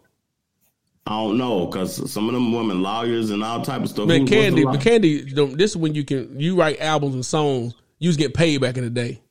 [1.06, 4.08] I don't know because some of them women lawyers and all type of stuff.
[4.08, 7.74] Man, Who- Kandi, but Kandi, this is when you can you write albums and songs.
[7.98, 9.22] You was get paid back in the day.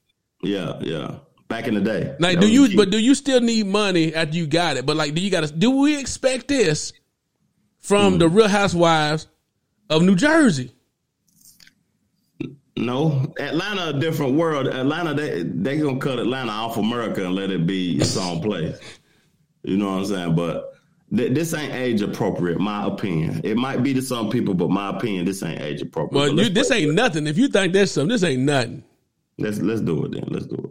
[0.42, 1.16] Yeah, yeah.
[1.48, 2.14] Back in the day.
[2.20, 2.76] Like, That do you?
[2.76, 4.84] But do you still need money after you got it?
[4.84, 5.52] But like, do you got to?
[5.52, 6.92] Do we expect this
[7.88, 8.18] from Hmm.
[8.18, 9.26] the Real Housewives
[9.90, 10.72] of New Jersey?
[12.76, 14.68] No, Atlanta a different world.
[14.68, 18.78] Atlanta, they they gonna cut Atlanta off America and let it be its own place.
[19.64, 20.34] You know what I'm saying?
[20.36, 20.74] But
[21.14, 22.60] th- this ain't age appropriate.
[22.60, 23.40] My opinion.
[23.42, 26.28] It might be to some people, but my opinion, this ain't age appropriate.
[26.28, 27.26] But But you, this ain't nothing.
[27.26, 28.84] If you think that's something, this ain't nothing.
[29.38, 30.24] let's let's do it then.
[30.28, 30.70] Let's do it.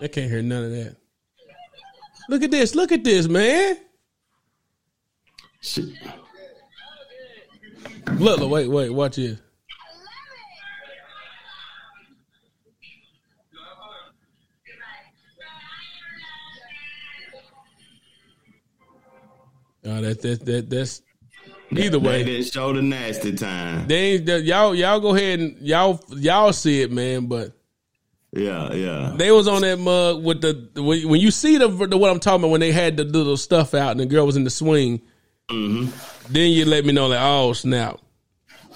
[0.00, 0.96] I can't hear none of that.
[2.28, 2.74] Look at this.
[2.74, 3.78] Look at this, man.
[5.60, 5.86] Shit.
[8.18, 9.38] Look, look, wait, wait, watch this.
[19.84, 21.02] Oh, that that that that's
[21.70, 22.24] either They way.
[22.24, 23.86] didn't show the nasty time.
[23.86, 27.26] They ain't y'all y'all go ahead and y'all y'all see it, man.
[27.26, 27.52] But
[28.36, 29.12] Yeah, yeah.
[29.16, 32.42] they was on that mug with the when you see the, the what I'm talking
[32.42, 35.00] about when they had the little stuff out and the girl was in the swing.
[35.48, 35.90] Then
[36.30, 37.98] you let me know like oh snap.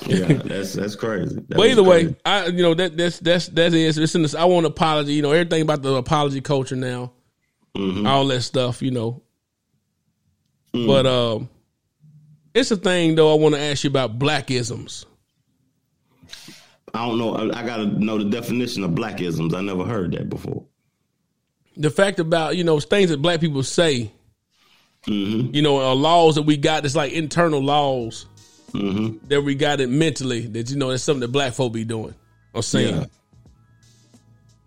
[0.06, 1.34] Yeah, that's that's crazy.
[1.34, 2.16] That But either way.
[2.24, 4.34] I you know that that's that's that is it's in this.
[4.34, 5.12] I want an apology.
[5.12, 7.12] You know everything about the apology culture now,
[7.76, 8.06] Mm-hmm.
[8.06, 8.80] all that stuff.
[8.80, 9.22] You know,
[10.72, 11.50] but um,
[12.54, 13.30] it's a thing though.
[13.32, 15.04] I want to ask you about blackisms.
[16.94, 17.34] I don't know.
[17.34, 19.54] I, I got to know the definition of blackisms.
[19.54, 20.64] I never heard that before.
[21.76, 24.12] The fact about you know things that black people say.
[25.06, 25.54] Mm-hmm.
[25.54, 26.84] You know, uh, laws that we got.
[26.84, 28.26] It's like internal laws
[28.72, 29.26] Mm-hmm.
[29.28, 30.46] that we got it mentally.
[30.46, 32.14] That you know, that's something that black folk be doing
[32.52, 32.94] or saying.
[32.94, 33.06] Yeah.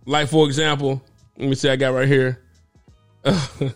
[0.06, 1.02] Like for example,
[1.38, 1.70] let me see.
[1.70, 2.42] I got right here.
[3.24, 3.74] it,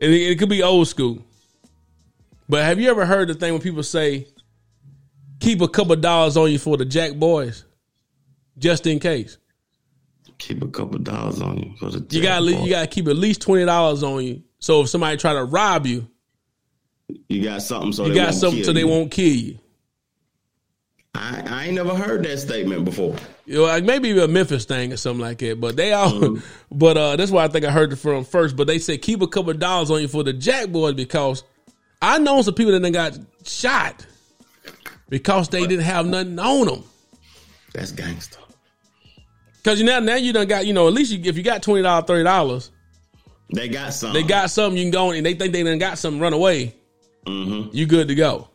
[0.00, 1.24] it could be old school,
[2.48, 4.26] but have you ever heard the thing when people say,
[5.42, 7.64] "Keep a couple dollars on you for the Jack Boys,
[8.58, 9.38] just in case."
[10.38, 12.04] Keep a couple dollars on you for the.
[12.14, 14.42] You got you got to keep at least twenty dollars on you.
[14.58, 16.08] So if somebody try to rob you,
[17.28, 18.88] You got something so you they got won't something kill so they you.
[18.88, 19.58] won't kill you.
[21.14, 23.14] I, I ain't never heard that statement before.
[23.44, 25.60] You know, like maybe a Memphis thing or something like that.
[25.60, 26.38] But they all,
[26.70, 28.56] but uh, that's why I think I heard it from first.
[28.56, 31.44] But they said keep a couple of dollars on you for the Jack Boys because
[32.00, 34.06] I know some people that done got shot
[35.12, 36.84] because they didn't have nothing on them.
[37.74, 38.38] That's gangster.
[39.58, 41.62] Because you now now you done got you know at least you, if you got
[41.62, 42.70] twenty dollars thirty dollars
[43.52, 44.20] They got something.
[44.20, 46.32] they got something you can go on and they think they done got something run
[46.32, 46.74] away.
[47.26, 47.76] Mm-hmm.
[47.76, 48.48] You good to go.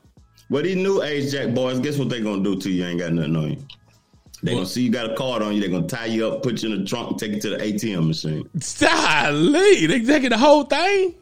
[0.49, 2.85] But these new age jack boys, guess what they gonna do to you?
[2.85, 3.65] Ain't got nothing on you.
[4.41, 5.61] They gonna see you got a card on you.
[5.61, 7.57] They gonna tie you up, put you in the trunk, and take you to the
[7.57, 8.49] ATM machine.
[8.79, 11.13] Golly, they taking the whole thing.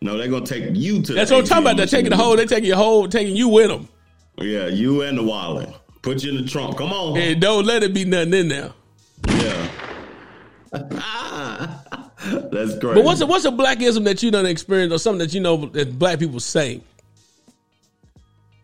[0.00, 1.12] No, they gonna take you to.
[1.12, 1.76] That's what I'm talking about.
[1.76, 2.36] They're taking the whole.
[2.36, 3.06] They taking your whole.
[3.06, 3.88] Taking you with them.
[4.38, 5.68] Yeah, you and the wallet.
[6.02, 6.78] Put you in the trunk.
[6.78, 7.16] Come on.
[7.18, 8.72] And don't let it be nothing in there.
[9.28, 9.68] Yeah.
[12.52, 12.94] That's great.
[12.94, 15.66] But what's a, what's a blackism that you done experience or something that you know
[15.66, 16.80] that black people say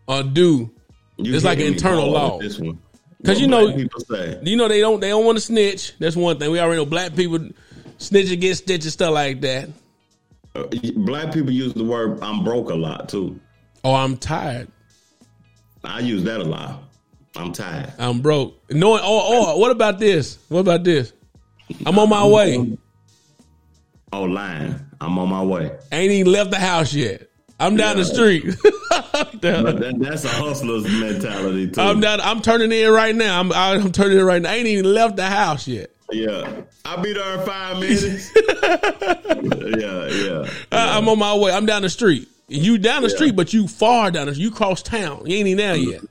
[0.07, 0.69] or do?
[1.17, 2.39] You it's like an internal law.
[2.39, 2.79] This one.
[3.25, 4.37] 'Cause What you know- people say.
[4.43, 5.93] You know they don't they don't want to snitch.
[5.99, 6.51] That's one thing.
[6.51, 7.39] We already know black people
[7.97, 9.69] snitch and get stitched and stuff like that.
[10.55, 10.65] Uh,
[10.97, 13.39] black people use the word "I'm broke" a lot too.
[13.85, 14.67] Oh, I'm tired.
[15.83, 16.83] I use that a lot.
[17.35, 17.93] I'm tired.
[17.97, 18.55] I'm broke.
[18.71, 20.37] Knowing oh oh what about this?
[20.49, 21.13] What about this?
[21.85, 22.77] I'm on my way.
[24.11, 24.75] Oh, lying.
[25.01, 25.71] I'm on my way.
[25.91, 27.29] Ain't even left the house yet.
[27.59, 28.45] I'm down the street.
[29.11, 31.81] But that, that's a hustler's mentality too.
[31.81, 32.21] I'm down.
[32.21, 33.39] I'm turning in right now.
[33.39, 34.51] I'm I'm turning in right now.
[34.51, 35.89] I ain't even left the house yet.
[36.11, 38.31] Yeah, I'll be there in five minutes.
[38.35, 40.49] yeah, yeah.
[40.71, 41.51] I, I'm on my way.
[41.51, 42.27] I'm down the street.
[42.53, 43.15] You down the Yeah.
[43.15, 44.27] street, but you far down.
[44.27, 45.23] The, you cross town.
[45.25, 46.01] You ain't even there yet.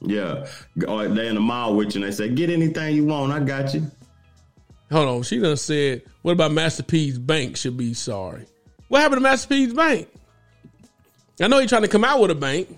[0.00, 0.46] Yeah,
[0.86, 3.40] or they in the mall with you and they say, "Get anything you want, I
[3.40, 3.90] got you."
[4.92, 5.22] Hold on.
[5.24, 8.46] She done said, "What about Master P's Bank should be sorry?"
[8.88, 10.08] What happened to Master P's Bank?
[11.40, 12.68] I know he trying to come out with a bank.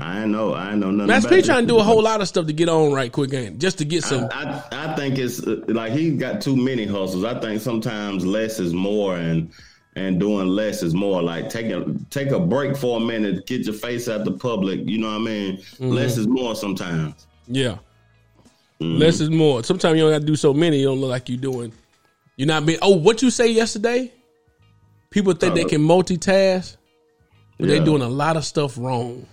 [0.00, 1.08] I ain't know, I know nothing.
[1.08, 3.32] Master P trying to do a whole lot of stuff to get on right quick,
[3.34, 4.28] ain't just to get some.
[4.32, 7.24] I, I think it's uh, like he got too many hustles.
[7.24, 9.50] I think sometimes less is more, and
[9.98, 11.20] and doing less is more.
[11.22, 14.80] Like take a take a break for a minute, get your face out the public.
[14.84, 15.56] You know what I mean?
[15.56, 15.88] Mm-hmm.
[15.88, 17.26] Less is more sometimes.
[17.46, 17.78] Yeah.
[18.80, 18.98] Mm-hmm.
[18.98, 19.64] Less is more.
[19.64, 20.78] Sometimes you don't got to do so many.
[20.78, 21.72] You don't look like you're doing.
[22.36, 22.78] You're not being.
[22.80, 24.12] Oh, what you say yesterday?
[25.10, 26.76] People think they Uh, can multitask,
[27.58, 29.26] but they're doing a lot of stuff wrong.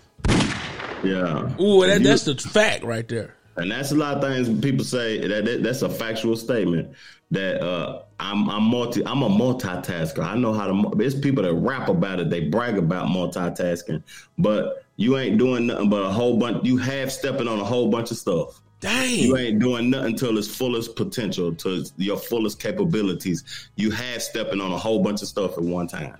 [1.04, 1.54] Yeah.
[1.62, 3.36] Ooh, that, You- that's the fact right there.
[3.58, 6.90] And that's a lot of things people say that, that that's a factual statement
[7.32, 10.24] that uh, I'm I'm multi I'm a multitasker.
[10.24, 10.96] I know how to.
[10.96, 12.30] There's people that rap about it.
[12.30, 14.02] They brag about multitasking,
[14.38, 16.64] but you ain't doing nothing but a whole bunch.
[16.66, 18.62] You half stepping on a whole bunch of stuff.
[18.80, 19.20] Dang.
[19.20, 23.44] You ain't doing nothing till its fullest potential, to your fullest capabilities.
[23.76, 26.16] You half stepping on a whole bunch of stuff at one time.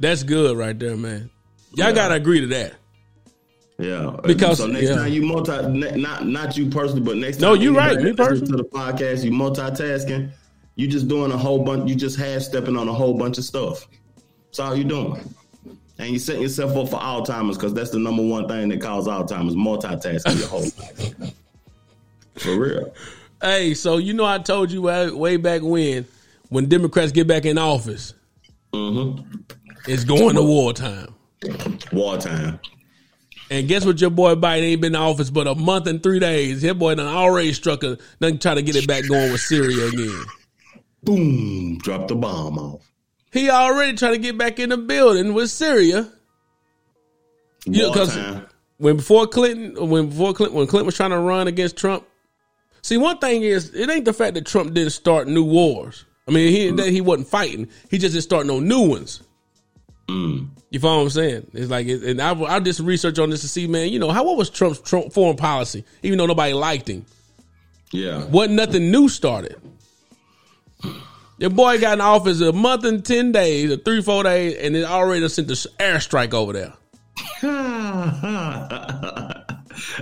[0.00, 1.30] That's good right there, man.
[1.74, 1.92] Y'all Yeah.
[1.92, 2.74] gotta agree to that.
[3.78, 4.94] Yeah, Because- so next yeah.
[4.96, 5.52] time you multi,
[5.96, 8.50] not not you personally, but next No, time you right, me personally.
[8.50, 10.30] to the podcast, you multitasking.
[10.78, 11.90] You just doing a whole bunch.
[11.90, 13.88] You just half stepping on a whole bunch of stuff.
[14.46, 15.34] That's all you doing,
[15.98, 19.08] and you setting yourself up for Alzheimer's because that's the number one thing that causes
[19.08, 21.34] Alzheimer's: multitasking your whole life.
[22.36, 22.94] For real.
[23.42, 26.06] Hey, so you know I told you way, way back when,
[26.48, 28.14] when Democrats get back in office,
[28.72, 29.40] Mm-hmm.
[29.88, 31.12] it's going to wartime.
[31.92, 32.60] Wartime.
[33.50, 34.00] And guess what?
[34.00, 36.62] Your boy Biden ain't been in office but a month and three days.
[36.62, 39.86] His boy done already struck a, done try to get it back going with Syria
[39.88, 40.24] again.
[41.02, 41.78] Boom!
[41.78, 42.90] Drop the bomb off.
[43.32, 46.10] He already trying to get back in the building with Syria.
[47.66, 48.16] Yeah, because
[48.78, 52.06] When before Clinton, when before Clinton, when Clinton was trying to run against Trump.
[52.82, 56.04] See, one thing is, it ain't the fact that Trump didn't start new wars.
[56.26, 57.68] I mean, he that he wasn't fighting.
[57.90, 59.22] He just didn't start no new ones.
[60.08, 60.48] Mm.
[60.70, 61.50] You follow what I'm saying?
[61.54, 63.90] It's like, and I, I did some research on this to see, man.
[63.90, 65.84] You know, how what was Trump's Trump foreign policy?
[66.02, 67.04] Even though nobody liked him,
[67.92, 68.24] Yeah.
[68.26, 69.56] wasn't nothing new started.
[71.38, 74.74] Your boy got in office a month and ten days, or three four days, and
[74.76, 76.74] it already sent the airstrike over there.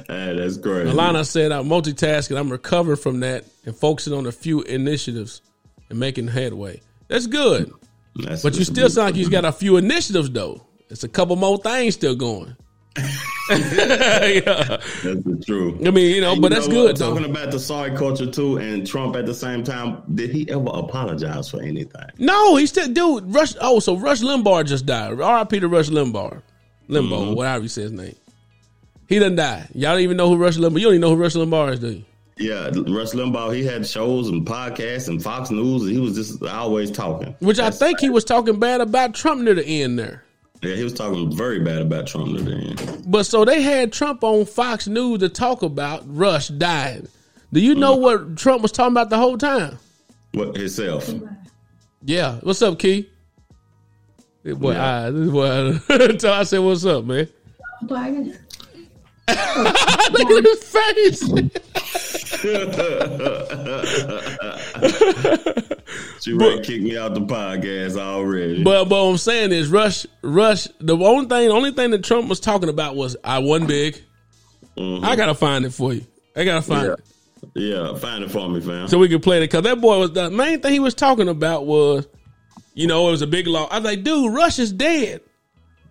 [0.09, 0.87] hey, that's great.
[0.87, 2.39] Alana said, "I'm multitasking.
[2.39, 5.43] I'm recovering from that and focusing on a few initiatives
[5.91, 6.81] and making headway.
[7.09, 7.71] That's good,
[8.17, 10.67] That's but you still sound like you've got a few initiatives though.
[10.89, 12.57] It's a couple more things still going.
[13.51, 14.77] Yeah.
[15.05, 15.87] That's truth.
[15.87, 17.15] I mean, you know, And but you that's know good though.
[17.15, 20.03] Talking about the sorry culture too, and Trump at the same time.
[20.15, 22.07] Did he ever apologize for anything?
[22.19, 23.35] No, he still, dude.
[23.35, 23.55] Rush.
[23.61, 25.21] Oh, so Rush Limbaugh just died.
[25.21, 25.61] R.I.P.
[25.61, 26.43] to Rush Limbaugh,
[26.89, 27.35] Limbaugh, Mm-hmm.
[27.35, 28.17] whatever you say his name.
[29.09, 29.69] He done died.
[29.75, 30.79] Y'all don't even know who Rush Limbaugh.
[30.79, 32.05] You don't even know who Rush Limbaugh is, do you?
[32.39, 33.55] Yeah, Rush Limbaugh.
[33.55, 35.83] He had shows and podcasts and Fox News.
[35.85, 37.35] And he was just always talking.
[37.39, 40.23] Which I That's- think he was talking bad about Trump near the end there.
[40.63, 43.05] Yeah, he was talking very bad about Trump at the end.
[43.07, 47.09] But so they had Trump on Fox News to talk about Rush dying.
[47.53, 48.01] Do you know mm.
[48.01, 49.79] what Trump was talking about the whole time?
[50.33, 51.09] What himself?
[52.03, 52.39] Yeah.
[52.43, 53.09] What's up, Key?
[54.43, 55.07] This boy, Yeah.
[55.07, 55.79] I, this boy,
[56.19, 57.29] so I said, "What's up, man?"
[57.89, 58.01] Look
[59.29, 61.23] at his face.
[66.21, 68.63] She ready to kick me out the podcast already.
[68.65, 72.03] But but what I'm saying is Rush Rush the only thing the only thing that
[72.05, 74.03] Trump was talking about was I won big.
[74.79, 76.05] I gotta find it for you.
[76.35, 77.49] I gotta find Mm-hmm.
[77.61, 77.93] yeah, it.
[77.93, 78.89] yeah, find it for me, fam.
[78.89, 81.29] So we can play it because that boy was the main thing he was talking
[81.29, 82.07] about was,
[82.75, 83.69] you know, it was a big law.
[83.71, 85.21] I was like, dude, Rush is dead.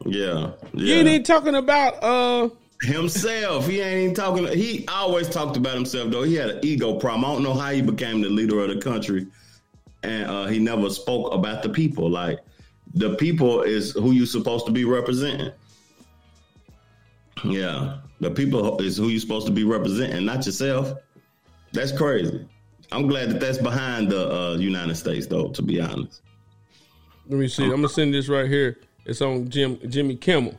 [0.06, 2.49] yeah, You ain't even talking about uh
[2.86, 3.68] himself.
[3.68, 4.48] He ain't even talking.
[4.48, 6.24] He always talked about himself though.
[6.24, 7.26] He had an ego problem.
[7.26, 9.28] I don't know how he became the leader of the country,
[10.03, 12.10] and uh, he never spoke about the people.
[12.10, 12.40] Like
[12.94, 15.52] the people is who you supposed to be representing.
[17.44, 20.94] Yeah, the people is who you supposed to be representing, not yourself.
[21.74, 22.48] That's crazy.
[22.91, 25.49] I'm glad that that's behind the uh, United States, though.
[25.49, 26.22] To be honest.
[27.28, 27.64] Let me see.
[27.64, 28.78] I'm gonna send this right here.
[29.06, 30.56] It's on Jim Jimmy Kimmel.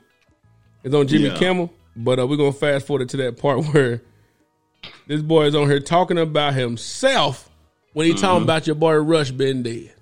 [0.85, 1.39] It's on Jimmy Yeah.
[1.39, 4.03] Kimmel, but uh, we're gonna fast forward to that part where
[5.07, 7.49] this boy is on here talking about himself
[7.93, 8.21] when he Mm-hmm.
[8.21, 9.93] talking about your boy Rush been dead.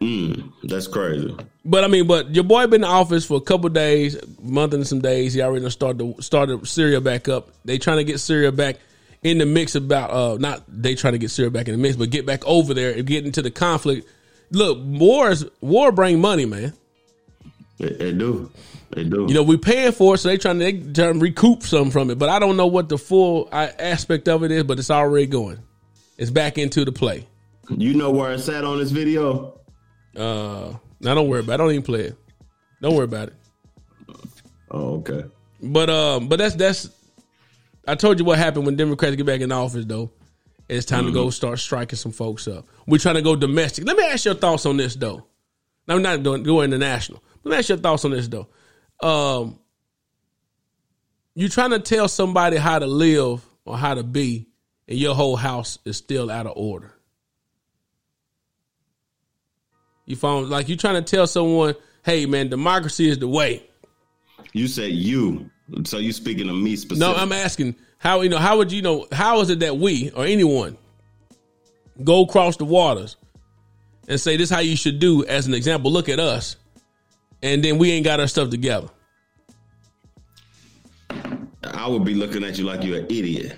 [0.00, 1.36] Mm, that's crazy.
[1.64, 4.86] But I mean, but your boy been in office for a couple days, month and
[4.86, 5.34] some days.
[5.34, 7.50] He already started started Syria back up.
[7.64, 8.76] They trying to get Syria back
[9.22, 11.96] in the mix about uh not they trying to get Syria back in the mix,
[11.96, 14.08] but get back over there and get into the conflict.
[14.50, 16.72] Look, wars war bring money, man.
[17.78, 18.50] They, they do.
[18.92, 19.26] They do.
[19.28, 21.90] You know, we paying for it, so they trying to they trying to recoup some
[21.90, 22.18] from it.
[22.18, 25.26] But I don't know what the full uh, aspect of it is, but it's already
[25.26, 25.58] going.
[26.18, 27.26] It's back into the play.
[27.68, 29.60] you know where it's at on this video?
[30.16, 31.52] Uh, now don't worry about.
[31.52, 31.54] it.
[31.54, 32.16] I Don't even play it.
[32.82, 33.34] Don't worry about it.
[34.70, 35.24] Oh, okay.
[35.62, 36.90] But um, but that's that's.
[37.86, 40.10] I told you what happened when Democrats get back in office, though.
[40.68, 42.64] It's time to go start striking some folks up.
[42.86, 43.84] We're trying to go domestic.
[43.86, 45.26] Let me ask your thoughts on this, though.
[45.88, 47.22] I'm not doing go international.
[47.42, 48.46] Let me ask your thoughts on this, though.
[49.02, 49.58] Um,
[51.34, 54.48] you're trying to tell somebody how to live or how to be,
[54.88, 56.92] and your whole house is still out of order.
[60.06, 63.62] You found like you're trying to tell someone, "Hey, man, democracy is the way."
[64.52, 65.50] You said you.
[65.84, 67.14] So you speaking to me specifically?
[67.14, 70.10] No, I'm asking how you know how would you know how is it that we
[70.10, 70.76] or anyone
[72.02, 73.16] go across the waters
[74.08, 75.92] and say this is how you should do as an example.
[75.92, 76.56] Look at us,
[77.42, 78.88] and then we ain't got our stuff together.
[81.64, 83.56] I would be looking at you like you're an idiot.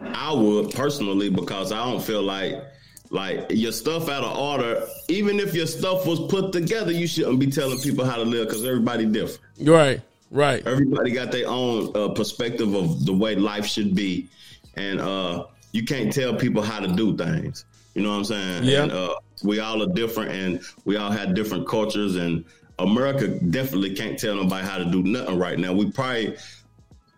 [0.00, 2.62] I would personally because I don't feel like
[3.10, 4.86] like your stuff out of order.
[5.08, 8.48] Even if your stuff was put together, you shouldn't be telling people how to live
[8.48, 9.40] because everybody different.
[9.60, 10.00] Right,
[10.30, 10.66] right.
[10.66, 14.28] Everybody got their own uh, perspective of the way life should be,
[14.76, 17.64] and uh, you can't tell people how to do things.
[17.94, 18.64] You know what I'm saying?
[18.64, 18.82] Yeah.
[18.84, 22.16] And, uh, we all are different, and we all have different cultures.
[22.16, 22.44] And
[22.78, 25.72] America definitely can't tell nobody how to do nothing right now.
[25.72, 26.36] We probably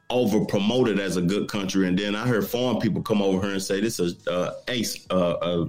[0.09, 3.53] over promoted as a good country, and then I heard foreign people come over here
[3.53, 5.69] and say this is uh, ace uh, uh,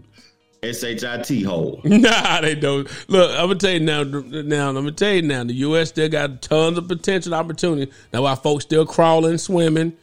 [0.64, 1.04] shit
[1.46, 1.82] hole.
[1.86, 2.88] Nah, they don't.
[3.10, 4.04] Look, I'm gonna tell you now.
[4.04, 5.44] Now I'm gonna tell you now.
[5.44, 5.90] The U.S.
[5.90, 7.92] still got tons of potential opportunity.
[8.14, 9.94] Now, while folks still crawling, swimming,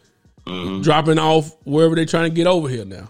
[0.44, 2.84] dropping off wherever they're trying to get over here.
[2.84, 3.08] Now,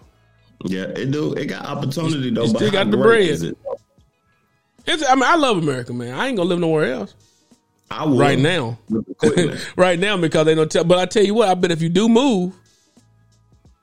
[0.65, 1.33] Yeah, it do.
[1.33, 2.47] It got opportunity though.
[2.47, 3.55] But still got the bread.
[4.89, 6.13] It's, I mean, I love America, man.
[6.13, 7.15] I ain't gonna live nowhere else.
[7.91, 8.77] I would right now.
[8.89, 9.73] with the equipment.
[9.75, 10.83] right now because they don't tell.
[10.83, 12.53] But I tell you what, I bet if you do move,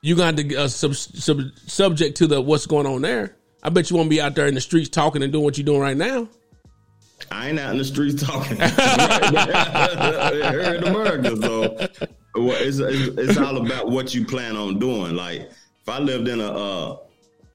[0.01, 3.35] you got to uh, sub, sub, subject to the what's going on there.
[3.63, 5.65] I bet you won't be out there in the streets talking and doing what you're
[5.65, 6.29] doing right now.
[7.31, 8.57] I ain't out in the streets talking.
[10.51, 15.15] Here in America, so well, it's, it's it's all about what you plan on doing.
[15.15, 16.97] Like if I lived in a uh,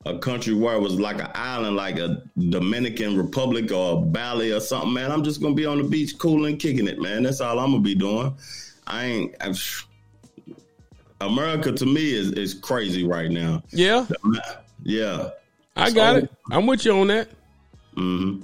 [0.05, 4.61] a country where it was like an island, like a Dominican Republic or Bali or
[4.61, 7.23] something, man, I'm just gonna be on the beach, cooling, kicking it, man.
[7.23, 8.35] That's all I'm gonna be doing.
[8.87, 9.35] I ain't.
[9.41, 9.55] I'm,
[11.21, 13.63] America to me is is crazy right now.
[13.71, 14.07] Yeah,
[14.83, 15.31] Yeah.
[15.77, 16.31] I got it.
[16.51, 17.29] I'm with you on that.
[17.95, 18.41] hmm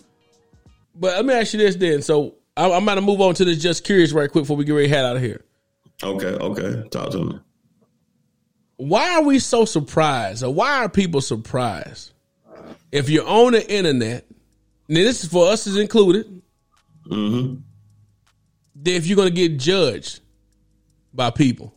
[0.94, 2.00] But let me ask you this then.
[2.02, 3.58] So I- I'm about to move on to this.
[3.58, 5.44] Just curious, right quick, before we get ready head out of here.
[6.02, 6.26] Okay.
[6.28, 6.88] Okay.
[6.90, 7.38] Talk to me.
[8.78, 12.12] Why are we so surprised, or why are people surprised
[12.92, 14.24] if you're on the internet?
[14.86, 16.40] And this is for us is included.
[17.06, 17.56] hmm
[18.80, 20.20] that if you're going to get judged
[21.12, 21.74] by people.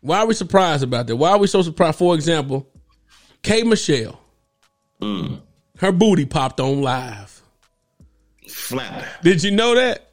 [0.00, 1.16] Why are we surprised about that?
[1.16, 1.98] Why are we so surprised?
[1.98, 2.66] For example,
[3.42, 3.62] K.
[3.62, 4.18] Michelle,
[5.02, 5.40] Mm.
[5.78, 7.42] her booty popped on live.
[8.48, 9.04] Flap.
[9.22, 10.03] Did you know that?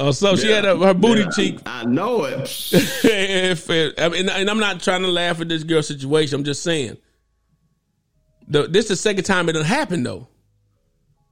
[0.00, 1.58] Oh, so she had a, her booty Yeah, cheek.
[1.66, 2.40] I know it.
[2.72, 6.36] if I mean, and I'm not trying to laugh at this girl's situation.
[6.36, 6.96] I'm just saying.
[8.48, 10.26] The, this is the second time it done happened though.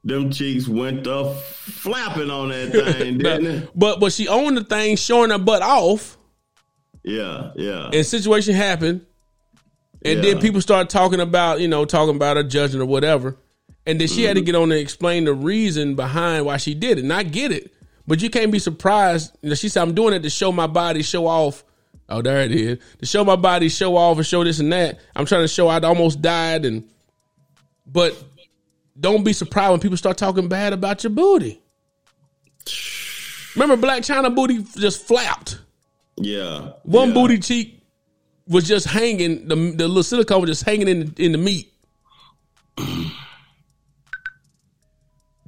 [0.05, 3.71] Them cheeks went up flapping on that thing, didn't it?
[3.75, 6.19] But but she owned the thing, showing her butt off.
[7.03, 7.89] Yeah, yeah.
[7.91, 9.07] and situation happened,
[10.05, 13.39] and then people started talking about, you know, talking about her judging or whatever,
[13.87, 14.47] and then she had to mm-hmm.
[14.47, 17.05] get on and explain the reason behind why she did it.
[17.05, 17.73] And I get it,
[18.09, 19.37] but you can't be surprised.
[19.43, 21.63] You know, she said, "I'm doing it to show my body, show off."
[22.09, 22.79] Oh, there it is.
[23.01, 24.99] To show my body, show off, and show this and that.
[25.15, 26.89] I'm trying to show I almost died, and
[27.87, 28.17] but
[28.99, 31.61] don't be surprised when people start talking bad about your booty.
[33.55, 35.61] Remember, Blac Chyna booty just flapped.
[36.17, 36.73] Yeah.
[36.85, 37.15] One yeah.
[37.15, 37.83] booty cheek
[38.47, 39.49] was just hanging.
[39.49, 41.71] The the little silicone was just hanging in the, in the meat.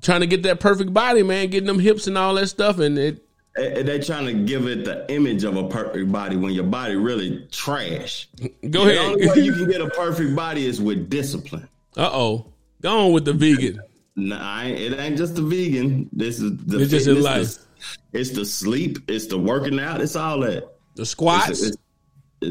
[0.02, 2.98] Trying to get that perfect body, man, getting them hips and all that stuff, and
[2.98, 3.22] it.
[3.56, 6.94] They- They trying to give it the image of a perfect body when your body
[6.96, 8.28] really trash.
[8.70, 8.96] Go ahead.
[8.96, 11.68] The only way you can get a perfect body is with discipline.
[11.96, 12.46] Uh oh,
[12.80, 13.80] go on with the vegan.
[14.16, 16.08] Nah, it ain't just the vegan.
[16.12, 17.42] This is the It's just in life.
[17.42, 17.66] It's,
[18.12, 18.98] it's the sleep.
[19.08, 20.00] It's the working out.
[20.00, 20.68] It's all that.
[20.94, 21.50] The squats.
[21.50, 21.76] it's- it's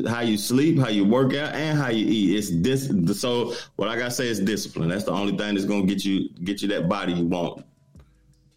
[0.07, 2.37] how you sleep, how you work out, and how you eat.
[2.37, 3.19] It's this.
[3.19, 4.89] So what I gotta say is discipline.
[4.89, 7.65] That's the only thing that's gonna get you get you that body you want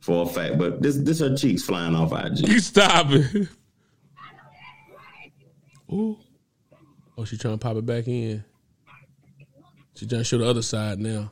[0.00, 0.58] for a fact.
[0.58, 2.46] But this this her cheeks flying off IG.
[2.46, 3.48] You stop it.
[5.90, 6.18] Ooh.
[7.16, 8.44] Oh, she trying to pop it back in.
[9.94, 11.30] She trying to show the other side now.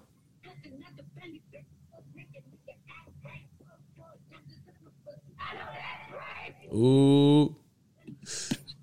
[6.72, 7.56] Ooh.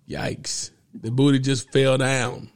[0.10, 0.72] Yikes.
[1.02, 2.49] The booty just fell down.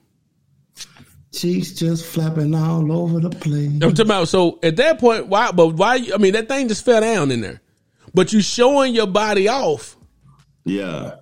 [1.31, 3.71] Cheeks just flapping all over the place.
[3.71, 6.83] I'm talking about so at that point, why but why I mean that thing just
[6.83, 7.61] fell down in there.
[8.13, 9.95] But you showing your body off.
[10.65, 11.15] Yeah.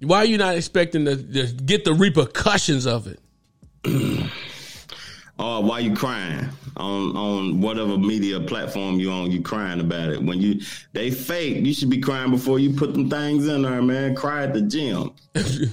[0.00, 3.20] Why are you not expecting to, to get the repercussions of it?
[5.38, 9.30] Or uh, why are you crying on on whatever media platform you on?
[9.30, 10.60] You crying about it when you
[10.92, 11.64] they fake.
[11.64, 14.14] You should be crying before you put them things in there, man.
[14.14, 15.12] Cry at the gym.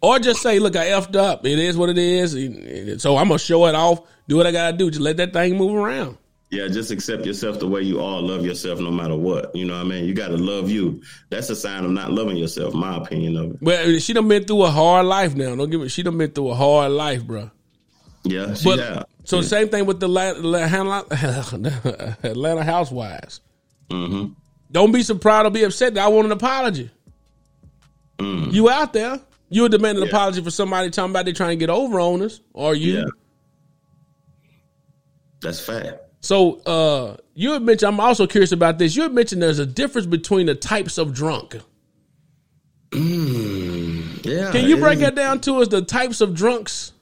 [0.00, 1.44] Or just say, look, I effed up.
[1.46, 3.02] It is what it is.
[3.02, 4.00] So I'm gonna show it off.
[4.28, 4.90] Do what I gotta do.
[4.90, 6.18] Just let that thing move around.
[6.50, 8.20] Yeah, just accept yourself the way you are.
[8.20, 9.54] Love yourself no matter what.
[9.56, 10.04] You know what I mean?
[10.04, 11.02] You got to love you.
[11.28, 12.74] That's a sign of not loving yourself.
[12.74, 13.56] My opinion of it.
[13.60, 15.56] Well, she done been through a hard life now.
[15.56, 15.88] Don't give me.
[15.88, 17.50] She done been through a hard life, bro.
[18.22, 23.40] Yeah, she But so same thing with the La- La- Atlanta Atlanta Housewives.
[23.90, 24.26] hmm
[24.70, 25.44] Don't be surprised.
[25.44, 26.90] Don't be upset that I want an apology.
[28.20, 29.18] You out there?
[29.54, 30.08] You would demand an Yeah.
[30.10, 32.94] apology for somebody talking about they trying to get over on us, or you?
[32.94, 33.04] Yeah,
[35.40, 36.00] that's fact.
[36.22, 38.96] So uh you had mentioned I'm also curious about this.
[38.96, 41.54] You had mentioned there's a difference between the types of drunk.
[42.92, 44.50] Yeah.
[44.50, 45.68] Can you break that down to us?
[45.68, 46.92] The types of drunks?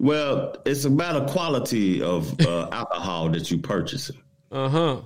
[0.00, 4.16] Well, it's about a quality of uh, alcohol that you purchasing.
[4.50, 5.02] Uh-huh.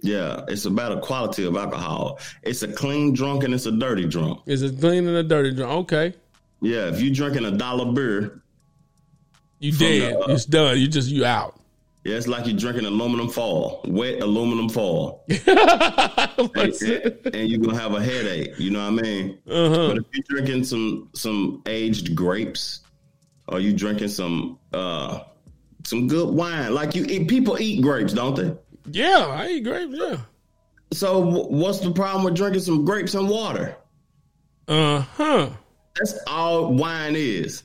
[0.00, 2.20] Yeah, it's about a quality of alcohol.
[2.42, 4.40] It's a clean drunk and it's a dirty drunk.
[4.46, 5.72] Is it clean and a dirty drunk?
[5.92, 6.14] Okay.
[6.60, 8.42] Yeah, if you drinking a dollar beer,
[9.58, 10.14] You dead.
[10.14, 10.78] the, uh, it's done.
[10.78, 11.58] You just you out.
[12.04, 15.24] yeah, it's like you're drinking aluminum foil, wet aluminum foil.
[15.28, 18.58] What's and, and you're gonna have a headache.
[18.58, 19.38] You know what I mean?
[19.50, 19.88] Uh-huh.
[19.88, 22.80] But if you're drinking some some aged grapes,
[23.48, 25.20] or you drinking some uh
[25.84, 28.54] some good wine, like you eat, people eat grapes, don't they?
[28.92, 30.18] Yeah, I eat grapes, yeah.
[30.92, 33.76] So what's the problem with drinking some grapes and water?
[34.68, 35.50] Uh-huh.
[35.96, 37.64] That's all wine is.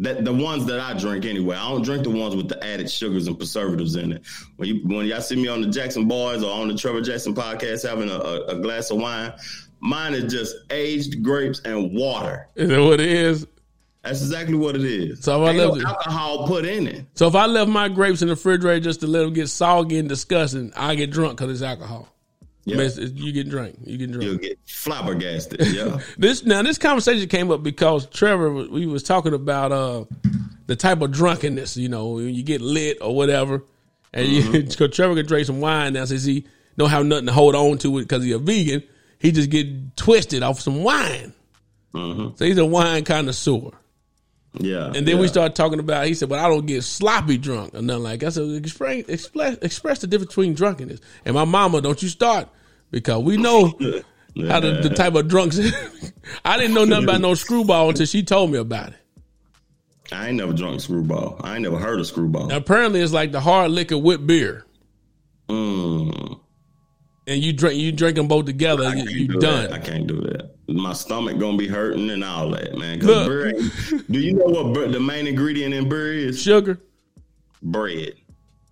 [0.00, 1.56] That the ones that I drink anyway.
[1.56, 4.22] I don't drink the ones with the added sugars and preservatives in it.
[4.56, 7.34] When you when y'all see me on the Jackson Boys or on the Trevor Jackson
[7.34, 9.32] podcast having a, a, a glass of wine,
[9.80, 12.46] mine is just aged grapes and water.
[12.54, 13.44] Is that what it is?
[14.02, 15.22] That's exactly what it is.
[15.24, 17.04] So if I Ain't no left it- alcohol put in it.
[17.14, 19.98] So if I left my grapes in the refrigerator just to let them get soggy
[19.98, 22.08] and disgusting, I get drunk because it's alcohol.
[22.42, 22.76] I Yeah.
[22.76, 23.76] mean, it's- it's- you get drunk.
[23.84, 24.24] You get drunk.
[24.24, 25.60] You'll get flabbergasted.
[25.74, 25.98] Yeah.
[26.18, 30.04] This now this conversation came up because Trevor we was talking about uh
[30.66, 33.64] the type of drunkenness, you know, when you get lit or whatever,
[34.12, 34.42] and you,
[34.76, 36.44] cause Trevor could drink some wine now since he
[36.76, 38.82] don't have nothing to hold on to it because he's a vegan.
[39.18, 41.32] He just get twisted off some wine.
[41.92, 43.70] hmm So he's a wine connoisseur.
[44.58, 44.86] Yeah.
[44.94, 45.32] And then we yeah.
[45.32, 46.06] started talking about.
[46.06, 48.26] He said, "But I don't get sloppy drunk or nothing like." that.
[48.26, 52.48] I said, "Explain, express, express the difference between drunkenness." And my mama, don't you start
[52.90, 53.66] because we know
[54.48, 55.58] how the, the type of drunks.
[56.44, 58.94] I didn't know nothing about no screwball until she told me about it.
[60.10, 61.38] I ain't never drunk screwball.
[61.42, 62.50] I ain't never heard of screwball.
[62.52, 64.64] Apparently, it's like the hard liquor with beer,
[65.48, 66.40] Mm.
[67.28, 68.84] And you drink you drink them both together.
[68.84, 69.70] I You, you do done.
[69.70, 69.72] That.
[69.74, 70.50] I can't do that.
[70.66, 72.98] My stomach gonna be hurting and all that, man.
[73.00, 73.54] Look.
[73.54, 76.40] ain't- do you know what the main ingredient in beer is?
[76.42, 76.80] Sugar,
[77.62, 78.14] Bread.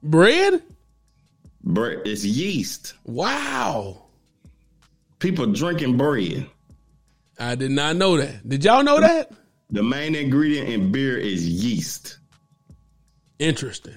[0.03, 0.63] bread.
[1.63, 2.03] Bread.
[2.07, 2.95] It's yeast.
[3.05, 4.03] Wow,
[5.19, 6.47] People drinking bread.
[7.39, 8.49] I did not know that.
[8.49, 9.33] Did y'all know that?
[9.71, 12.19] The main ingredient in beer is yeast.
[13.39, 13.95] Interesting.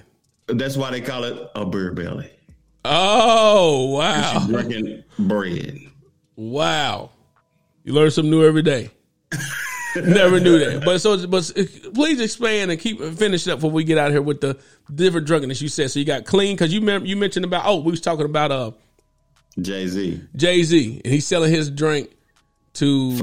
[0.48, 2.30] That's why they call it a beer belly.
[2.84, 4.46] Oh wow.
[4.48, 5.78] Drinking bread.
[6.36, 7.10] Wow.
[7.84, 8.90] You learn something new every day.
[9.96, 10.84] Never knew that.
[10.84, 11.50] But so, but
[11.94, 14.58] please expand and keep finish up before we get out of here with the
[14.94, 15.90] different drunkenness you said.
[15.90, 18.52] So you got clean because you mem- you mentioned about oh we was talking about
[18.52, 18.70] uh
[19.60, 22.10] Jay Z, Jay Z, and he's selling his drink
[22.74, 23.20] to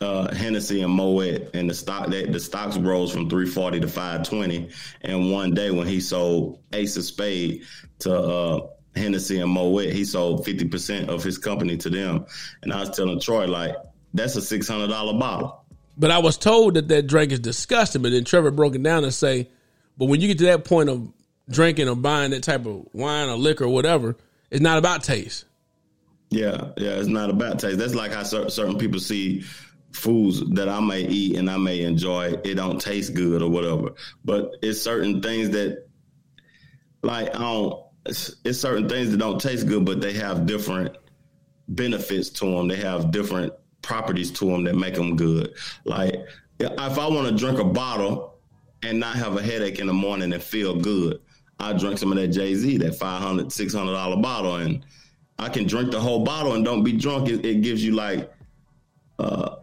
[0.00, 3.88] uh, Hennessy and Moet, and the stock that the stocks rose from three forty to
[3.88, 4.70] five twenty.
[5.02, 7.62] And one day when he sold Ace of Spade
[8.00, 12.26] to uh, Hennessy and Moet, he sold fifty percent of his company to them.
[12.62, 13.74] And I was telling Troy like
[14.14, 15.64] that's a six hundred dollar bottle.
[15.96, 18.02] But I was told that that drink is disgusting.
[18.02, 19.48] But then Trevor broke it down and say,
[19.98, 21.12] but when you get to that point of
[21.48, 24.16] drinking or buying that type of wine or liquor or whatever,
[24.50, 25.44] it's not about taste.
[26.30, 27.78] Yeah, yeah, it's not about taste.
[27.78, 29.42] That's like how cer- certain people see
[29.92, 32.34] foods that I may eat and I may enjoy.
[32.44, 33.94] It don't taste good or whatever,
[34.24, 35.86] but it's certain things that,
[37.02, 37.84] like, I don't.
[38.06, 40.96] It's, it's certain things that don't taste good, but they have different
[41.68, 42.68] benefits to them.
[42.68, 43.52] They have different
[43.82, 45.54] properties to them that make them good.
[45.84, 46.14] Like,
[46.58, 48.38] if I want to drink a bottle
[48.82, 51.20] and not have a headache in the morning and feel good,
[51.58, 54.84] I drink some of that Jay Z, that 500 $600 bottle, and
[55.38, 57.28] I can drink the whole bottle and don't be drunk.
[57.28, 58.32] It, it gives you like,
[59.18, 59.56] uh,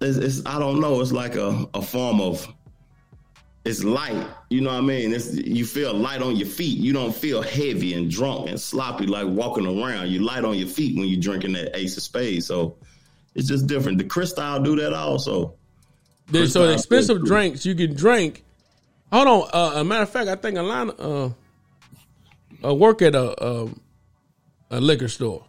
[0.00, 1.00] it's, it's, I don't know.
[1.00, 2.46] It's like a, a form of,
[3.64, 4.26] it's light.
[4.50, 5.12] You know what I mean?
[5.12, 6.78] It's you feel light on your feet.
[6.78, 10.08] You don't feel heavy and drunk and sloppy like walking around.
[10.08, 12.46] You light on your feet when you're drinking that Ace of Spades.
[12.46, 12.76] So
[13.34, 13.98] it's just different.
[13.98, 15.54] The Cristal do that also.
[16.28, 18.44] There's so expensive drinks you can drink.
[19.12, 19.50] Hold on.
[19.52, 21.34] Uh, a matter of fact, I think Alana
[22.62, 23.68] uh, uh, work at a, a
[24.70, 25.44] a liquor store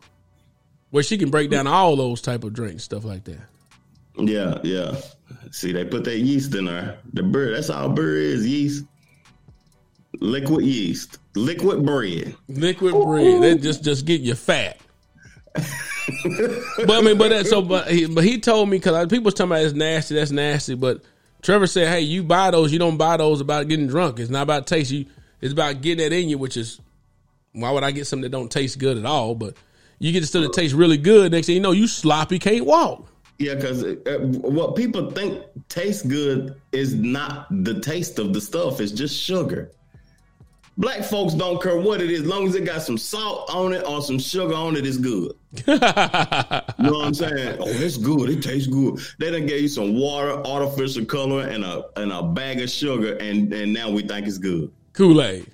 [0.92, 3.42] where she can break down all those type of drinks, stuff like that.
[4.18, 4.96] Yeah, yeah.
[5.52, 6.98] See, they put that yeast in there.
[7.14, 8.86] The bird, that's all bird is yeast.
[10.20, 11.20] Liquid yeast.
[11.36, 12.36] Liquid bread.
[12.48, 13.42] Liquid bread.
[13.42, 14.80] That just just get you fat.
[15.54, 19.34] but I mean, but that, so but he, but he told me because people was
[19.34, 20.76] talking about it's nasty, that's nasty.
[20.76, 21.02] But
[21.42, 22.72] Trevor said, "Hey, you buy those.
[22.72, 24.20] You don't buy those about getting drunk.
[24.20, 24.92] It's not about taste.
[24.92, 25.06] You
[25.42, 26.80] it's about getting that in you, which is
[27.52, 29.36] why would I get something that don't taste good at all?
[29.36, 29.56] But
[30.00, 31.32] you get stuff that tastes really good.
[31.32, 33.08] Next thing you know, you sloppy, can't walk.
[33.38, 38.80] Yeah, because uh, what people think tastes good is not the taste of the stuff,
[38.80, 39.72] it's just sugar.
[40.78, 43.72] Black folks don't care what it is, as long as it got some salt on
[43.72, 45.34] it or some sugar on it, it's good.
[45.68, 47.58] You know what I'm saying?
[47.60, 48.30] Oh, it's good.
[48.30, 49.00] It tastes good.
[49.18, 53.16] They done gave you some water, artificial color, and a and a bag of sugar,
[53.16, 54.72] and and now we think it's good.
[54.92, 55.48] Kool Aid.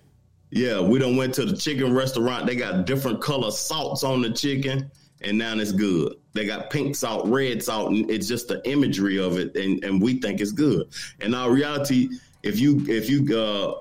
[0.49, 2.47] Yeah, we done went to the chicken restaurant.
[2.47, 4.91] They got different color salts on the chicken,
[5.23, 6.15] and now it's good.
[6.33, 10.01] They got pink salt, red salt, and it's just the imagery of it, and, and
[10.01, 10.87] we think it's good.
[11.19, 12.09] In our reality,
[12.43, 13.75] if you if you uh,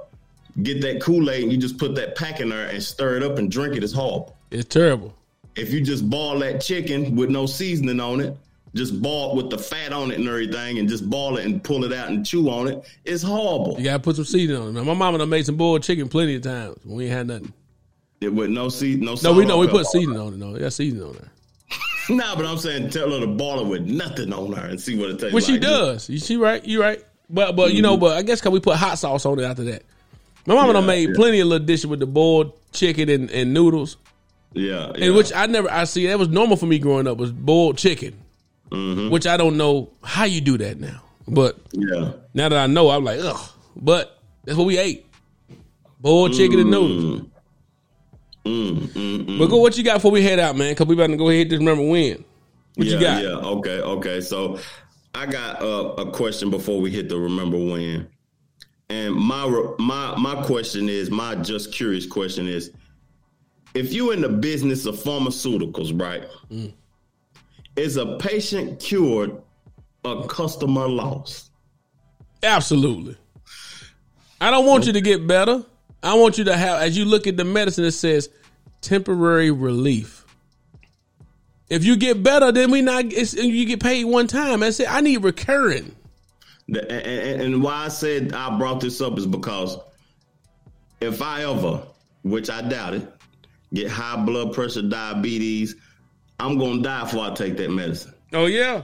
[0.63, 3.23] get that Kool Aid and you just put that pack in there and stir it
[3.23, 4.37] up and drink it, it's horrible.
[4.51, 5.15] It's terrible.
[5.57, 8.37] If you just boil that chicken with no seasoning on it,
[8.75, 11.63] just boil it with the fat on it and everything, and just boil it and
[11.63, 13.77] pull it out and chew on it, it's horrible.
[13.79, 14.73] You gotta put some seasoning on it.
[14.73, 16.77] Now, my mama done made some boiled chicken plenty of times.
[16.85, 17.53] when We ain't had nothing.
[18.21, 19.17] It with no seed, no.
[19.23, 20.37] No, we know we put seasoning on it.
[20.37, 21.31] No, yeah, seasoning on there.
[22.17, 24.99] Nah, but I'm saying tell her to boil it with nothing on her and see
[24.99, 25.61] what it tastes she like.
[25.61, 26.11] does.
[26.11, 26.65] You see, right?
[26.65, 27.03] You right.
[27.29, 29.63] But but you know, but I guess because we put hot sauce on it after
[29.65, 29.85] that.
[30.45, 31.15] My mama done Yeah, made yeah.
[31.15, 33.97] plenty of little dishes with the boiled chicken and, and noodles,
[34.55, 35.05] Yeah, yeah.
[35.07, 35.71] and which I never.
[35.71, 38.19] I see that was normal for me growing up was boiled chicken,
[38.71, 39.11] Mm-hmm.
[39.11, 41.01] which I don't know how you do that now.
[41.29, 42.13] But yeah.
[42.35, 43.41] now that I know, I'm like, ugh.
[43.77, 45.07] But that's what we ate:
[46.01, 47.27] boiled chicken and noodles.
[48.45, 50.73] Mm, But go, what you got before we head out, man?
[50.73, 52.25] Because we about to go ahead and remember when.
[52.75, 53.23] What yeah, you got?
[53.23, 54.21] Yeah, okay, okay.
[54.21, 54.59] So
[55.15, 58.09] I got uh, a question before we hit the remember when.
[58.89, 59.47] And my
[59.79, 62.73] my my question is, my just curious question is,
[63.75, 66.25] if you in the business of pharmaceuticals, right?
[66.51, 66.73] Mm.
[67.77, 69.41] Is a patient cured,
[70.05, 71.51] a customer lost?
[72.43, 73.17] Absolutely.
[74.41, 75.65] I don't want you to get better.
[76.03, 78.29] I want you to have, as you look at the medicine, it says
[78.81, 80.25] temporary relief.
[81.69, 83.05] If you get better, then we not.
[83.07, 84.63] It's, you get paid one time.
[84.63, 85.95] I said I need recurring.
[86.69, 89.77] The, and, and- and why I said I brought this up is because
[91.01, 91.83] if I ever,
[92.23, 93.09] which I doubt it,
[93.73, 95.77] get high blood pressure, diabetes,
[96.41, 98.15] I'm gonna die before I take that medicine.
[98.33, 98.83] Oh yeah,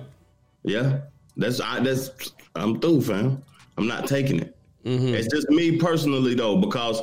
[0.62, 1.00] Yeah,
[1.36, 2.10] that's I, that's
[2.54, 3.42] I'm through, fam.
[3.78, 4.55] I'm not taking it.
[4.86, 7.02] It's just me personally though, because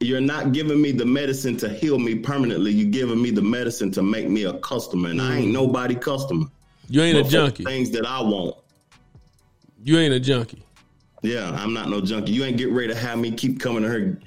[0.00, 2.70] you're not giving me the medicine to heal me permanently.
[2.72, 6.46] You're giving me the medicine to make me a customer, and I ain't nobody customer.
[6.88, 7.64] you ain't a But junkie.
[7.64, 8.56] Things that I want.
[9.82, 10.62] You ain't a junkie.
[11.22, 12.32] Yeah, I'm not no junkie.
[12.32, 14.18] You ain't get ready to have me keep coming to her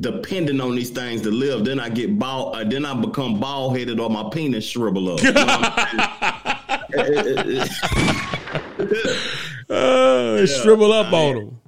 [0.00, 1.64] depending on these things to live.
[1.64, 2.56] Then I get bald.
[2.56, 5.22] Uh, then I become bald headed or my penis shrivel up.
[5.22, 5.72] You know what
[6.94, 7.68] I'm saying?
[9.68, 11.60] Uh, shrivel up I on them.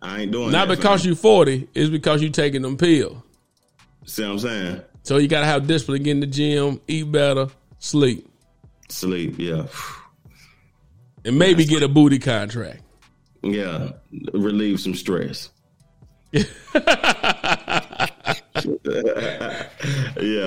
[0.00, 1.10] I ain't doing Not because fam.
[1.10, 1.68] you forty.
[1.74, 3.18] It's because you taking them pills.
[4.06, 4.82] See what I'm saying?
[5.02, 7.48] So you gotta have discipline, get in the gym, eat better,
[7.78, 8.28] sleep,
[8.88, 9.66] Sleep, yeah.
[11.24, 12.82] and maybe get a booty contract.
[13.42, 13.92] Yeah.
[14.32, 15.50] Relieve some stress.
[16.32, 16.42] yeah,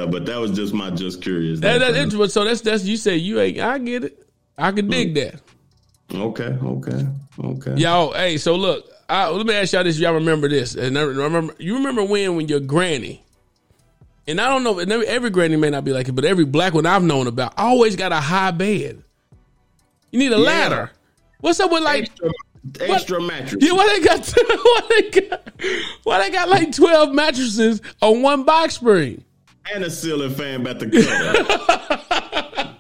[0.06, 1.60] but that was just my just curious.
[1.60, 2.30] That, that, interesting.
[2.30, 3.60] so that's that's you say you ain't.
[3.60, 4.28] I get it.
[4.58, 5.40] I can dig mm.
[6.10, 6.16] that.
[6.16, 7.08] okay, okay,
[7.44, 7.76] okay.
[7.78, 10.00] Y'all, hey, so look, I, let me ask y'all this.
[10.00, 10.76] Y'all remember this?
[10.76, 13.24] And I remember you remember when when your granny,
[14.26, 16.46] and I don't know, and every, every granny may not be like it, but every
[16.46, 19.04] black one I've known about always got a high bed.
[20.12, 20.92] You need a ladder.
[21.42, 22.04] What's up with like?
[22.04, 22.32] Extra,
[22.80, 23.64] extra mattress.
[23.64, 25.50] Yeah, why they got why they got
[26.04, 29.26] why they got like twelve mattresses on one box spring?
[29.74, 30.90] and a ceiling fan about the
[32.54, 32.71] cover.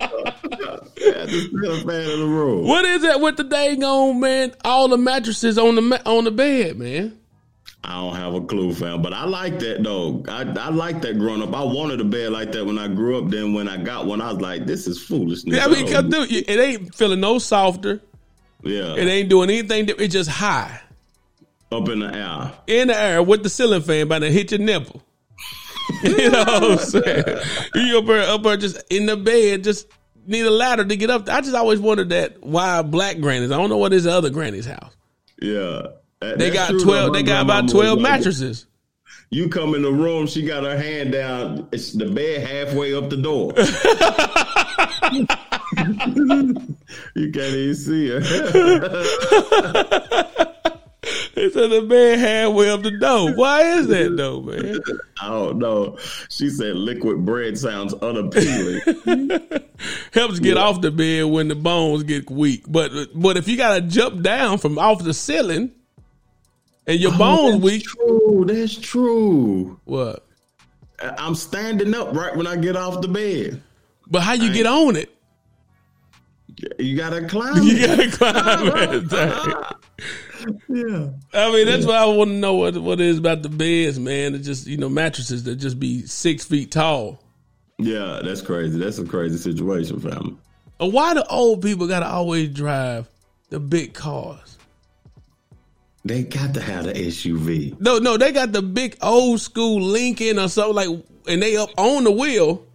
[1.06, 2.68] Yeah, the ceiling fan in the room.
[2.68, 4.54] What is that with the dang on man?
[4.64, 7.18] All the mattresses on the ma- on the bed, man.
[7.84, 9.02] I don't have a clue, fam.
[9.02, 10.24] But I like that though.
[10.28, 11.54] I, I like that growing up.
[11.56, 13.30] I wanted a bed like that when I grew up.
[13.32, 16.04] Then when I got one, I was like, "This is foolishness." Yeah, I mean, cause
[16.04, 18.00] dude, it ain't feeling no softer.
[18.64, 19.90] yeah, It ain't doing anything.
[19.98, 20.80] It's just high
[21.72, 22.52] up in the air.
[22.68, 25.02] in the air with the ceiling fan, about to hit your nipple.
[26.04, 27.24] you know what I'm saying?
[27.76, 29.88] You up there, up there, just in the bed, just
[30.28, 31.26] need a ladder to get up.
[31.26, 31.36] there.
[31.36, 33.52] I just always wondered that why black grannies.
[33.52, 34.94] I don't know what is the other granny's house.
[35.42, 35.82] Yeah,
[36.20, 37.14] That- They got twelve.
[37.14, 38.66] They got about twelve like, mattresses.
[39.34, 41.68] You come in the room, she got her hand down.
[41.72, 43.54] It's the bed halfway up the door.
[47.16, 48.20] you can't even see her.
[51.44, 53.34] It's in the bed halfway up the door.
[53.34, 54.80] Why is that though, man?
[55.20, 55.98] I don't know.
[56.30, 58.82] She said liquid bread sounds unappealing.
[60.14, 62.66] Helps get off the bed when the bones get weak.
[62.68, 65.72] But but if you gotta jump down from off the ceiling
[66.86, 69.80] and your oh, bones Oh, that's weak, True, that's true.
[69.86, 70.28] what?
[71.02, 73.64] I'm standing up right when I get off the bed.
[74.06, 75.10] But how you get on it?
[76.78, 77.64] You gotta climb.
[77.64, 79.54] You gotta climb thing.
[80.70, 81.10] yeah.
[81.34, 84.00] I mean, that's why I want to know what what it is about the beds,
[84.00, 84.36] man.
[84.36, 87.22] It's just you know mattresses that just be six feet tall.
[87.78, 88.78] Yeah, that's crazy.
[88.78, 90.40] That's a crazy situation, fam.
[90.80, 93.08] And uh, why do old people gotta always drive
[93.50, 94.58] the big cars?
[96.04, 97.80] They got to have the SUV.
[97.80, 101.70] No, no, they got the big old school Lincoln or something like, and they up
[101.78, 102.66] on the wheel,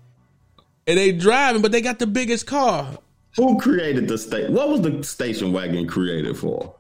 [0.87, 2.99] and they driving, but they got the biggest car.
[3.37, 4.51] Who created the state?
[4.51, 6.75] What was the station wagon created for?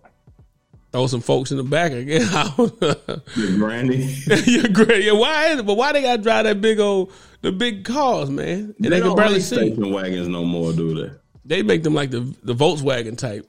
[0.97, 2.23] Throw some folks in the back again.
[2.27, 4.16] The granny.
[4.51, 5.05] You're great.
[5.05, 5.66] Yeah, why is it?
[5.66, 7.12] But why they got to drive that big old
[7.43, 8.74] the big cars, man?
[8.78, 9.56] And they, can don't barely make see.
[9.56, 11.12] station wagons no more, do they?
[11.44, 13.47] They make them like the the Volkswagen type.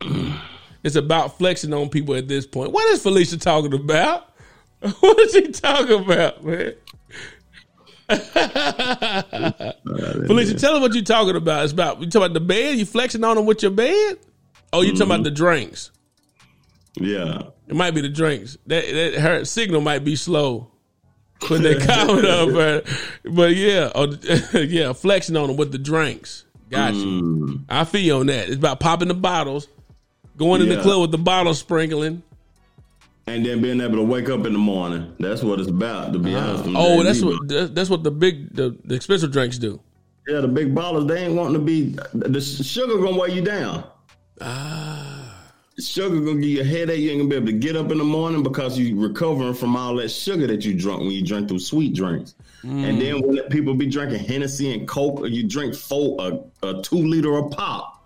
[0.82, 2.72] it's about flexing on people at this point.
[2.72, 4.32] What is Felicia talking about?
[5.00, 6.72] What is she talking about, man?
[10.26, 11.64] Felicia, tell them what you're talking about.
[11.64, 12.78] It's about you talking about the bed.
[12.78, 14.16] You flexing on them with your bed.
[14.72, 15.24] Oh, you talking about mm-hmm.
[15.24, 15.90] the drinks?
[16.96, 17.42] Yeah.
[17.68, 18.56] It might be the drinks.
[18.66, 20.70] That, that her signal might be slow
[21.48, 24.14] when they comment up, but, but yeah, oh,
[24.54, 26.44] yeah, flexing on them with the drinks.
[26.70, 27.60] Got you.
[27.68, 28.48] I feel you on that.
[28.48, 29.68] It's about popping the bottles,
[30.36, 32.22] going in the club with the bottle sprinkling.
[33.28, 35.14] And then being able to wake up in the morning.
[35.18, 36.64] That's what it's about, to be honest.
[36.68, 39.80] Oh, that's what that's that's what the big the, the expensive drinks do.
[40.28, 41.96] Yeah, the big ballers, they ain't wanting to be.
[42.14, 43.84] The sugar gonna weigh you down.
[44.40, 45.35] Ah,
[45.78, 47.00] Sugar gonna give you a headache.
[47.00, 49.76] You ain't gonna be able to get up in the morning because you're recovering from
[49.76, 52.34] all that sugar that you drunk when you drink those sweet drinks.
[52.62, 56.82] And then when people be drinking Hennessy and Coke, or you drink four a, a
[56.82, 58.04] two liter of pop.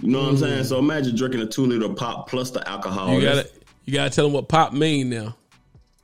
[0.00, 0.64] You know what I'm saying?
[0.64, 3.14] So imagine drinking a two liter of pop plus the alcohol.
[3.14, 3.48] you gotta
[3.84, 5.36] you gotta tell them what pop mean now.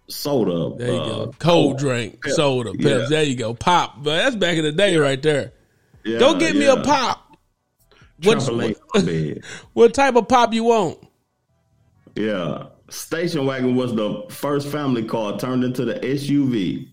[0.09, 0.77] soda.
[0.77, 1.35] There you uh, go.
[1.39, 2.35] Cold drink, Pep.
[2.35, 3.01] soda, Pepsi.
[3.03, 3.07] Yeah.
[3.09, 3.55] There you go.
[3.55, 5.53] Pop, but that's back in the day right there.
[6.05, 7.24] Yeah, Go get me a pop.
[8.23, 8.39] What,
[9.73, 10.99] what type of pop you want?
[12.15, 12.67] Yeah.
[12.91, 16.89] Station wagon was the first family car turned into the SUV.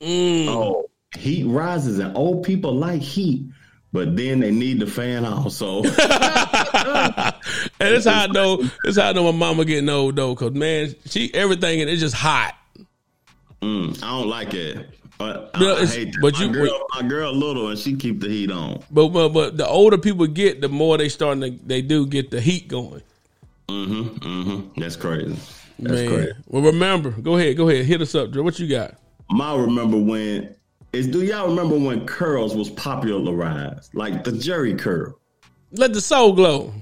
[0.00, 0.46] Mm.
[0.48, 3.46] Oh, heat rises and old people like heat,
[3.92, 5.82] but then they need the fan also.
[7.80, 8.62] And it's how I know.
[8.84, 12.00] That's how I know my mama getting old though, cause man, she everything and it's
[12.00, 12.54] just hot.
[13.62, 14.88] Mm, I don't like it.
[15.18, 16.18] But I, I hate that.
[16.22, 18.82] but my you- girl, my girl little and she keep the heat on.
[18.90, 22.30] But, but but the older people get, the more they starting to they do get
[22.30, 23.02] the heat going.
[23.68, 24.02] Mm-hmm.
[24.18, 24.80] Mm-hmm.
[24.80, 25.36] That's crazy.
[25.80, 26.08] That's man.
[26.08, 26.32] crazy.
[26.46, 28.42] Well, remember, go ahead, go ahead, hit us up, Drew.
[28.42, 28.94] What you got?
[29.28, 30.54] My remember when
[30.92, 33.94] is do y'all remember when curls was popularized?
[33.94, 35.18] Like the Jheri curl.
[35.72, 36.72] Let the Soul Glo.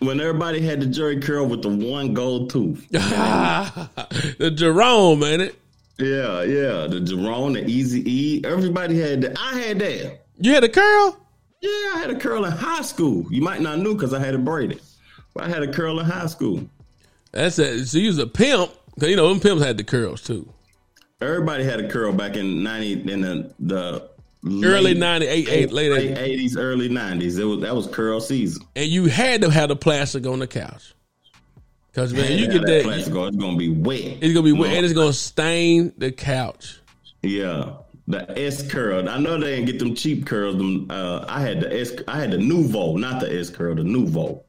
[0.00, 2.86] When everybody had the Jheri curl with the one gold tooth.
[2.90, 5.58] the Jerome, ain't It
[5.98, 6.86] Yeah, yeah.
[6.86, 8.42] The Jerome, the Easy E.
[8.44, 9.38] Everybody had that.
[9.38, 10.26] I had that.
[10.38, 11.18] You had a curl?
[11.62, 13.26] Yeah, I had a curl in high school.
[13.30, 14.80] You might not know because I had it braided.
[15.34, 16.68] But I had a curl in high school.
[17.32, 18.70] That's a so you was a pimp.
[19.00, 20.50] Cause you know them pimps had the curls too.
[21.20, 24.08] Everybody had a curl back in ninety in the the
[24.44, 26.18] Early late- 98, eight, late late 80s.
[26.18, 27.36] eighties, early nineties.
[27.38, 28.62] It was that was curl season.
[28.76, 30.94] And you had to have the plastic on the couch.
[31.96, 34.18] Cause man, you get that, on, it's gonna be wet.
[34.20, 34.76] it's gonna be wet No.
[34.76, 36.80] and it's gonna stain the couch.
[37.22, 39.08] Yeah, the S curl.
[39.08, 40.58] I know they didn't get them cheap curls.
[40.58, 41.92] Them uh, I had the S.
[42.06, 44.44] I had the Nouveau, not the S curl, the Nouveau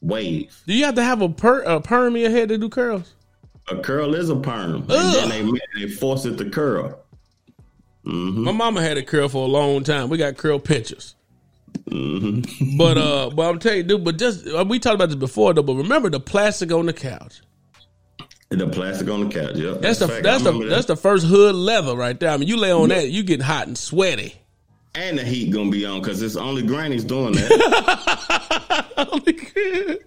[0.00, 0.60] wave.
[0.66, 3.14] Do you have to have a per a perm in your head to do curls?
[3.70, 6.98] A curl is a perm, and then they they force it to curl.
[8.02, 10.08] My mama had a curl for a long time.
[10.08, 11.14] We got curl pictures.
[11.84, 12.76] Mm-hmm.
[12.78, 14.04] But uh, but I'm telling you, dude.
[14.04, 15.62] But just uh, we talked about this before, though.
[15.62, 17.40] But remember the plastic on the couch.
[18.50, 19.56] The plastic on the couch.
[19.56, 20.22] Yeah, That's the fact.
[20.22, 22.30] that's the remember that's the first hood leather right there.
[22.30, 24.34] I mean, you lay on that, you get hot and sweaty.
[24.94, 27.50] and the heat gonna be on because it's only grannies doing that.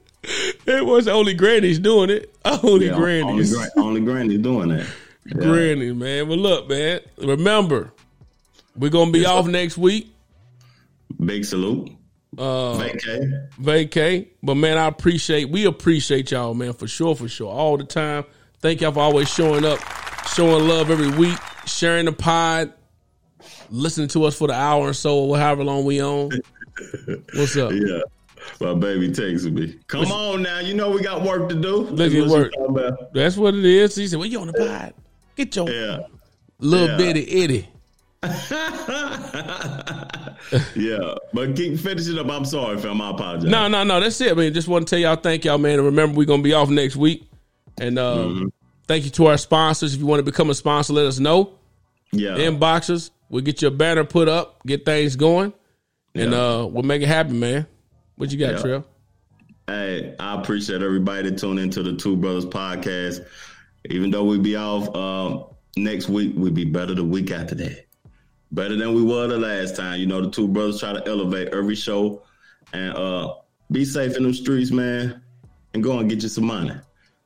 [0.66, 2.34] it was only grannies doing it.
[2.46, 4.88] Only Yeah, only, grannies, gra- only grannies doing that.
[5.26, 5.34] Yeah.
[5.36, 6.28] grannies, man.
[6.28, 7.00] But look, man.
[7.18, 7.92] Remember,
[8.76, 10.12] we're gonna be off next week.
[11.24, 11.92] Big salute.
[12.38, 13.50] Uh, Vacay.
[13.60, 14.28] vacay.
[14.42, 18.24] But man, I appreciate we appreciate y'all, man, for sure, for sure, all the time.
[18.60, 19.80] Thank y'all for always showing up,
[20.34, 22.72] showing love every week, sharing the pod,
[23.70, 26.32] listening to us for the hour or so, or however long we on.
[27.36, 27.72] What's up?
[27.74, 28.00] Yeah.
[28.60, 29.78] My baby takes me.
[29.88, 31.78] Come on now, you know we got work to do.
[31.82, 32.52] Look at work.
[32.54, 33.14] she talking about.
[33.14, 33.96] That's what it is.
[33.96, 34.94] He said, "Well, you on the pod?
[35.36, 36.00] Get your Yeah.
[36.60, 36.98] little Yeah.
[36.98, 37.70] bitty itty."
[40.76, 41.16] yeah.
[41.34, 42.30] But keep finishing up.
[42.30, 43.02] I'm sorry, fam.
[43.02, 43.50] I apologize.
[43.50, 44.00] No, no, no.
[44.00, 44.54] That's it, man.
[44.54, 45.76] Just want to tell y'all, thank y'all, man.
[45.76, 47.28] And remember, we're gonna be off next week.
[47.80, 48.48] And uh, Mm-hmm.
[48.88, 49.94] thank you to our sponsors.
[49.94, 51.54] If you want to become a sponsor, let us know.
[52.12, 52.32] Yeah.
[52.38, 53.12] Inboxes.
[53.30, 55.54] We'll get your banner put up, get things going,
[56.14, 56.38] and Yeah.
[56.60, 57.66] uh, we'll make it happen, man.
[58.18, 58.62] What you got, Yeah.
[58.62, 58.84] Trev?
[59.68, 63.26] Hey, I appreciate everybody that tune into the Two Brothers podcast.
[63.90, 65.46] Even though we be off um,
[65.78, 67.86] next week, we be better the week after that.
[68.52, 70.00] Better than we were the last time.
[70.00, 72.24] You know, the two brothers try to elevate every show
[72.74, 73.34] and uh,
[73.72, 75.22] be safe in the streets, man,
[75.74, 76.74] and go and get you some money.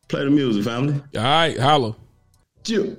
[0.08, 1.02] Play the music, family.
[1.16, 1.96] All right, holla.
[2.64, 2.96] Chill.